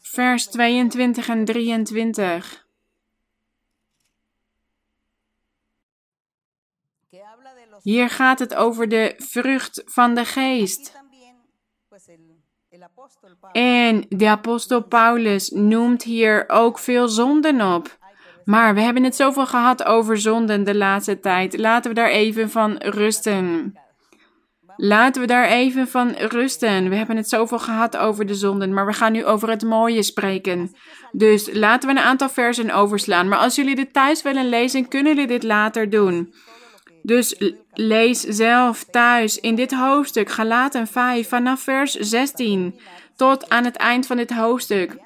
vers 0.00 0.46
22 0.46 1.28
en 1.28 1.44
23. 1.44 2.66
Hier 7.82 8.10
gaat 8.10 8.38
het 8.38 8.54
over 8.54 8.88
de 8.88 9.14
vrucht 9.18 9.82
van 9.84 10.14
de 10.14 10.24
geest. 10.24 11.01
En 13.52 14.04
de 14.08 14.28
apostel 14.28 14.82
Paulus 14.82 15.50
noemt 15.50 16.02
hier 16.02 16.44
ook 16.48 16.78
veel 16.78 17.08
zonden 17.08 17.74
op. 17.74 17.98
Maar 18.44 18.74
we 18.74 18.80
hebben 18.80 19.04
het 19.04 19.16
zoveel 19.16 19.46
gehad 19.46 19.84
over 19.84 20.18
zonden 20.18 20.64
de 20.64 20.74
laatste 20.74 21.20
tijd. 21.20 21.58
Laten 21.58 21.90
we 21.90 21.96
daar 21.96 22.08
even 22.08 22.50
van 22.50 22.76
rusten. 22.78 23.72
Laten 24.76 25.20
we 25.20 25.26
daar 25.26 25.46
even 25.46 25.88
van 25.88 26.10
rusten. 26.10 26.88
We 26.88 26.96
hebben 26.96 27.16
het 27.16 27.28
zoveel 27.28 27.58
gehad 27.58 27.96
over 27.96 28.26
de 28.26 28.34
zonden, 28.34 28.74
maar 28.74 28.86
we 28.86 28.92
gaan 28.92 29.12
nu 29.12 29.24
over 29.24 29.48
het 29.48 29.62
mooie 29.62 30.02
spreken. 30.02 30.74
Dus 31.12 31.48
laten 31.52 31.88
we 31.88 31.94
een 31.94 32.02
aantal 32.02 32.28
versen 32.28 32.70
overslaan. 32.70 33.28
Maar 33.28 33.38
als 33.38 33.54
jullie 33.54 33.74
dit 33.74 33.92
thuis 33.92 34.22
willen 34.22 34.48
lezen, 34.48 34.88
kunnen 34.88 35.14
jullie 35.14 35.28
dit 35.28 35.42
later 35.42 35.90
doen. 35.90 36.34
Dus 37.02 37.36
lees 37.72 38.20
zelf 38.20 38.84
thuis 38.84 39.38
in 39.38 39.54
dit 39.54 39.72
hoofdstuk, 39.74 40.30
Galaten 40.30 40.86
5, 40.86 41.28
vanaf 41.28 41.60
vers 41.60 41.92
16 41.92 42.80
tot 43.16 43.48
aan 43.48 43.64
het 43.64 43.76
eind 43.76 44.06
van 44.06 44.16
dit 44.16 44.30
hoofdstuk. 44.30 44.96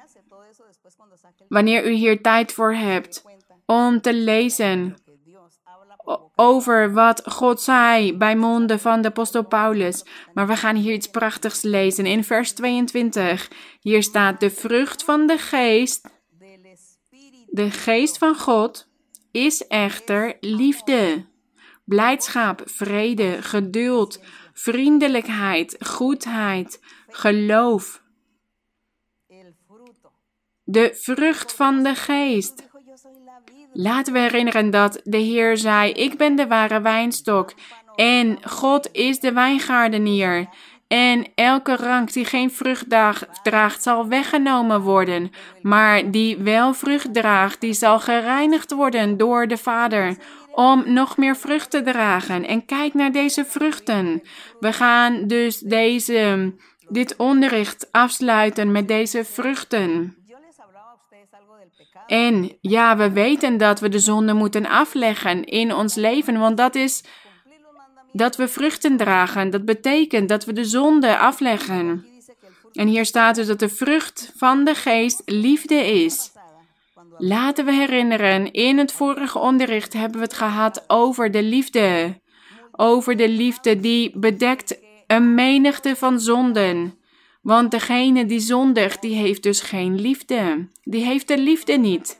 Wanneer 1.47 1.87
u 1.87 1.91
hier 1.91 2.21
tijd 2.21 2.53
voor 2.53 2.73
hebt 2.73 3.23
om 3.65 4.01
te 4.01 4.13
lezen 4.13 4.95
over 6.35 6.93
wat 6.93 7.21
God 7.25 7.61
zei 7.61 8.17
bij 8.17 8.35
monden 8.35 8.79
van 8.79 9.01
de 9.01 9.07
apostel 9.07 9.43
Paulus. 9.43 10.05
Maar 10.33 10.47
we 10.47 10.55
gaan 10.55 10.75
hier 10.75 10.93
iets 10.93 11.09
prachtigs 11.09 11.61
lezen 11.61 12.05
in 12.05 12.23
vers 12.23 12.51
22. 12.51 13.51
Hier 13.81 14.03
staat 14.03 14.39
de 14.39 14.49
vrucht 14.49 15.03
van 15.03 15.27
de 15.27 15.37
geest. 15.37 16.09
De 17.47 17.71
geest 17.71 18.17
van 18.17 18.35
God 18.35 18.87
is 19.31 19.67
echter 19.67 20.37
liefde, 20.39 21.25
blijdschap, 21.85 22.61
vrede, 22.65 23.41
geduld, 23.41 24.23
vriendelijkheid, 24.53 25.75
goedheid, 25.79 26.79
geloof. 27.17 28.01
De 30.63 30.97
vrucht 31.01 31.53
van 31.53 31.83
de 31.83 31.95
geest. 31.95 32.69
Laten 33.73 34.13
we 34.13 34.19
herinneren 34.19 34.69
dat 34.69 35.01
de 35.03 35.17
Heer 35.17 35.57
zei: 35.57 35.91
Ik 35.91 36.17
ben 36.17 36.35
de 36.35 36.47
ware 36.47 36.81
wijnstok 36.81 37.53
en 37.95 38.37
God 38.43 38.89
is 38.91 39.19
de 39.19 39.31
wijngaardenier. 39.31 40.49
En 40.87 41.27
elke 41.35 41.75
rank 41.75 42.13
die 42.13 42.25
geen 42.25 42.51
vrucht 42.51 42.85
draagt, 43.43 43.83
zal 43.83 44.07
weggenomen 44.07 44.81
worden. 44.81 45.31
Maar 45.61 46.11
die 46.11 46.37
wel 46.37 46.73
vrucht 46.73 47.13
draagt, 47.13 47.61
die 47.61 47.73
zal 47.73 47.99
gereinigd 47.99 48.71
worden 48.71 49.17
door 49.17 49.47
de 49.47 49.57
Vader. 49.57 50.17
Om 50.51 50.93
nog 50.93 51.17
meer 51.17 51.35
vrucht 51.35 51.71
te 51.71 51.81
dragen. 51.81 52.45
En 52.45 52.65
kijk 52.65 52.93
naar 52.93 53.11
deze 53.11 53.45
vruchten. 53.45 54.21
We 54.59 54.73
gaan 54.73 55.27
dus 55.27 55.59
deze, 55.59 56.53
dit 56.89 57.15
onderricht 57.15 57.91
afsluiten 57.91 58.71
met 58.71 58.87
deze 58.87 59.25
vruchten. 59.25 60.15
En 62.07 62.57
ja, 62.61 62.97
we 62.97 63.11
weten 63.11 63.57
dat 63.57 63.79
we 63.79 63.89
de 63.89 63.99
zonde 63.99 64.33
moeten 64.33 64.65
afleggen 64.65 65.43
in 65.43 65.73
ons 65.73 65.95
leven, 65.95 66.39
want 66.39 66.57
dat 66.57 66.75
is 66.75 67.03
dat 68.11 68.35
we 68.35 68.47
vruchten 68.47 68.97
dragen. 68.97 69.49
Dat 69.49 69.65
betekent 69.65 70.29
dat 70.29 70.45
we 70.45 70.53
de 70.53 70.65
zonde 70.65 71.17
afleggen. 71.17 72.05
En 72.73 72.87
hier 72.87 73.05
staat 73.05 73.35
dus 73.35 73.47
dat 73.47 73.59
de 73.59 73.69
vrucht 73.69 74.31
van 74.35 74.63
de 74.63 74.75
geest 74.75 75.21
liefde 75.25 75.75
is. 75.75 76.31
Laten 77.17 77.65
we 77.65 77.71
herinneren, 77.71 78.51
in 78.51 78.77
het 78.77 78.91
vorige 78.91 79.39
onderricht 79.39 79.93
hebben 79.93 80.17
we 80.17 80.23
het 80.23 80.33
gehad 80.33 80.83
over 80.87 81.31
de 81.31 81.43
liefde. 81.43 82.19
Over 82.71 83.15
de 83.15 83.29
liefde 83.29 83.79
die 83.79 84.19
bedekt 84.19 84.77
een 85.07 85.35
menigte 85.35 85.95
van 85.95 86.19
zonden. 86.19 86.99
Want 87.41 87.71
degene 87.71 88.25
die 88.25 88.39
zondigt, 88.39 89.01
die 89.01 89.15
heeft 89.15 89.43
dus 89.43 89.61
geen 89.61 90.01
liefde. 90.01 90.67
Die 90.83 91.05
heeft 91.05 91.27
de 91.27 91.37
liefde 91.37 91.77
niet. 91.77 92.19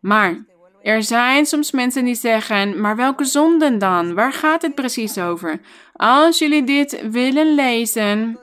Maar 0.00 0.44
er 0.82 1.02
zijn 1.02 1.46
soms 1.46 1.70
mensen 1.70 2.04
die 2.04 2.14
zeggen, 2.14 2.80
maar 2.80 2.96
welke 2.96 3.24
zonden 3.24 3.78
dan? 3.78 4.14
Waar 4.14 4.32
gaat 4.32 4.62
het 4.62 4.74
precies 4.74 5.18
over? 5.18 5.60
Als 5.92 6.38
jullie 6.38 6.64
dit 6.64 7.10
willen 7.10 7.54
lezen, 7.54 8.38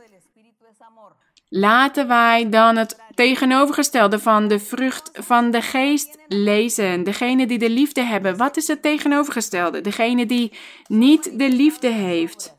laten 1.50 2.08
wij 2.08 2.50
dan 2.50 2.76
het 2.76 2.98
tegenovergestelde 3.16 4.20
van 4.20 4.48
de 4.48 4.60
vrucht 4.60 5.12
van 5.14 5.52
de 5.52 5.62
geest 5.62 6.18
lezen. 6.28 7.04
Degene 7.04 7.48
die 7.48 7.58
de 7.58 7.70
liefde 7.70 8.02
hebben, 8.02 8.38
wat 8.38 8.58
is 8.58 8.68
het 8.68 8.82
tegenovergestelde? 8.82 9.82
Degene 9.82 10.26
die 10.26 10.52
niet 10.88 11.40
de 11.40 11.50
liefde 11.50 11.88
heeft. 11.88 12.57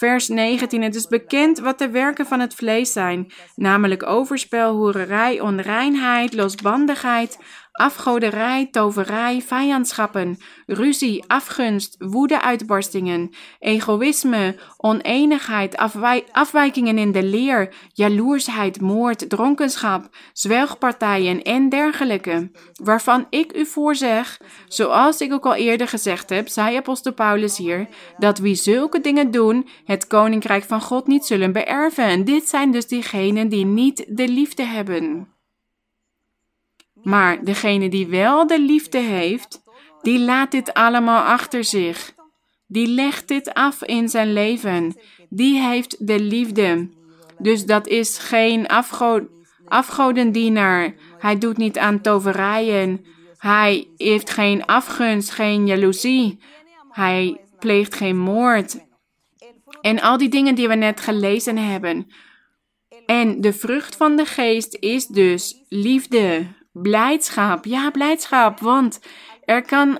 Vers 0.00 0.28
19. 0.28 0.82
Het 0.82 0.94
is 0.94 1.06
bekend 1.06 1.58
wat 1.58 1.78
de 1.78 1.90
werken 1.90 2.26
van 2.26 2.40
het 2.40 2.54
vlees 2.54 2.92
zijn, 2.92 3.32
namelijk 3.56 4.06
overspel, 4.06 4.76
hoererij, 4.76 5.40
onreinheid, 5.40 6.34
losbandigheid, 6.34 7.38
afgoderij, 7.80 8.68
toverij, 8.70 9.42
vijandschappen, 9.42 10.38
ruzie, 10.66 11.24
afgunst, 11.26 11.96
woedeuitbarstingen, 11.98 13.30
egoïsme, 13.58 14.58
oneenigheid, 14.76 15.76
afwijkingen 16.32 16.98
in 16.98 17.12
de 17.12 17.22
leer, 17.22 17.74
jaloersheid, 17.92 18.80
moord, 18.80 19.28
dronkenschap, 19.28 20.08
zwelgpartijen 20.32 21.42
en 21.42 21.68
dergelijke, 21.68 22.50
waarvan 22.82 23.26
ik 23.30 23.56
u 23.56 23.66
voorzeg, 23.66 24.40
zoals 24.68 25.20
ik 25.20 25.32
ook 25.32 25.46
al 25.46 25.54
eerder 25.54 25.88
gezegd 25.88 26.30
heb, 26.30 26.48
zei 26.48 26.76
apostel 26.76 27.12
Paulus 27.12 27.56
hier, 27.56 27.88
dat 28.18 28.38
wie 28.38 28.54
zulke 28.54 29.00
dingen 29.00 29.30
doen, 29.30 29.68
het 29.84 30.06
koninkrijk 30.06 30.64
van 30.64 30.80
God 30.80 31.06
niet 31.06 31.24
zullen 31.26 31.52
beërven. 31.52 32.24
Dit 32.24 32.48
zijn 32.48 32.70
dus 32.70 32.86
diegenen 32.86 33.48
die 33.48 33.64
niet 33.64 34.04
de 34.08 34.28
liefde 34.28 34.62
hebben. 34.62 35.28
Maar 37.02 37.44
degene 37.44 37.88
die 37.88 38.06
wel 38.06 38.46
de 38.46 38.60
liefde 38.60 38.98
heeft, 38.98 39.62
die 40.02 40.18
laat 40.18 40.50
dit 40.50 40.74
allemaal 40.74 41.22
achter 41.22 41.64
zich. 41.64 42.14
Die 42.66 42.86
legt 42.86 43.28
dit 43.28 43.54
af 43.54 43.82
in 43.82 44.08
zijn 44.08 44.32
leven. 44.32 44.96
Die 45.28 45.60
heeft 45.60 46.06
de 46.06 46.20
liefde. 46.20 46.88
Dus 47.38 47.64
dat 47.64 47.86
is 47.86 48.18
geen 48.18 48.66
afgo 48.66 49.28
afgodendienaar. 49.64 50.94
Hij 51.18 51.38
doet 51.38 51.56
niet 51.56 51.78
aan 51.78 52.00
toverijen. 52.00 53.04
Hij 53.38 53.88
heeft 53.96 54.30
geen 54.30 54.64
afgunst, 54.64 55.30
geen 55.30 55.66
jaloezie. 55.66 56.38
Hij 56.90 57.40
pleegt 57.58 57.94
geen 57.94 58.18
moord. 58.18 58.78
En 59.80 60.00
al 60.00 60.16
die 60.16 60.28
dingen 60.28 60.54
die 60.54 60.68
we 60.68 60.74
net 60.74 61.00
gelezen 61.00 61.56
hebben. 61.56 62.06
En 63.06 63.40
de 63.40 63.52
vrucht 63.52 63.96
van 63.96 64.16
de 64.16 64.24
geest 64.24 64.76
is 64.80 65.06
dus 65.06 65.64
liefde, 65.68 66.46
blijdschap. 66.72 67.64
Ja, 67.64 67.90
blijdschap, 67.90 68.60
want 68.60 69.00
er 69.44 69.62
kan 69.62 69.98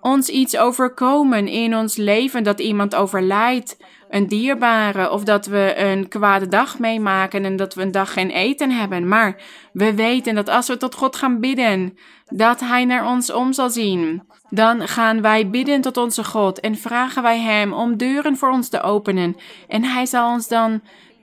ons 0.00 0.28
iets 0.28 0.56
overkomen 0.56 1.48
in 1.48 1.76
ons 1.76 1.96
leven 1.96 2.42
dat 2.42 2.60
iemand 2.60 2.94
overlijdt, 2.94 3.76
een 4.08 4.26
dierbare, 4.26 5.10
of 5.10 5.24
dat 5.24 5.46
we 5.46 5.74
een 5.76 6.08
kwade 6.08 6.48
dag 6.48 6.78
meemaken 6.78 7.44
en 7.44 7.56
dat 7.56 7.74
we 7.74 7.82
een 7.82 7.92
dag 7.92 8.12
geen 8.12 8.30
eten 8.30 8.70
hebben. 8.70 9.08
Maar 9.08 9.36
we 9.72 9.94
weten 9.94 10.34
dat 10.34 10.48
als 10.48 10.68
we 10.68 10.76
tot 10.76 10.94
God 10.94 11.16
gaan 11.16 11.40
bidden, 11.40 11.98
dat 12.26 12.60
Hij 12.60 12.84
naar 12.84 13.06
ons 13.06 13.32
om 13.32 13.52
zal 13.52 13.70
zien. 13.70 14.22
Dan 14.50 14.88
gaan 14.88 15.22
wij 15.22 15.50
bidden 15.50 15.80
tot 15.80 15.96
onze 15.96 16.24
God 16.24 16.60
en 16.60 16.76
vragen 16.76 17.22
wij 17.22 17.40
Hem 17.40 17.72
om 17.72 17.96
deuren 17.96 18.36
voor 18.36 18.50
ons 18.50 18.68
te 18.68 18.82
openen. 18.82 19.36
En 19.68 19.84
Hij 19.84 20.06
zal 20.06 20.32
ons 20.32 20.48
dan 20.48 20.80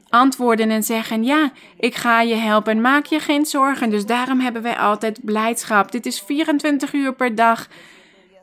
antwoorden 0.10 0.70
en 0.70 0.84
zeggen: 0.84 1.24
Ja, 1.24 1.52
ik 1.78 1.96
ga 1.96 2.22
je 2.22 2.36
helpen. 2.36 2.82
Maak 2.82 3.06
je 3.06 3.20
geen 3.20 3.46
zorgen. 3.46 3.90
Dus 3.90 4.06
daarom 4.06 4.40
hebben 4.40 4.62
wij 4.62 4.78
altijd 4.78 5.20
blijdschap. 5.26 5.92
Dit 5.92 6.06
is 6.06 6.20
24 6.20 6.94
uur 6.94 7.14
per 7.14 7.36
dag. 7.36 7.68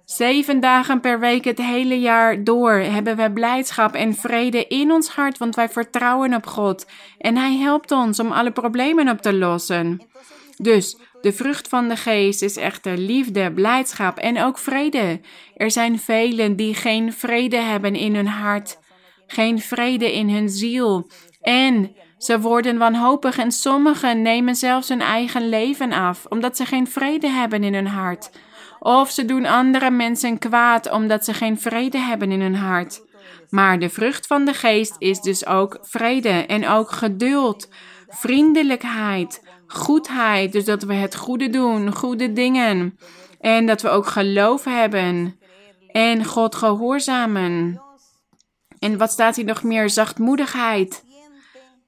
Zeven 0.04 0.60
dagen 0.60 1.00
per 1.00 1.20
week 1.20 1.44
het 1.44 1.58
hele 1.58 2.00
jaar 2.00 2.44
door 2.44 2.72
hebben 2.72 3.16
we 3.16 3.32
blijdschap 3.32 3.94
en 3.94 4.14
vrede 4.14 4.66
in 4.66 4.92
ons 4.92 5.08
hart, 5.08 5.38
want 5.38 5.54
wij 5.54 5.68
vertrouwen 5.68 6.34
op 6.34 6.46
God. 6.46 6.86
En 7.18 7.36
Hij 7.36 7.56
helpt 7.56 7.90
ons 7.90 8.20
om 8.20 8.32
alle 8.32 8.50
problemen 8.50 9.08
op 9.08 9.20
te 9.20 9.32
lossen. 9.32 10.00
Dus 10.56 10.96
de 11.20 11.32
vrucht 11.32 11.68
van 11.68 11.88
de 11.88 11.96
geest 11.96 12.42
is 12.42 12.56
echter 12.56 12.98
liefde, 12.98 13.52
blijdschap 13.52 14.18
en 14.18 14.42
ook 14.42 14.58
vrede. 14.58 15.20
Er 15.56 15.70
zijn 15.70 15.98
velen 15.98 16.56
die 16.56 16.74
geen 16.74 17.12
vrede 17.12 17.56
hebben 17.56 17.94
in 17.94 18.14
hun 18.14 18.26
hart, 18.26 18.78
geen 19.26 19.60
vrede 19.60 20.12
in 20.12 20.28
hun 20.28 20.48
ziel. 20.48 21.10
En 21.42 21.94
ze 22.18 22.40
worden 22.40 22.78
wanhopig 22.78 23.38
en 23.38 23.52
sommigen 23.52 24.22
nemen 24.22 24.54
zelfs 24.54 24.88
hun 24.88 25.00
eigen 25.00 25.48
leven 25.48 25.92
af, 25.92 26.26
omdat 26.28 26.56
ze 26.56 26.66
geen 26.66 26.86
vrede 26.86 27.28
hebben 27.28 27.64
in 27.64 27.74
hun 27.74 27.86
hart. 27.86 28.30
Of 28.78 29.10
ze 29.10 29.24
doen 29.24 29.46
andere 29.46 29.90
mensen 29.90 30.38
kwaad 30.38 30.90
omdat 30.90 31.24
ze 31.24 31.34
geen 31.34 31.60
vrede 31.60 31.98
hebben 31.98 32.32
in 32.32 32.40
hun 32.40 32.54
hart. 32.54 33.02
Maar 33.48 33.78
de 33.78 33.88
vrucht 33.88 34.26
van 34.26 34.44
de 34.44 34.54
geest 34.54 34.94
is 34.98 35.20
dus 35.20 35.46
ook 35.46 35.78
vrede 35.82 36.28
en 36.46 36.68
ook 36.68 36.90
geduld, 36.90 37.68
vriendelijkheid, 38.08 39.42
goedheid. 39.66 40.52
Dus 40.52 40.64
dat 40.64 40.82
we 40.82 40.94
het 40.94 41.16
goede 41.16 41.50
doen, 41.50 41.94
goede 41.94 42.32
dingen. 42.32 42.98
En 43.40 43.66
dat 43.66 43.82
we 43.82 43.88
ook 43.88 44.06
geloof 44.06 44.64
hebben 44.64 45.38
en 45.88 46.24
God 46.24 46.54
gehoorzamen. 46.54 47.82
En 48.78 48.98
wat 48.98 49.10
staat 49.10 49.36
hier 49.36 49.44
nog 49.44 49.62
meer? 49.62 49.90
Zachtmoedigheid, 49.90 51.04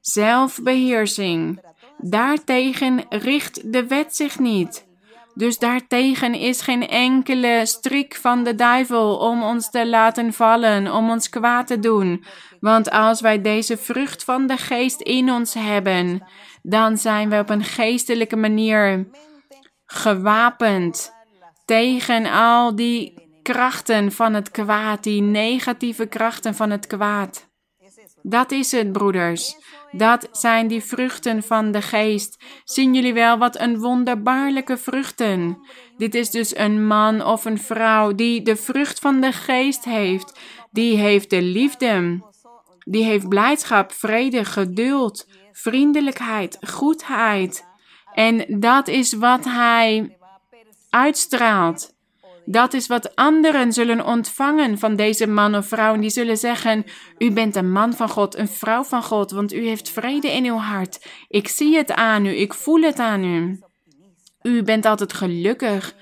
zelfbeheersing. 0.07 1.61
Daartegen 1.99 3.05
richt 3.09 3.73
de 3.73 3.87
wet 3.87 4.17
zich 4.17 4.39
niet. 4.39 4.87
Dus 5.35 5.59
daartegen 5.59 6.35
is 6.35 6.61
geen 6.61 6.89
enkele 6.89 7.67
strik 7.67 8.15
van 8.17 8.45
de 8.45 8.55
duivel 8.55 9.17
om 9.17 9.43
ons 9.43 9.71
te 9.71 9.89
laten 9.89 10.33
vallen, 10.33 10.93
om 10.93 11.11
ons 11.11 11.29
kwaad 11.29 11.67
te 11.67 11.79
doen. 11.79 12.25
Want 12.61 12.91
als 12.91 13.21
wij 13.21 13.41
deze 13.41 13.77
vrucht 13.77 14.25
van 14.25 14.47
de 14.47 14.57
geest 14.57 15.01
in 15.01 15.31
ons 15.31 15.55
hebben, 15.55 16.27
dan 16.63 16.97
zijn 16.97 17.29
we 17.31 17.39
op 17.39 17.51
een 17.51 17.65
geestelijke 17.65 18.37
manier 18.37 19.09
gewapend 19.87 21.13
tegen 21.65 22.27
al 22.27 22.77
die 22.77 23.29
krachten 23.43 24.13
van 24.13 24.35
het 24.35 24.51
kwaad, 24.51 25.03
die 25.03 25.23
negatieve 25.23 26.07
krachten 26.07 26.55
van 26.55 26.71
het 26.71 26.87
kwaad. 26.87 27.53
Dat 28.23 28.51
is 28.51 28.73
het, 28.73 28.93
broeders. 28.93 29.57
Dat 29.97 30.29
zijn 30.33 30.67
die 30.67 30.83
vruchten 30.83 31.43
van 31.43 31.73
de 31.73 31.83
geest. 31.83 32.45
Zien 32.65 32.95
jullie 32.95 33.15
wel 33.15 33.39
wat 33.39 33.61
een 33.61 33.79
wonderbaarlijke 33.79 34.77
vruchten? 34.77 35.59
Dit 35.97 36.15
is 36.15 36.31
dus 36.31 36.57
een 36.57 36.87
man 36.87 37.25
of 37.25 37.45
een 37.45 37.59
vrouw 37.59 38.15
die 38.15 38.43
de 38.43 38.57
vrucht 38.57 38.99
van 38.99 39.21
de 39.21 39.33
geest 39.33 39.85
heeft. 39.85 40.41
Die 40.71 40.97
heeft 40.97 41.31
de 41.31 41.43
liefde. 41.43 42.23
Die 42.85 43.05
heeft 43.05 43.29
blijdschap, 43.29 43.93
vrede, 43.93 44.45
geduld, 44.45 45.29
vriendelijkheid, 45.53 46.59
goedheid. 46.61 47.65
En 48.13 48.61
dat 48.61 48.89
is 48.89 49.13
wat 49.13 49.45
hij 49.45 50.17
uitstraalt. 50.91 51.94
Dat 52.45 52.75
is 52.75 52.87
wat 52.87 53.17
anderen 53.17 53.73
zullen 53.73 54.07
ontvangen 54.07 54.79
van 54.79 54.97
deze 54.97 55.27
man 55.27 55.55
of 55.55 55.67
vrouw. 55.67 55.95
En 55.95 56.01
die 56.01 56.11
zullen 56.11 56.37
zeggen: 56.37 56.85
U 57.19 57.33
bent 57.33 57.57
een 57.57 57.73
man 57.73 57.93
van 57.93 58.09
God, 58.09 58.37
een 58.37 58.49
vrouw 58.49 58.83
van 58.83 59.03
God, 59.03 59.31
want 59.31 59.53
u 59.53 59.67
heeft 59.67 59.91
vrede 59.91 60.33
in 60.33 60.45
uw 60.45 60.57
hart. 60.57 61.07
Ik 61.29 61.49
zie 61.49 61.77
het 61.77 61.93
aan 61.93 62.27
u, 62.27 62.37
ik 62.37 62.55
voel 62.55 62.81
het 62.83 62.99
aan 62.99 63.25
u. 63.25 63.61
U 64.43 64.63
bent 64.63 64.87
altijd 64.87 65.13
gelukkig. 65.13 65.95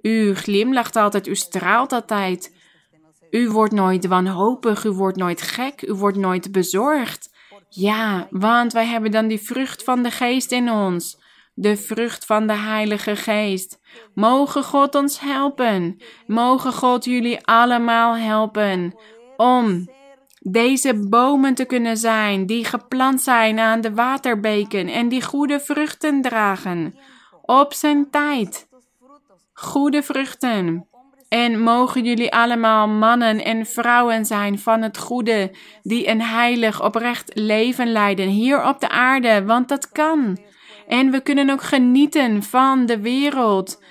U 0.00 0.34
glimlacht 0.34 0.96
altijd, 0.96 1.26
u 1.26 1.34
straalt 1.34 1.92
altijd. 1.92 2.54
U 3.30 3.50
wordt 3.50 3.72
nooit 3.72 4.06
wanhopig, 4.06 4.84
u 4.84 4.90
wordt 4.90 5.16
nooit 5.16 5.42
gek, 5.42 5.82
u 5.82 5.92
wordt 5.92 6.16
nooit 6.16 6.52
bezorgd. 6.52 7.34
Ja, 7.68 8.26
want 8.30 8.72
wij 8.72 8.86
hebben 8.86 9.10
dan 9.10 9.28
die 9.28 9.40
vrucht 9.40 9.84
van 9.84 10.02
de 10.02 10.10
geest 10.10 10.52
in 10.52 10.70
ons 10.70 11.24
de 11.58 11.76
vrucht 11.76 12.24
van 12.24 12.46
de 12.46 12.52
Heilige 12.52 13.16
Geest. 13.16 13.80
Mogen 14.14 14.62
God 14.62 14.94
ons 14.94 15.20
helpen. 15.20 16.00
Mogen 16.26 16.72
God 16.72 17.04
jullie 17.04 17.46
allemaal 17.46 18.16
helpen 18.16 18.94
om 19.36 19.88
deze 20.40 21.08
bomen 21.08 21.54
te 21.54 21.64
kunnen 21.64 21.96
zijn 21.96 22.46
die 22.46 22.64
geplant 22.64 23.22
zijn 23.22 23.58
aan 23.58 23.80
de 23.80 23.94
waterbeken 23.94 24.88
en 24.88 25.08
die 25.08 25.22
goede 25.22 25.60
vruchten 25.60 26.22
dragen. 26.22 26.98
Op 27.42 27.72
zijn 27.72 28.10
tijd. 28.10 28.68
Goede 29.52 30.02
vruchten. 30.02 30.86
En 31.28 31.60
mogen 31.60 32.04
jullie 32.04 32.34
allemaal 32.34 32.88
mannen 32.88 33.44
en 33.44 33.66
vrouwen 33.66 34.24
zijn 34.24 34.58
van 34.58 34.82
het 34.82 34.98
goede, 34.98 35.54
die 35.82 36.08
een 36.08 36.22
heilig, 36.22 36.82
oprecht 36.82 37.30
leven 37.34 37.92
leiden 37.92 38.28
hier 38.28 38.64
op 38.64 38.80
de 38.80 38.88
aarde, 38.88 39.44
want 39.44 39.68
dat 39.68 39.92
kan. 39.92 40.38
En 40.86 41.10
we 41.10 41.20
kunnen 41.20 41.50
ook 41.50 41.62
genieten 41.62 42.42
van 42.42 42.86
de 42.86 43.00
wereld, 43.00 43.82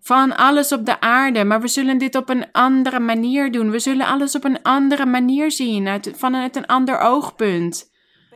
van 0.00 0.36
alles 0.36 0.72
op 0.72 0.86
de 0.86 1.00
aarde. 1.00 1.44
Maar 1.44 1.60
we 1.60 1.68
zullen 1.68 1.98
dit 1.98 2.14
op 2.14 2.28
een 2.28 2.46
andere 2.52 3.00
manier 3.00 3.52
doen. 3.52 3.70
We 3.70 3.78
zullen 3.78 4.06
alles 4.06 4.34
op 4.34 4.44
een 4.44 4.62
andere 4.62 5.06
manier 5.06 5.50
zien, 5.50 5.88
uit, 5.88 6.12
vanuit 6.14 6.56
een 6.56 6.66
ander 6.66 6.98
oogpunt. 6.98 7.94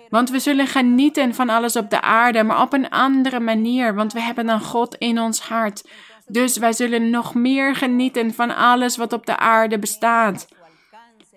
Want 0.09 0.31
we 0.31 0.39
zullen 0.39 0.67
genieten 0.67 1.35
van 1.35 1.49
alles 1.49 1.77
op 1.77 1.91
de 1.91 2.01
aarde, 2.01 2.43
maar 2.43 2.63
op 2.63 2.73
een 2.73 2.89
andere 2.89 3.41
manier, 3.41 3.95
want 3.95 4.13
we 4.13 4.21
hebben 4.21 4.47
dan 4.47 4.61
God 4.61 4.95
in 4.95 5.21
ons 5.21 5.41
hart. 5.41 5.89
Dus 6.27 6.57
wij 6.57 6.73
zullen 6.73 7.11
nog 7.11 7.35
meer 7.35 7.75
genieten 7.75 8.35
van 8.35 8.57
alles 8.57 8.97
wat 8.97 9.13
op 9.13 9.27
de 9.27 9.37
aarde 9.37 9.79
bestaat. 9.79 10.49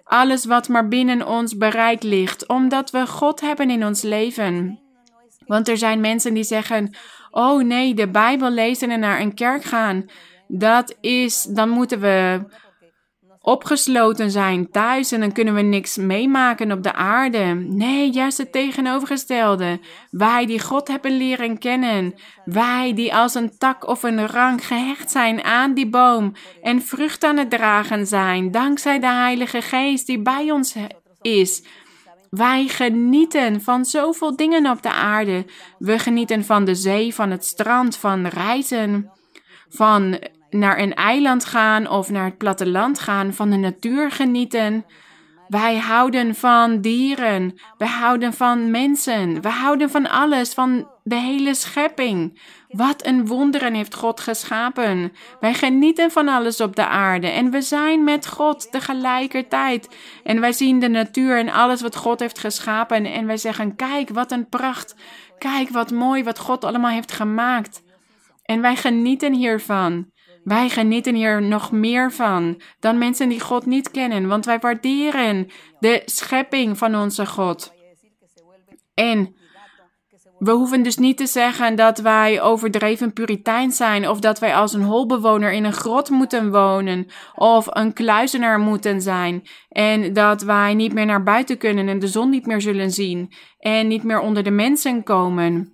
Alles 0.04 0.46
wat 0.46 0.68
maar 0.68 0.88
binnen 0.88 1.28
ons 1.28 1.58
bereik 1.58 2.04
ligt, 2.04 2.48
omdat 2.48 2.92
we 2.92 3.08
God 3.08 3.42
hebben 3.42 3.70
in 3.70 3.86
ons 3.86 4.02
leven. 4.02 4.83
Want 5.46 5.68
er 5.68 5.78
zijn 5.78 6.02
mensen 6.02 6.34
die 6.34 6.44
zeggen: 6.44 6.96
Oh 7.32 7.64
nee, 7.64 7.94
de 7.94 8.10
Bijbel 8.10 8.52
lezen 8.52 8.92
en 8.92 9.00
naar 9.00 9.20
een 9.20 9.34
kerk 9.34 9.64
gaan. 9.64 10.06
Dat 10.48 10.98
is, 11.02 11.44
dan 11.44 11.70
moeten 11.70 12.00
we 12.00 12.46
opgesloten 13.44 14.32
zijn 14.32 14.72
thuis 14.72 15.12
en 15.12 15.20
dan 15.20 15.32
kunnen 15.32 15.54
we 15.54 15.62
niks 15.62 15.98
meemaken 15.98 16.72
op 16.72 16.84
de 16.84 16.94
aarde. 16.94 17.66
Nee, 17.68 18.12
juist 18.12 18.38
het 18.38 18.52
tegenovergestelde. 18.52 19.80
Wij 20.10 20.46
die 20.46 20.60
God 20.60 20.88
hebben 20.88 21.18
leren 21.18 21.58
kennen, 21.58 22.14
wij 22.46 22.94
die 22.96 23.16
als 23.16 23.34
een 23.34 23.58
tak 23.58 23.88
of 23.88 24.04
een 24.04 24.28
rank 24.28 24.64
gehecht 24.64 25.12
zijn 25.12 25.44
aan 25.44 25.74
die 25.74 25.90
boom 25.90 26.34
en 26.62 26.82
vrucht 26.82 27.24
aan 27.24 27.38
het 27.38 27.50
dragen 27.50 28.08
zijn, 28.08 28.52
dankzij 28.52 29.00
de 29.00 29.12
Heilige 29.12 29.62
Geest 29.62 30.08
die 30.08 30.22
bij 30.22 30.52
ons 30.52 30.76
is. 31.22 31.64
Wij 32.34 32.68
genieten 32.68 33.62
van 33.62 33.86
zoveel 33.86 34.36
dingen 34.36 34.70
op 34.70 34.82
de 34.82 34.92
aarde. 34.92 35.46
We 35.78 36.00
genieten 36.00 36.46
van 36.46 36.66
de 36.66 36.76
zee, 36.76 37.14
van 37.14 37.32
het 37.32 37.46
strand, 37.46 37.98
van 37.98 38.28
reizen, 38.28 39.12
van 39.70 40.20
naar 40.50 40.80
een 40.80 40.94
eiland 40.94 41.46
gaan 41.46 41.90
of 41.90 42.10
naar 42.10 42.26
het 42.26 42.38
platteland 42.38 43.00
gaan, 43.00 43.34
van 43.34 43.50
de 43.50 43.56
natuur 43.56 44.12
genieten. 44.12 44.86
Wij 45.54 45.78
houden 45.78 46.36
van 46.36 46.82
dieren, 46.82 47.60
we 47.78 47.86
houden 47.86 48.34
van 48.34 48.72
mensen, 48.72 49.42
we 49.42 49.50
houden 49.50 49.90
van 49.90 50.10
alles, 50.10 50.54
van 50.54 50.88
de 51.04 51.16
hele 51.16 51.54
schepping. 51.54 52.40
Wat 52.68 53.06
een 53.06 53.28
wonderen 53.28 53.74
heeft 53.74 53.96
God 53.96 54.20
geschapen. 54.20 55.14
Wij 55.40 55.54
genieten 55.54 56.12
van 56.12 56.28
alles 56.28 56.62
op 56.62 56.76
de 56.76 56.88
aarde 56.88 57.28
en 57.28 57.52
we 57.52 57.62
zijn 57.62 58.04
met 58.04 58.28
God 58.28 58.72
tegelijkertijd. 58.72 59.96
En 60.24 60.40
wij 60.40 60.54
zien 60.54 60.80
de 60.80 60.88
natuur 60.88 61.38
en 61.38 61.50
alles 61.50 61.82
wat 61.82 61.96
God 61.96 62.20
heeft 62.20 62.40
geschapen 62.40 63.06
en 63.06 63.26
wij 63.26 63.38
zeggen: 63.38 63.76
Kijk, 63.76 64.10
wat 64.10 64.32
een 64.32 64.50
pracht. 64.50 64.96
Kijk, 65.38 65.70
wat 65.70 65.92
mooi 65.92 66.24
wat 66.24 66.40
God 66.40 66.64
allemaal 66.64 66.92
heeft 66.92 67.12
gemaakt. 67.12 67.84
En 68.44 68.62
wij 68.62 68.76
genieten 68.76 69.34
hiervan. 69.34 70.12
Wij 70.44 70.70
genieten 70.70 71.16
hier 71.16 71.42
nog 71.42 71.72
meer 71.72 72.12
van 72.12 72.62
dan 72.80 72.98
mensen 72.98 73.30
die 73.30 73.40
God 73.40 73.66
niet 73.66 73.92
kennen, 73.92 74.28
want 74.28 74.46
wij 74.46 74.60
waarderen 74.60 75.48
de 75.80 76.02
schepping 76.06 76.78
van 76.78 76.96
onze 76.96 77.26
God. 77.26 77.74
En 78.94 79.36
we 80.44 80.52
hoeven 80.52 80.84
dus 80.84 80.98
niet 80.98 81.18
te 81.18 81.26
zeggen 81.26 81.76
dat 81.76 82.00
wij 82.00 82.42
overdreven 82.42 83.14
puritein 83.14 83.72
zijn 83.72 84.10
of 84.10 84.20
dat 84.20 84.40
wij 84.40 84.56
als 84.56 84.74
een 84.74 84.84
holbewoner 84.84 85.52
in 85.52 85.64
een 85.64 85.74
grot 85.74 86.10
moeten 86.10 86.52
wonen 86.52 87.08
of 87.36 87.68
een 87.70 87.94
kluizenaar 87.94 88.60
moeten 88.60 89.02
zijn 89.02 89.44
en 89.70 90.14
dat 90.14 90.42
wij 90.42 90.74
niet 90.74 90.94
meer 90.94 91.06
naar 91.06 91.24
buiten 91.24 91.58
kunnen 91.58 91.88
en 91.88 92.00
de 92.00 92.08
zon 92.08 92.30
niet 92.30 92.46
meer 92.46 92.62
zullen 92.62 92.92
zien 92.92 93.34
en 93.60 93.88
niet 93.88 94.04
meer 94.04 94.20
onder 94.20 94.44
de 94.44 94.52
mensen 94.52 95.04
komen. 95.04 95.73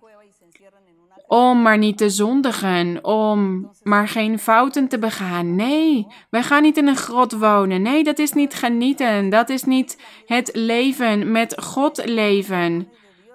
Om 1.29 1.61
maar 1.61 1.77
niet 1.77 1.97
te 1.97 2.09
zondigen, 2.09 3.03
om 3.03 3.71
maar 3.83 4.07
geen 4.07 4.39
fouten 4.39 4.87
te 4.87 4.99
begaan. 4.99 5.55
Nee, 5.55 6.07
wij 6.29 6.43
gaan 6.43 6.61
niet 6.61 6.77
in 6.77 6.87
een 6.87 6.95
grot 6.95 7.31
wonen. 7.31 7.81
Nee, 7.81 8.03
dat 8.03 8.19
is 8.19 8.33
niet 8.33 8.53
genieten. 8.53 9.29
Dat 9.29 9.49
is 9.49 9.63
niet 9.63 9.97
het 10.25 10.49
leven 10.53 11.31
met 11.31 11.61
God 11.61 12.05
leven. 12.05 12.87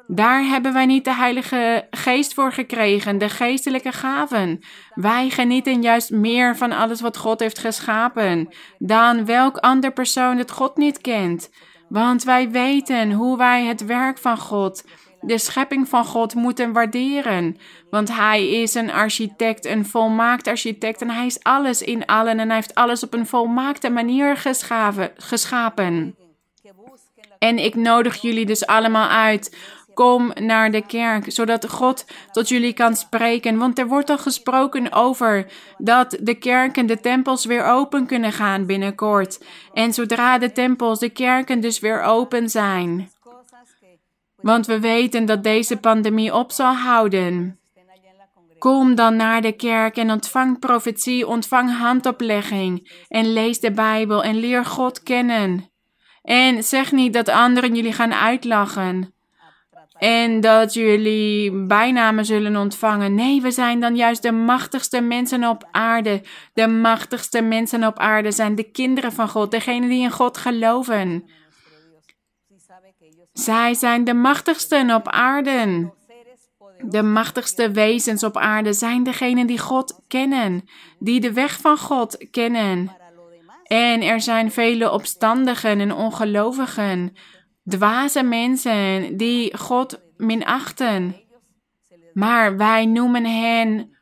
Daar 0.06 0.42
hebben 0.42 0.72
wij 0.72 0.86
niet 0.86 1.04
de 1.04 1.14
Heilige 1.14 1.86
Geest 1.90 2.34
voor 2.34 2.52
gekregen, 2.52 3.18
de 3.18 3.28
geestelijke 3.28 3.92
gaven. 3.92 4.58
Wij 4.94 5.30
genieten 5.30 5.82
juist 5.82 6.10
meer 6.10 6.56
van 6.56 6.72
alles 6.72 7.00
wat 7.00 7.16
God 7.16 7.40
heeft 7.40 7.58
geschapen 7.58 8.48
dan 8.78 9.24
welk 9.24 9.56
ander 9.56 9.92
persoon 9.92 10.38
het 10.38 10.50
God 10.50 10.76
niet 10.76 11.00
kent. 11.00 11.50
Want 11.88 12.24
wij 12.24 12.50
weten 12.50 13.12
hoe 13.12 13.36
wij 13.36 13.64
het 13.64 13.84
werk 13.84 14.18
van 14.18 14.38
God, 14.38 14.84
de 15.26 15.38
schepping 15.38 15.88
van 15.88 16.04
God, 16.04 16.34
moeten 16.34 16.72
waarderen. 16.72 17.56
Want 17.90 18.16
Hij 18.16 18.50
is 18.50 18.74
een 18.74 18.90
architect, 18.90 19.64
een 19.64 19.86
volmaakt 19.86 20.46
architect 20.46 21.00
en 21.00 21.10
Hij 21.10 21.26
is 21.26 21.42
alles 21.42 21.82
in 21.82 22.06
allen 22.06 22.38
en 22.38 22.46
Hij 22.46 22.56
heeft 22.56 22.74
alles 22.74 23.02
op 23.02 23.14
een 23.14 23.26
volmaakte 23.26 23.90
manier 23.90 24.36
geschapen. 25.16 26.16
En 27.38 27.58
ik 27.58 27.74
nodig 27.74 28.20
jullie 28.20 28.46
dus 28.46 28.66
allemaal 28.66 29.08
uit 29.08 29.56
Kom 29.94 30.32
naar 30.34 30.70
de 30.70 30.86
kerk, 30.86 31.32
zodat 31.32 31.68
God 31.68 32.06
tot 32.32 32.48
jullie 32.48 32.72
kan 32.72 32.96
spreken. 32.96 33.58
Want 33.58 33.78
er 33.78 33.86
wordt 33.86 34.10
al 34.10 34.18
gesproken 34.18 34.92
over 34.92 35.46
dat 35.78 36.18
de 36.20 36.34
kerken, 36.34 36.86
de 36.86 37.00
tempels 37.00 37.44
weer 37.44 37.64
open 37.64 38.06
kunnen 38.06 38.32
gaan 38.32 38.66
binnenkort. 38.66 39.44
En 39.72 39.92
zodra 39.92 40.38
de 40.38 40.52
tempels, 40.52 40.98
de 40.98 41.08
kerken 41.08 41.60
dus 41.60 41.78
weer 41.78 42.02
open 42.02 42.50
zijn. 42.50 43.10
Want 44.44 44.66
we 44.66 44.80
weten 44.80 45.26
dat 45.26 45.42
deze 45.42 45.76
pandemie 45.76 46.34
op 46.34 46.52
zal 46.52 46.74
houden. 46.74 47.58
Kom 48.58 48.94
dan 48.94 49.16
naar 49.16 49.42
de 49.42 49.52
kerk 49.52 49.96
en 49.96 50.10
ontvang 50.10 50.58
profetie, 50.58 51.26
ontvang 51.26 51.78
handoplegging 51.78 53.04
en 53.08 53.32
lees 53.32 53.60
de 53.60 53.70
Bijbel 53.70 54.24
en 54.24 54.36
leer 54.36 54.64
God 54.64 55.02
kennen. 55.02 55.70
En 56.22 56.62
zeg 56.62 56.92
niet 56.92 57.12
dat 57.12 57.28
anderen 57.28 57.74
jullie 57.74 57.92
gaan 57.92 58.14
uitlachen. 58.14 59.14
En 59.98 60.40
dat 60.40 60.74
jullie 60.74 61.66
bijnamen 61.66 62.24
zullen 62.24 62.56
ontvangen. 62.56 63.14
Nee, 63.14 63.40
we 63.40 63.50
zijn 63.50 63.80
dan 63.80 63.96
juist 63.96 64.22
de 64.22 64.32
machtigste 64.32 65.00
mensen 65.00 65.48
op 65.48 65.68
aarde. 65.70 66.22
De 66.54 66.66
machtigste 66.66 67.42
mensen 67.42 67.86
op 67.86 67.98
aarde 67.98 68.30
zijn 68.30 68.54
de 68.54 68.70
kinderen 68.70 69.12
van 69.12 69.28
God, 69.28 69.50
degenen 69.50 69.88
die 69.88 70.02
in 70.02 70.10
God 70.10 70.36
geloven. 70.36 71.24
Zij 73.34 73.74
zijn 73.74 74.04
de 74.04 74.14
machtigsten 74.14 74.94
op 74.94 75.08
aarde. 75.08 75.92
De 76.78 77.02
machtigste 77.02 77.70
wezens 77.70 78.22
op 78.22 78.36
aarde 78.36 78.72
zijn 78.72 79.02
degenen 79.02 79.46
die 79.46 79.58
God 79.58 80.00
kennen, 80.08 80.68
die 80.98 81.20
de 81.20 81.32
weg 81.32 81.60
van 81.60 81.78
God 81.78 82.26
kennen. 82.30 82.96
En 83.64 84.02
er 84.02 84.20
zijn 84.20 84.50
vele 84.50 84.90
opstandigen 84.90 85.80
en 85.80 85.92
ongelovigen 85.92 87.16
dwaze 87.68 88.22
mensen 88.22 89.16
die 89.16 89.56
God 89.56 90.00
minachten. 90.16 91.16
Maar 92.12 92.56
wij 92.56 92.86
noemen 92.86 93.24
hen 93.24 93.96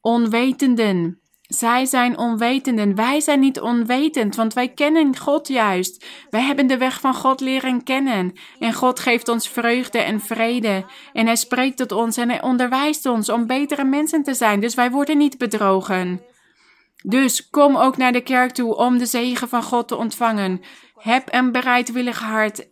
onwetenden. 0.00 1.19
Zij 1.50 1.84
zijn 1.84 2.18
onwetenden. 2.18 2.94
Wij 2.94 3.20
zijn 3.20 3.40
niet 3.40 3.60
onwetend, 3.60 4.36
want 4.36 4.54
wij 4.54 4.68
kennen 4.68 5.16
God 5.16 5.48
juist. 5.48 6.06
Wij 6.30 6.40
hebben 6.40 6.66
de 6.66 6.76
weg 6.76 7.00
van 7.00 7.14
God 7.14 7.40
leren 7.40 7.82
kennen. 7.82 8.32
En 8.58 8.72
God 8.72 9.00
geeft 9.00 9.28
ons 9.28 9.48
vreugde 9.48 9.98
en 9.98 10.20
vrede. 10.20 10.84
En 11.12 11.26
Hij 11.26 11.36
spreekt 11.36 11.76
tot 11.76 11.92
ons 11.92 12.16
en 12.16 12.28
Hij 12.28 12.42
onderwijst 12.42 13.06
ons 13.06 13.28
om 13.28 13.46
betere 13.46 13.84
mensen 13.84 14.22
te 14.22 14.34
zijn. 14.34 14.60
Dus 14.60 14.74
wij 14.74 14.90
worden 14.90 15.18
niet 15.18 15.38
bedrogen. 15.38 16.22
Dus 17.02 17.50
kom 17.50 17.76
ook 17.76 17.96
naar 17.96 18.12
de 18.12 18.22
kerk 18.22 18.50
toe 18.50 18.76
om 18.76 18.98
de 18.98 19.06
zegen 19.06 19.48
van 19.48 19.62
God 19.62 19.88
te 19.88 19.96
ontvangen. 19.96 20.60
Heb 20.96 21.28
een 21.30 21.52
bereidwillig 21.52 22.18
hart 22.18 22.68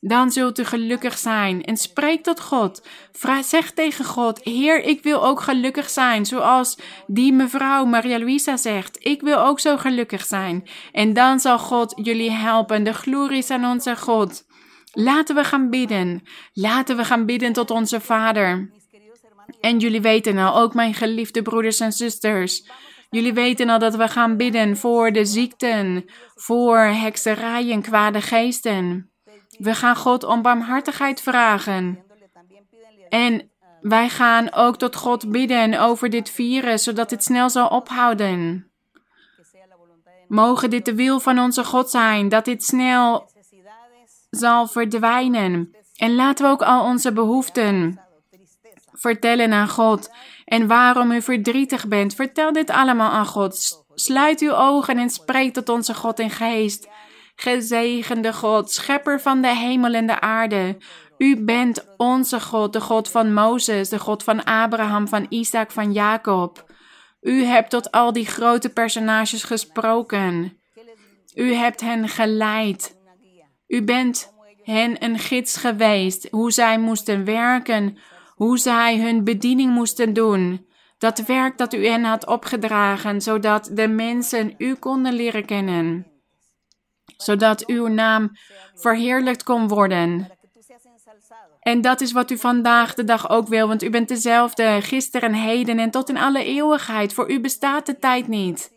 dan 0.00 0.30
zult 0.30 0.58
u 0.58 0.64
gelukkig 0.64 1.18
zijn. 1.18 1.62
En 1.62 1.76
spreek 1.76 2.22
tot 2.22 2.40
God. 2.40 2.86
Vraag, 3.12 3.44
zeg 3.44 3.70
tegen 3.70 4.04
God: 4.04 4.44
Heer, 4.44 4.82
ik 4.82 5.02
wil 5.02 5.24
ook 5.26 5.40
gelukkig 5.40 5.90
zijn. 5.90 6.26
Zoals 6.26 6.78
die 7.06 7.32
mevrouw 7.32 7.84
Maria 7.84 8.18
Luisa 8.18 8.56
zegt: 8.56 8.96
Ik 9.06 9.20
wil 9.20 9.38
ook 9.38 9.60
zo 9.60 9.76
gelukkig 9.76 10.24
zijn. 10.24 10.68
En 10.92 11.12
dan 11.12 11.40
zal 11.40 11.58
God 11.58 11.92
jullie 12.04 12.30
helpen. 12.30 12.84
De 12.84 12.94
glorie 12.94 13.38
is 13.38 13.50
aan 13.50 13.64
onze 13.64 13.96
God. 13.96 14.44
Laten 14.92 15.34
we 15.34 15.44
gaan 15.44 15.70
bidden. 15.70 16.22
Laten 16.52 16.96
we 16.96 17.04
gaan 17.04 17.26
bidden 17.26 17.52
tot 17.52 17.70
onze 17.70 18.00
Vader. 18.00 18.78
En 19.60 19.78
jullie 19.78 20.00
weten 20.00 20.38
al, 20.38 20.60
ook 20.60 20.74
mijn 20.74 20.94
geliefde 20.94 21.42
broeders 21.42 21.80
en 21.80 21.92
zusters. 21.92 22.68
Jullie 23.10 23.32
weten 23.32 23.68
al 23.68 23.78
dat 23.78 23.96
we 23.96 24.08
gaan 24.08 24.36
bidden 24.36 24.76
voor 24.76 25.12
de 25.12 25.24
ziekten, 25.24 26.04
voor 26.34 26.78
hekserijen, 26.78 27.82
kwade 27.82 28.20
geesten. 28.20 29.09
We 29.60 29.74
gaan 29.74 29.96
God 29.96 30.24
om 30.24 30.42
barmhartigheid 30.42 31.20
vragen. 31.20 32.04
En 33.08 33.50
wij 33.80 34.08
gaan 34.08 34.52
ook 34.52 34.76
tot 34.76 34.96
God 34.96 35.30
bidden 35.30 35.80
over 35.80 36.10
dit 36.10 36.30
virus, 36.30 36.82
zodat 36.82 37.10
het 37.10 37.24
snel 37.24 37.50
zal 37.50 37.68
ophouden. 37.68 38.70
Mogen 40.28 40.70
dit 40.70 40.84
de 40.84 40.94
wil 40.94 41.20
van 41.20 41.38
onze 41.38 41.64
God 41.64 41.90
zijn, 41.90 42.28
dat 42.28 42.44
dit 42.44 42.64
snel 42.64 43.30
zal 44.30 44.66
verdwijnen. 44.66 45.76
En 45.96 46.14
laten 46.14 46.44
we 46.44 46.50
ook 46.50 46.62
al 46.62 46.84
onze 46.84 47.12
behoeften 47.12 48.00
vertellen 48.92 49.52
aan 49.52 49.68
God. 49.68 50.10
En 50.44 50.66
waarom 50.66 51.10
u 51.10 51.22
verdrietig 51.22 51.88
bent, 51.88 52.14
vertel 52.14 52.52
dit 52.52 52.70
allemaal 52.70 53.10
aan 53.10 53.26
God. 53.26 53.84
Sluit 53.94 54.40
uw 54.40 54.52
ogen 54.52 54.98
en 54.98 55.10
spreek 55.10 55.54
tot 55.54 55.68
onze 55.68 55.94
God 55.94 56.18
in 56.18 56.30
geest. 56.30 56.88
Gezegende 57.40 58.32
God, 58.32 58.70
schepper 58.70 59.20
van 59.20 59.40
de 59.42 59.56
hemel 59.56 59.94
en 59.94 60.06
de 60.06 60.20
aarde. 60.20 60.76
U 61.18 61.44
bent 61.44 61.86
onze 61.96 62.40
God, 62.40 62.72
de 62.72 62.80
God 62.80 63.10
van 63.10 63.32
Mozes, 63.32 63.88
de 63.88 63.98
God 63.98 64.22
van 64.22 64.44
Abraham, 64.44 65.08
van 65.08 65.26
Isaac, 65.28 65.70
van 65.70 65.92
Jacob. 65.92 66.72
U 67.20 67.44
hebt 67.44 67.70
tot 67.70 67.90
al 67.90 68.12
die 68.12 68.26
grote 68.26 68.68
personages 68.68 69.42
gesproken. 69.42 70.58
U 71.34 71.54
hebt 71.54 71.80
hen 71.80 72.08
geleid. 72.08 72.98
U 73.66 73.82
bent 73.82 74.32
hen 74.62 75.04
een 75.04 75.18
gids 75.18 75.56
geweest, 75.56 76.28
hoe 76.30 76.50
zij 76.52 76.78
moesten 76.78 77.24
werken, 77.24 77.98
hoe 78.34 78.58
zij 78.58 79.00
hun 79.00 79.24
bediening 79.24 79.72
moesten 79.72 80.12
doen. 80.12 80.66
Dat 80.98 81.18
werk 81.18 81.58
dat 81.58 81.74
u 81.74 81.86
hen 81.86 82.04
had 82.04 82.26
opgedragen, 82.26 83.20
zodat 83.20 83.70
de 83.72 83.88
mensen 83.88 84.54
u 84.58 84.74
konden 84.74 85.12
leren 85.12 85.44
kennen 85.44 86.10
zodat 87.22 87.66
uw 87.66 87.86
naam 87.86 88.30
verheerlijkt 88.74 89.42
kon 89.42 89.68
worden. 89.68 90.28
En 91.60 91.80
dat 91.80 92.00
is 92.00 92.12
wat 92.12 92.30
u 92.30 92.38
vandaag 92.38 92.94
de 92.94 93.04
dag 93.04 93.30
ook 93.30 93.48
wil, 93.48 93.68
want 93.68 93.82
u 93.82 93.90
bent 93.90 94.08
dezelfde 94.08 94.78
gisteren, 94.82 95.34
heden 95.34 95.78
en 95.78 95.90
tot 95.90 96.08
in 96.08 96.16
alle 96.16 96.44
eeuwigheid. 96.44 97.12
Voor 97.12 97.30
u 97.30 97.40
bestaat 97.40 97.86
de 97.86 97.98
tijd 97.98 98.28
niet. 98.28 98.72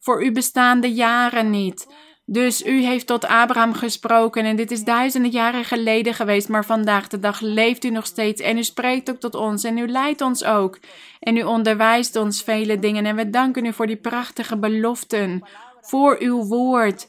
Voor 0.00 0.24
u 0.24 0.32
bestaan 0.32 0.80
de 0.80 0.92
jaren 0.92 1.50
niet. 1.50 1.86
Dus 2.28 2.64
u 2.64 2.82
heeft 2.82 3.06
tot 3.06 3.26
Abraham 3.26 3.74
gesproken 3.74 4.44
en 4.44 4.56
dit 4.56 4.70
is 4.70 4.84
duizenden 4.84 5.30
jaren 5.30 5.64
geleden 5.64 6.14
geweest, 6.14 6.48
maar 6.48 6.64
vandaag 6.64 7.08
de 7.08 7.18
dag 7.18 7.40
leeft 7.40 7.84
u 7.84 7.90
nog 7.90 8.06
steeds 8.06 8.40
en 8.40 8.58
u 8.58 8.64
spreekt 8.64 9.10
ook 9.10 9.20
tot 9.20 9.34
ons 9.34 9.64
en 9.64 9.78
u 9.78 9.88
leidt 9.88 10.20
ons 10.20 10.44
ook. 10.44 10.78
En 11.20 11.36
u 11.36 11.42
onderwijst 11.42 12.16
ons 12.16 12.42
vele 12.42 12.78
dingen 12.78 13.06
en 13.06 13.16
we 13.16 13.30
danken 13.30 13.64
u 13.64 13.72
voor 13.72 13.86
die 13.86 13.96
prachtige 13.96 14.58
beloften, 14.58 15.42
voor 15.80 16.16
uw 16.18 16.44
woord, 16.44 17.08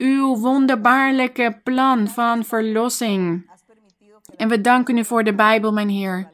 uw 0.00 0.36
wonderbaarlijke 0.36 1.60
plan 1.64 2.08
van 2.08 2.44
verlossing. 2.44 3.50
En 4.36 4.48
we 4.48 4.60
danken 4.60 4.98
u 4.98 5.04
voor 5.04 5.24
de 5.24 5.34
Bijbel, 5.34 5.72
mijn 5.72 5.88
Heer. 5.88 6.30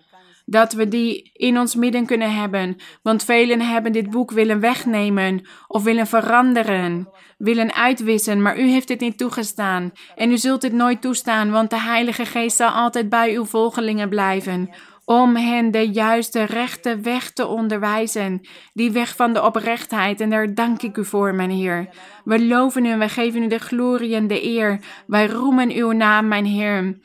Dat 0.47 0.73
we 0.73 0.89
die 0.89 1.31
in 1.33 1.59
ons 1.59 1.75
midden 1.75 2.07
kunnen 2.07 2.35
hebben. 2.35 2.77
Want 3.03 3.25
velen 3.25 3.61
hebben 3.61 3.93
dit 3.93 4.11
boek 4.11 4.31
willen 4.31 4.61
wegnemen 4.61 5.47
of 5.67 5.83
willen 5.83 6.07
veranderen, 6.07 7.09
willen 7.39 7.75
uitwissen, 7.75 8.43
maar 8.43 8.59
u 8.59 8.63
heeft 8.63 8.89
dit 8.89 9.01
niet 9.01 9.19
toegestaan. 9.19 9.93
En 10.17 10.31
u 10.31 10.39
zult 10.39 10.61
dit 10.61 10.73
nooit 10.73 11.01
toestaan, 11.01 11.51
want 11.51 11.71
de 11.71 11.81
Heilige 11.81 12.25
Geest 12.25 12.57
zal 12.57 12.69
altijd 12.69 13.09
bij 13.09 13.35
uw 13.35 13.45
volgelingen 13.45 14.09
blijven 14.09 14.71
om 15.05 15.37
hen 15.37 15.71
de 15.71 15.91
juiste 15.91 16.43
rechte 16.43 17.01
weg 17.01 17.31
te 17.31 17.47
onderwijzen, 17.47 18.41
die 18.73 18.93
weg 18.93 19.17
van 19.17 19.33
de 19.33 19.43
oprechtheid. 19.43 20.21
En 20.21 20.31
daar 20.31 20.55
dank 20.55 20.83
ik 20.83 20.97
u 20.97 21.05
voor, 21.05 21.35
mijn 21.35 21.51
Heer. 21.51 21.89
We 22.25 22.45
loven 22.45 22.85
u 22.85 22.91
en 22.91 22.99
wij 22.99 23.09
geven 23.09 23.43
u 23.43 23.47
de 23.47 23.59
glorie 23.59 24.15
en 24.15 24.27
de 24.27 24.45
eer. 24.45 24.81
Wij 25.07 25.27
roemen 25.27 25.71
uw 25.71 25.93
naam, 25.93 26.29
mijn 26.29 26.45
Heer. 26.45 26.99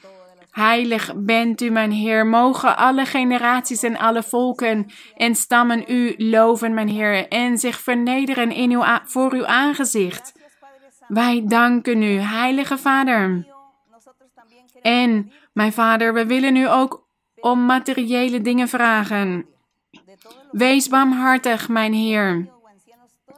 Heilig 0.51 1.13
bent 1.15 1.61
u, 1.61 1.69
mijn 1.69 1.91
Heer. 1.91 2.27
Mogen 2.27 2.77
alle 2.77 3.05
generaties 3.05 3.83
en 3.83 3.97
alle 3.97 4.23
volken 4.23 4.85
en 5.15 5.35
stammen 5.35 5.83
u 5.87 6.13
loven, 6.17 6.73
mijn 6.73 6.87
Heer, 6.87 7.27
en 7.27 7.57
zich 7.57 7.79
vernederen 7.79 8.51
in 8.51 8.71
uw 8.71 8.83
voor 9.05 9.33
uw 9.33 9.45
aangezicht. 9.45 10.37
Wij 11.07 11.43
danken 11.45 12.01
u, 12.03 12.19
Heilige 12.19 12.77
Vader. 12.77 13.47
En, 14.81 15.31
mijn 15.53 15.73
Vader, 15.73 16.13
we 16.13 16.25
willen 16.25 16.55
u 16.55 16.69
ook 16.69 17.08
om 17.41 17.65
materiële 17.65 18.41
dingen 18.41 18.67
vragen. 18.67 19.45
Wees 20.51 20.87
barmhartig, 20.87 21.69
mijn 21.69 21.93
Heer, 21.93 22.49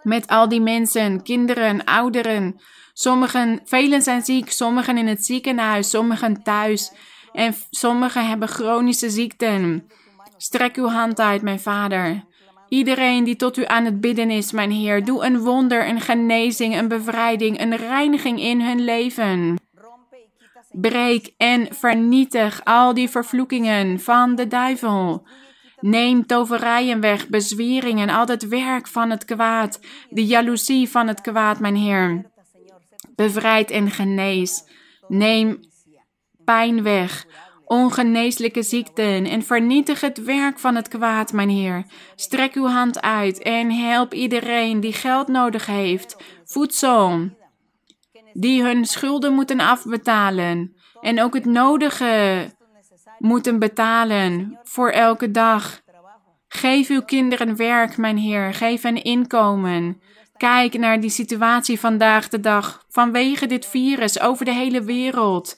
met 0.04 0.28
al 0.28 0.50
die 0.50 0.62
mensen, 0.62 1.24
kinderen, 1.24 1.84
ouderen. 1.84 2.62
Sommigen, 2.94 3.62
velen 3.66 4.02
zijn 4.02 4.22
ziek, 4.22 4.52
sommigen 4.52 4.98
in 4.98 5.08
het 5.08 5.26
ziekenhuis, 5.26 5.90
sommigen 5.90 6.44
thuis. 6.44 6.92
En 7.32 7.56
sommigen 7.70 8.28
hebben 8.28 8.48
chronische 8.48 9.10
ziekten. 9.10 9.88
Strek 10.38 10.76
uw 10.76 10.88
hand 10.88 11.20
uit, 11.20 11.42
mijn 11.42 11.60
Vader. 11.60 12.24
Iedereen 12.70 13.24
die 13.24 13.36
tot 13.36 13.58
u 13.58 13.66
aan 13.66 13.86
het 13.86 14.02
bidden 14.02 14.30
is, 14.30 14.52
mijn 14.52 14.72
Heer, 14.72 15.06
doe 15.06 15.26
een 15.26 15.40
wonder, 15.40 15.88
een 15.88 16.02
genezing, 16.02 16.78
een 16.78 16.88
bevrijding, 16.88 17.62
een 17.62 17.76
reiniging 17.76 18.40
in 18.40 18.62
hun 18.62 18.82
leven. 18.82 19.60
Breek 20.72 21.34
en 21.38 21.68
vernietig 21.70 22.62
al 22.64 22.94
die 22.94 23.10
vervloekingen 23.10 24.00
van 24.00 24.36
de 24.36 24.48
duivel. 24.48 25.28
Neem 25.80 26.26
toverijen 26.26 27.00
weg, 27.00 27.28
bezweringen, 27.28 28.10
al 28.10 28.28
het 28.28 28.48
werk 28.48 28.88
van 28.88 29.10
het 29.10 29.26
kwaad, 29.26 29.80
de 30.10 30.26
jaloezie 30.26 30.90
van 30.90 31.08
het 31.08 31.22
kwaad, 31.22 31.60
mijn 31.60 31.76
Heer. 31.76 32.32
Bevrijd 33.16 33.72
en 33.72 33.92
genees. 33.92 34.64
Neem 35.08 35.60
pijn 36.46 36.84
weg, 36.84 37.26
ongeneeslijke 37.66 38.64
ziekten 38.64 39.26
en 39.26 39.44
vernietig 39.44 40.02
het 40.02 40.24
werk 40.24 40.60
van 40.60 40.76
het 40.76 40.88
kwaad, 40.88 41.34
mijn 41.34 41.50
Heer. 41.50 41.86
Strek 42.16 42.54
uw 42.54 42.68
hand 42.68 43.02
uit 43.02 43.42
en 43.42 43.72
help 43.72 44.14
iedereen 44.14 44.80
die 44.80 44.94
geld 44.94 45.28
nodig 45.28 45.66
heeft, 45.66 46.16
voedsel, 46.46 47.30
die 48.34 48.64
hun 48.64 48.86
schulden 48.86 49.34
moeten 49.34 49.60
afbetalen 49.60 50.76
en 51.02 51.22
ook 51.22 51.34
het 51.34 51.46
nodige 51.46 52.46
moeten 53.18 53.60
betalen 53.60 54.60
voor 54.64 54.90
elke 54.90 55.32
dag. 55.32 55.82
Geef 56.48 56.90
uw 56.90 57.02
kinderen 57.02 57.56
werk, 57.56 57.98
mijn 57.98 58.18
Heer. 58.18 58.54
Geef 58.54 58.82
hen 58.82 59.04
inkomen. 59.04 60.02
Kijk 60.38 60.78
naar 60.78 61.00
die 61.00 61.10
situatie 61.10 61.80
vandaag 61.80 62.28
de 62.28 62.40
dag 62.40 62.86
vanwege 62.90 63.46
dit 63.46 63.66
virus 63.66 64.20
over 64.20 64.46
de 64.46 64.54
hele 64.54 64.84
wereld. 64.84 65.58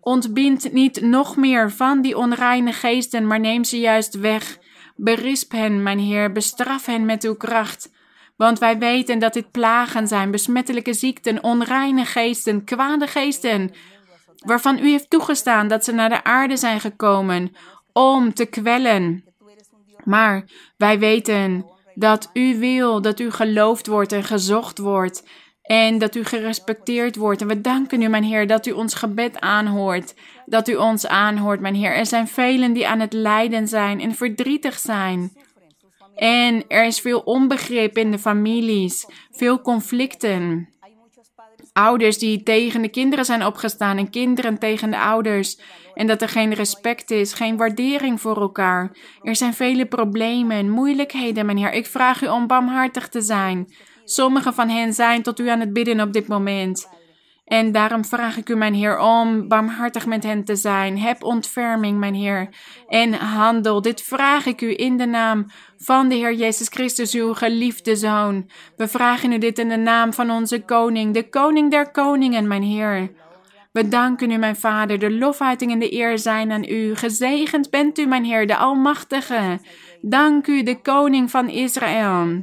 Ontbind 0.00 0.72
niet 0.72 1.00
nog 1.00 1.36
meer 1.36 1.70
van 1.70 2.02
die 2.02 2.16
onreine 2.16 2.72
geesten, 2.72 3.26
maar 3.26 3.40
neem 3.40 3.64
ze 3.64 3.78
juist 3.78 4.14
weg. 4.14 4.58
Berisp 4.96 5.52
hen, 5.52 5.82
mijn 5.82 5.98
Heer, 5.98 6.32
bestraf 6.32 6.86
hen 6.86 7.04
met 7.04 7.24
uw 7.24 7.34
kracht. 7.34 7.90
Want 8.42 8.58
wij 8.58 8.78
weten 8.78 9.18
dat 9.18 9.32
dit 9.32 9.50
plagen 9.50 10.08
zijn, 10.08 10.30
besmettelijke 10.30 10.92
ziekten, 10.92 11.42
onreine 11.44 12.04
geesten, 12.04 12.64
kwade 12.64 13.06
geesten, 13.06 13.70
waarvan 14.38 14.78
u 14.78 14.90
heeft 14.90 15.10
toegestaan 15.10 15.68
dat 15.68 15.84
ze 15.84 15.92
naar 15.92 16.08
de 16.08 16.24
aarde 16.24 16.56
zijn 16.56 16.80
gekomen 16.80 17.52
om 17.92 18.34
te 18.34 18.46
kwellen. 18.46 19.24
Maar 20.04 20.44
wij 20.76 20.98
weten 20.98 21.66
dat 21.94 22.30
u 22.32 22.58
wil 22.58 23.02
dat 23.02 23.20
u 23.20 23.30
geloofd 23.30 23.86
wordt 23.86 24.12
en 24.12 24.24
gezocht 24.24 24.78
wordt 24.78 25.28
en 25.62 25.98
dat 25.98 26.14
u 26.14 26.24
gerespecteerd 26.24 27.16
wordt. 27.16 27.40
En 27.40 27.48
we 27.48 27.60
danken 27.60 28.02
u, 28.02 28.08
mijn 28.08 28.24
Heer, 28.24 28.46
dat 28.46 28.66
u 28.66 28.70
ons 28.70 28.94
gebed 28.94 29.40
aanhoort. 29.40 30.14
Dat 30.46 30.68
u 30.68 30.74
ons 30.74 31.06
aanhoort, 31.06 31.60
mijn 31.60 31.74
Heer. 31.74 31.94
Er 31.94 32.06
zijn 32.06 32.28
velen 32.28 32.72
die 32.72 32.88
aan 32.88 33.00
het 33.00 33.12
lijden 33.12 33.68
zijn 33.68 34.00
en 34.00 34.14
verdrietig 34.14 34.78
zijn. 34.78 35.32
En 36.14 36.64
er 36.68 36.84
is 36.84 37.00
veel 37.00 37.20
onbegrip 37.20 37.96
in 37.96 38.10
de 38.10 38.18
families, 38.18 39.06
veel 39.30 39.60
conflicten. 39.60 40.68
Ouders 41.72 42.18
die 42.18 42.42
tegen 42.42 42.82
de 42.82 42.88
kinderen 42.88 43.24
zijn 43.24 43.46
opgestaan 43.46 43.98
en 43.98 44.10
kinderen 44.10 44.58
tegen 44.58 44.90
de 44.90 44.98
ouders. 44.98 45.58
En 45.94 46.06
dat 46.06 46.22
er 46.22 46.28
geen 46.28 46.54
respect 46.54 47.10
is, 47.10 47.32
geen 47.32 47.56
waardering 47.56 48.20
voor 48.20 48.40
elkaar. 48.40 48.96
Er 49.22 49.36
zijn 49.36 49.54
vele 49.54 49.86
problemen, 49.86 50.70
moeilijkheden, 50.70 51.46
meneer. 51.46 51.72
Ik 51.72 51.86
vraag 51.86 52.22
u 52.22 52.26
om 52.26 52.46
barmhartig 52.46 53.08
te 53.08 53.20
zijn. 53.20 53.74
Sommige 54.04 54.52
van 54.52 54.68
hen 54.68 54.92
zijn 54.92 55.22
tot 55.22 55.40
u 55.40 55.48
aan 55.48 55.60
het 55.60 55.72
bidden 55.72 56.00
op 56.00 56.12
dit 56.12 56.28
moment. 56.28 56.88
En 57.44 57.72
daarom 57.72 58.04
vraag 58.04 58.36
ik 58.36 58.48
u, 58.48 58.54
mijn 58.54 58.74
Heer, 58.74 58.98
om 58.98 59.48
barmhartig 59.48 60.06
met 60.06 60.22
hen 60.22 60.44
te 60.44 60.56
zijn. 60.56 60.98
Heb 60.98 61.22
ontferming, 61.22 61.98
mijn 61.98 62.14
Heer, 62.14 62.48
en 62.88 63.12
handel. 63.12 63.82
Dit 63.82 64.02
vraag 64.02 64.46
ik 64.46 64.60
u 64.60 64.74
in 64.76 64.96
de 64.96 65.06
naam 65.06 65.46
van 65.76 66.08
de 66.08 66.14
Heer 66.14 66.34
Jezus 66.34 66.68
Christus, 66.68 67.14
uw 67.14 67.34
geliefde 67.34 67.96
Zoon. 67.96 68.50
We 68.76 68.88
vragen 68.88 69.32
u 69.32 69.38
dit 69.38 69.58
in 69.58 69.68
de 69.68 69.76
naam 69.76 70.12
van 70.12 70.30
onze 70.30 70.64
Koning, 70.64 71.14
de 71.14 71.28
Koning 71.28 71.70
der 71.70 71.90
Koningen, 71.90 72.48
mijn 72.48 72.62
Heer. 72.62 73.10
We 73.72 73.88
danken 73.88 74.30
u, 74.30 74.36
mijn 74.36 74.56
Vader, 74.56 74.98
de 74.98 75.10
lofuiting 75.10 75.72
en 75.72 75.78
de 75.78 75.94
eer 75.94 76.18
zijn 76.18 76.52
aan 76.52 76.64
u. 76.64 76.94
Gezegend 76.94 77.70
bent 77.70 77.98
u, 77.98 78.06
mijn 78.06 78.24
Heer, 78.24 78.46
de 78.46 78.56
Almachtige. 78.56 79.60
Dank 80.00 80.46
u, 80.46 80.62
de 80.62 80.80
Koning 80.80 81.30
van 81.30 81.48
Israël. 81.48 82.42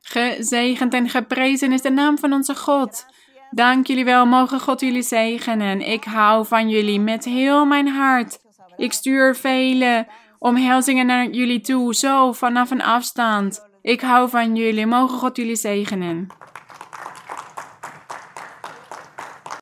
Gezegend 0.00 0.94
en 0.94 1.08
geprezen 1.08 1.72
is 1.72 1.82
de 1.82 1.90
naam 1.90 2.18
van 2.18 2.32
onze 2.32 2.54
God. 2.54 3.06
Dank 3.50 3.86
jullie 3.86 4.04
wel, 4.04 4.26
mogen 4.26 4.60
God 4.60 4.80
jullie 4.80 5.02
zegenen. 5.02 5.80
Ik 5.80 6.04
hou 6.04 6.46
van 6.46 6.68
jullie 6.68 7.00
met 7.00 7.24
heel 7.24 7.64
mijn 7.64 7.88
hart. 7.88 8.38
Ik 8.76 8.92
stuur 8.92 9.36
vele 9.36 10.06
omhelzingen 10.38 11.06
naar 11.06 11.30
jullie 11.30 11.60
toe, 11.60 11.94
zo 11.94 12.32
vanaf 12.32 12.70
een 12.70 12.82
afstand. 12.82 13.66
Ik 13.82 14.00
hou 14.00 14.28
van 14.28 14.56
jullie, 14.56 14.86
mogen 14.86 15.18
God 15.18 15.36
jullie 15.36 15.56
zegenen. 15.56 16.26